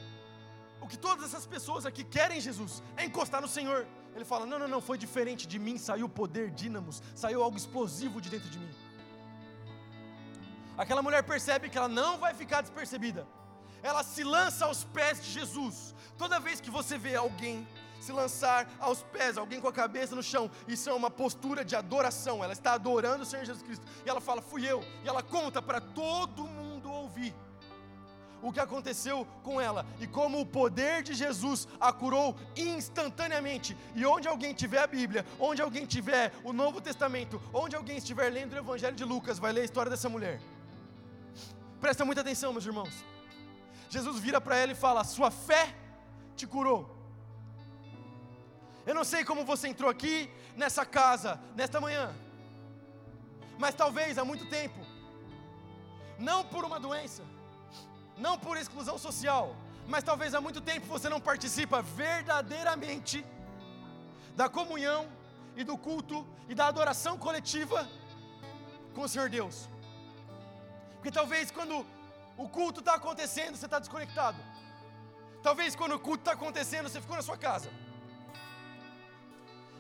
O 0.82 0.88
que 0.88 0.98
todas 0.98 1.26
essas 1.26 1.46
pessoas 1.46 1.86
aqui 1.86 2.04
querem, 2.04 2.40
Jesus, 2.40 2.84
é 2.96 3.06
encostar 3.06 3.42
no 3.42 3.48
Senhor. 3.48 3.88
Ele 4.16 4.26
fala: 4.26 4.46
não, 4.46 4.60
não, 4.60 4.68
não, 4.68 4.82
foi 4.82 4.98
diferente 4.98 5.48
de 5.48 5.60
mim, 5.60 5.78
saiu 5.78 6.08
poder, 6.08 6.52
dínamos, 6.52 7.02
saiu 7.16 7.44
algo 7.44 7.58
explosivo 7.58 8.22
de 8.22 8.30
dentro 8.30 8.50
de 8.50 8.60
mim. 8.60 8.70
Aquela 10.78 11.02
mulher 11.02 11.24
percebe 11.24 11.70
que 11.70 11.78
ela 11.78 11.88
não 11.88 12.18
vai 12.18 12.34
ficar 12.34 12.62
despercebida. 12.62 13.28
Ela 13.82 14.04
se 14.04 14.24
lança 14.24 14.66
aos 14.66 14.84
pés 14.84 15.24
de 15.24 15.32
Jesus. 15.32 15.96
Toda 16.18 16.40
vez 16.40 16.62
que 16.62 16.70
você 16.70 16.98
vê 16.98 17.16
alguém 17.16 17.68
se 18.00 18.12
lançar 18.12 18.70
aos 18.80 19.02
pés, 19.02 19.38
alguém 19.38 19.60
com 19.60 19.68
a 19.68 19.74
cabeça 19.74 20.16
no 20.16 20.22
chão, 20.22 20.52
isso 20.68 20.90
é 20.90 20.94
uma 20.94 21.10
postura 21.10 21.66
de 21.66 21.76
adoração. 21.76 22.44
Ela 22.44 22.54
está 22.54 22.74
adorando 22.74 23.24
o 23.24 23.26
Senhor 23.26 23.44
Jesus 23.46 23.64
Cristo. 23.64 23.86
E 24.06 24.10
ela 24.10 24.22
fala: 24.22 24.42
Fui 24.42 24.66
eu. 24.66 24.84
E 25.04 25.08
ela 25.08 25.24
conta 25.24 25.62
para 25.62 25.82
todo 25.82 26.44
mundo 26.44 26.57
o 28.42 28.52
que 28.52 28.60
aconteceu 28.60 29.28
com 29.44 29.60
ela 29.60 29.86
e 30.00 30.08
como 30.08 30.40
o 30.40 30.46
poder 30.46 31.02
de 31.04 31.14
Jesus 31.14 31.68
a 31.80 31.92
curou 31.92 32.36
instantaneamente. 32.56 33.76
E 33.96 34.06
onde 34.06 34.28
alguém 34.28 34.54
tiver 34.54 34.80
a 34.80 34.88
Bíblia, 34.88 35.26
onde 35.40 35.62
alguém 35.62 35.86
tiver 35.86 36.32
o 36.44 36.54
Novo 36.54 36.80
Testamento, 36.80 37.42
onde 37.54 37.76
alguém 37.76 37.98
estiver 37.98 38.30
lendo 38.30 38.54
o 38.54 38.58
Evangelho 38.58 38.96
de 38.96 39.04
Lucas, 39.04 39.40
vai 39.40 39.52
ler 39.52 39.62
a 39.62 39.66
história 39.66 39.90
dessa 39.90 40.10
mulher. 40.10 40.40
Presta 41.80 42.06
muita 42.06 42.22
atenção, 42.22 42.52
meus 42.54 42.66
irmãos. 42.66 43.04
Jesus 43.90 44.20
vira 44.20 44.40
para 44.40 44.58
ela 44.58 44.72
e 44.72 44.76
fala: 44.76 45.04
Sua 45.04 45.32
fé 45.32 45.76
te 46.36 46.46
curou. 46.46 46.96
Eu 48.86 48.96
não 48.96 49.04
sei 49.04 49.24
como 49.24 49.44
você 49.44 49.68
entrou 49.68 49.90
aqui 49.90 50.30
nessa 50.56 50.86
casa, 50.86 51.40
nesta 51.56 51.82
manhã, 51.82 52.16
mas 53.60 53.76
talvez 53.76 54.18
há 54.18 54.24
muito 54.24 54.46
tempo, 54.46 54.80
não 56.20 56.44
por 56.44 56.66
uma 56.66 56.80
doença, 56.80 57.24
não 58.18 58.38
por 58.38 58.58
exclusão 58.58 58.98
social, 58.98 59.56
mas 59.88 60.04
talvez 60.04 60.34
há 60.34 60.42
muito 60.42 60.62
tempo 60.62 60.86
você 60.88 61.08
não 61.10 61.20
participa 61.20 61.82
verdadeiramente 61.82 63.26
da 64.36 64.50
comunhão 64.50 65.08
e 65.56 65.64
do 65.64 65.78
culto 65.78 66.26
e 66.48 66.54
da 66.54 66.68
adoração 66.68 67.18
coletiva 67.18 67.88
com 68.94 69.02
o 69.02 69.10
Senhor 69.10 69.30
Deus. 69.30 69.68
Porque 70.96 71.12
talvez 71.12 71.52
quando 71.52 71.86
o 72.38 72.50
culto 72.50 72.80
está 72.82 72.96
acontecendo, 72.96 73.56
você 73.56 73.66
está 73.66 73.80
desconectado. 73.80 74.38
Talvez 75.42 75.76
quando 75.76 75.96
o 75.96 76.00
culto 76.00 76.22
está 76.22 76.34
acontecendo, 76.34 76.90
você 76.90 77.02
ficou 77.02 77.16
na 77.16 77.22
sua 77.22 77.38
casa. 77.38 77.70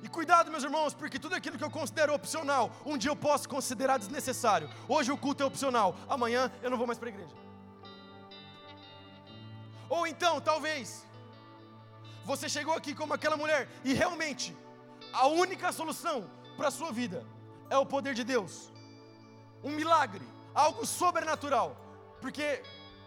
E 0.04 0.08
cuidado, 0.08 0.52
meus 0.52 0.64
irmãos, 0.64 0.94
porque 0.94 1.18
tudo 1.18 1.36
aquilo 1.36 1.58
que 1.58 1.64
eu 1.64 1.72
considero 1.72 2.14
opcional, 2.14 2.72
um 2.86 2.98
dia 2.98 3.10
eu 3.10 3.16
posso 3.16 3.50
considerar 3.50 3.98
desnecessário. 3.98 4.70
Hoje 4.88 5.12
o 5.12 5.18
culto 5.18 5.44
é 5.44 5.46
opcional, 5.46 5.96
amanhã 6.08 6.52
eu 6.62 6.70
não 6.70 6.78
vou 6.78 6.86
mais 6.86 7.00
para 7.00 7.10
a 7.10 7.14
igreja. 7.14 7.36
Ou 9.90 10.06
então, 10.06 10.40
talvez, 10.42 11.06
você 12.26 12.48
chegou 12.50 12.76
aqui 12.76 12.94
como 12.94 13.14
aquela 13.14 13.38
mulher 13.38 13.70
e 13.84 13.94
realmente 13.94 14.56
a 15.14 15.28
única 15.28 15.72
solução 15.72 16.30
para 16.58 16.68
a 16.68 16.72
sua 16.72 16.92
vida 16.92 17.26
é 17.70 17.78
o 17.78 17.86
poder 17.86 18.14
de 18.14 18.24
Deus. 18.24 18.72
Um 19.64 19.72
milagre, 19.72 20.26
algo 20.54 20.86
sobrenatural, 20.86 21.76
porque 22.22 22.62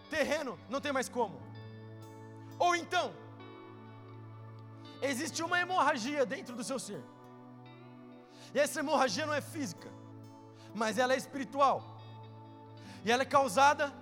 terreno 0.09 0.59
não 0.69 0.81
tem 0.81 0.91
mais 0.91 1.07
como. 1.07 1.41
Ou 2.59 2.75
então, 2.75 3.13
existe 5.01 5.43
uma 5.43 5.59
hemorragia 5.59 6.25
dentro 6.25 6.55
do 6.55 6.63
seu 6.63 6.79
ser. 6.79 7.01
E 8.53 8.59
essa 8.59 8.79
hemorragia 8.79 9.25
não 9.25 9.33
é 9.33 9.41
física, 9.41 9.89
mas 10.73 10.97
ela 10.97 11.13
é 11.13 11.17
espiritual. 11.17 11.99
E 13.03 13.11
ela 13.11 13.23
é 13.23 13.25
causada 13.25 13.93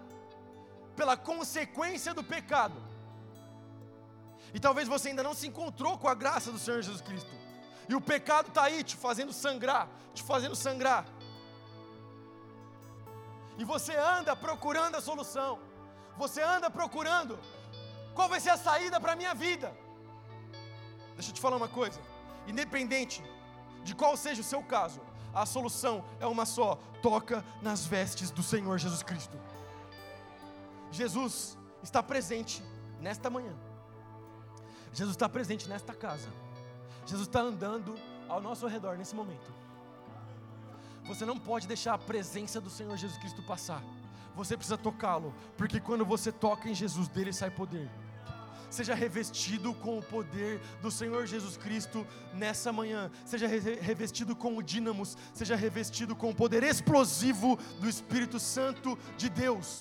pela 0.95 1.15
consequência 1.15 2.13
do 2.13 2.23
pecado. 2.23 2.75
E 4.53 4.59
talvez 4.59 4.87
você 4.87 5.09
ainda 5.09 5.23
não 5.23 5.33
se 5.33 5.47
encontrou 5.47 5.97
com 5.97 6.07
a 6.07 6.15
graça 6.15 6.51
do 6.51 6.59
Senhor 6.59 6.81
Jesus 6.81 7.01
Cristo. 7.01 7.29
E 7.87 7.95
o 7.95 8.01
pecado 8.01 8.49
está 8.49 8.63
aí 8.63 8.83
te 8.83 8.95
fazendo 8.95 9.31
sangrar, 9.31 9.87
te 10.13 10.23
fazendo 10.23 10.55
sangrar. 10.55 11.05
E 13.57 13.63
você 13.63 13.95
anda 13.95 14.35
procurando 14.35 14.95
a 14.95 15.01
solução. 15.01 15.59
Você 16.17 16.41
anda 16.41 16.69
procurando 16.69 17.39
qual 18.13 18.27
vai 18.27 18.39
ser 18.39 18.49
a 18.49 18.57
saída 18.57 18.99
para 18.99 19.13
a 19.13 19.15
minha 19.15 19.33
vida. 19.33 19.73
Deixa 21.19 21.31
eu 21.31 21.35
te 21.35 21.41
falar 21.41 21.57
uma 21.57 21.67
coisa. 21.67 21.99
Independente 22.47 23.21
de 23.83 23.93
qual 23.93 24.15
seja 24.15 24.39
o 24.39 24.43
seu 24.43 24.63
caso, 24.63 25.01
a 25.33 25.45
solução 25.45 26.01
é 26.17 26.25
uma 26.25 26.45
só: 26.45 26.79
toca 27.01 27.43
nas 27.61 27.85
vestes 27.85 28.31
do 28.31 28.41
Senhor 28.41 28.77
Jesus 28.77 29.03
Cristo. 29.03 29.37
Jesus 30.89 31.57
está 31.83 32.01
presente 32.01 32.63
nesta 33.01 33.29
manhã. 33.29 33.53
Jesus 34.93 35.13
está 35.13 35.27
presente 35.27 35.67
nesta 35.67 35.93
casa. 35.93 36.29
Jesus 37.05 37.27
está 37.27 37.41
andando 37.41 37.99
ao 38.29 38.39
nosso 38.39 38.65
redor 38.65 38.97
nesse 38.97 39.13
momento. 39.13 39.51
Você 41.03 41.25
não 41.25 41.37
pode 41.37 41.67
deixar 41.67 41.95
a 41.95 41.97
presença 41.97 42.61
do 42.61 42.69
Senhor 42.69 42.95
Jesus 42.95 43.19
Cristo 43.19 43.43
passar. 43.43 43.83
Você 44.37 44.55
precisa 44.55 44.77
tocá-lo, 44.77 45.35
porque 45.57 45.81
quando 45.81 46.05
você 46.05 46.31
toca 46.31 46.69
em 46.69 46.73
Jesus, 46.73 47.09
dele 47.09 47.33
sai 47.33 47.51
poder. 47.51 47.91
Seja 48.69 48.93
revestido 48.93 49.73
com 49.73 49.97
o 49.97 50.03
poder 50.03 50.59
do 50.81 50.91
Senhor 50.91 51.25
Jesus 51.25 51.57
Cristo 51.57 52.05
nessa 52.33 52.71
manhã. 52.71 53.11
Seja 53.25 53.47
revestido 53.47 54.35
com 54.35 54.57
o 54.57 54.63
dínamos, 54.63 55.17
seja 55.33 55.55
revestido 55.55 56.15
com 56.15 56.29
o 56.29 56.35
poder 56.35 56.63
explosivo 56.63 57.57
do 57.79 57.89
Espírito 57.89 58.39
Santo 58.39 58.97
de 59.17 59.29
Deus. 59.29 59.77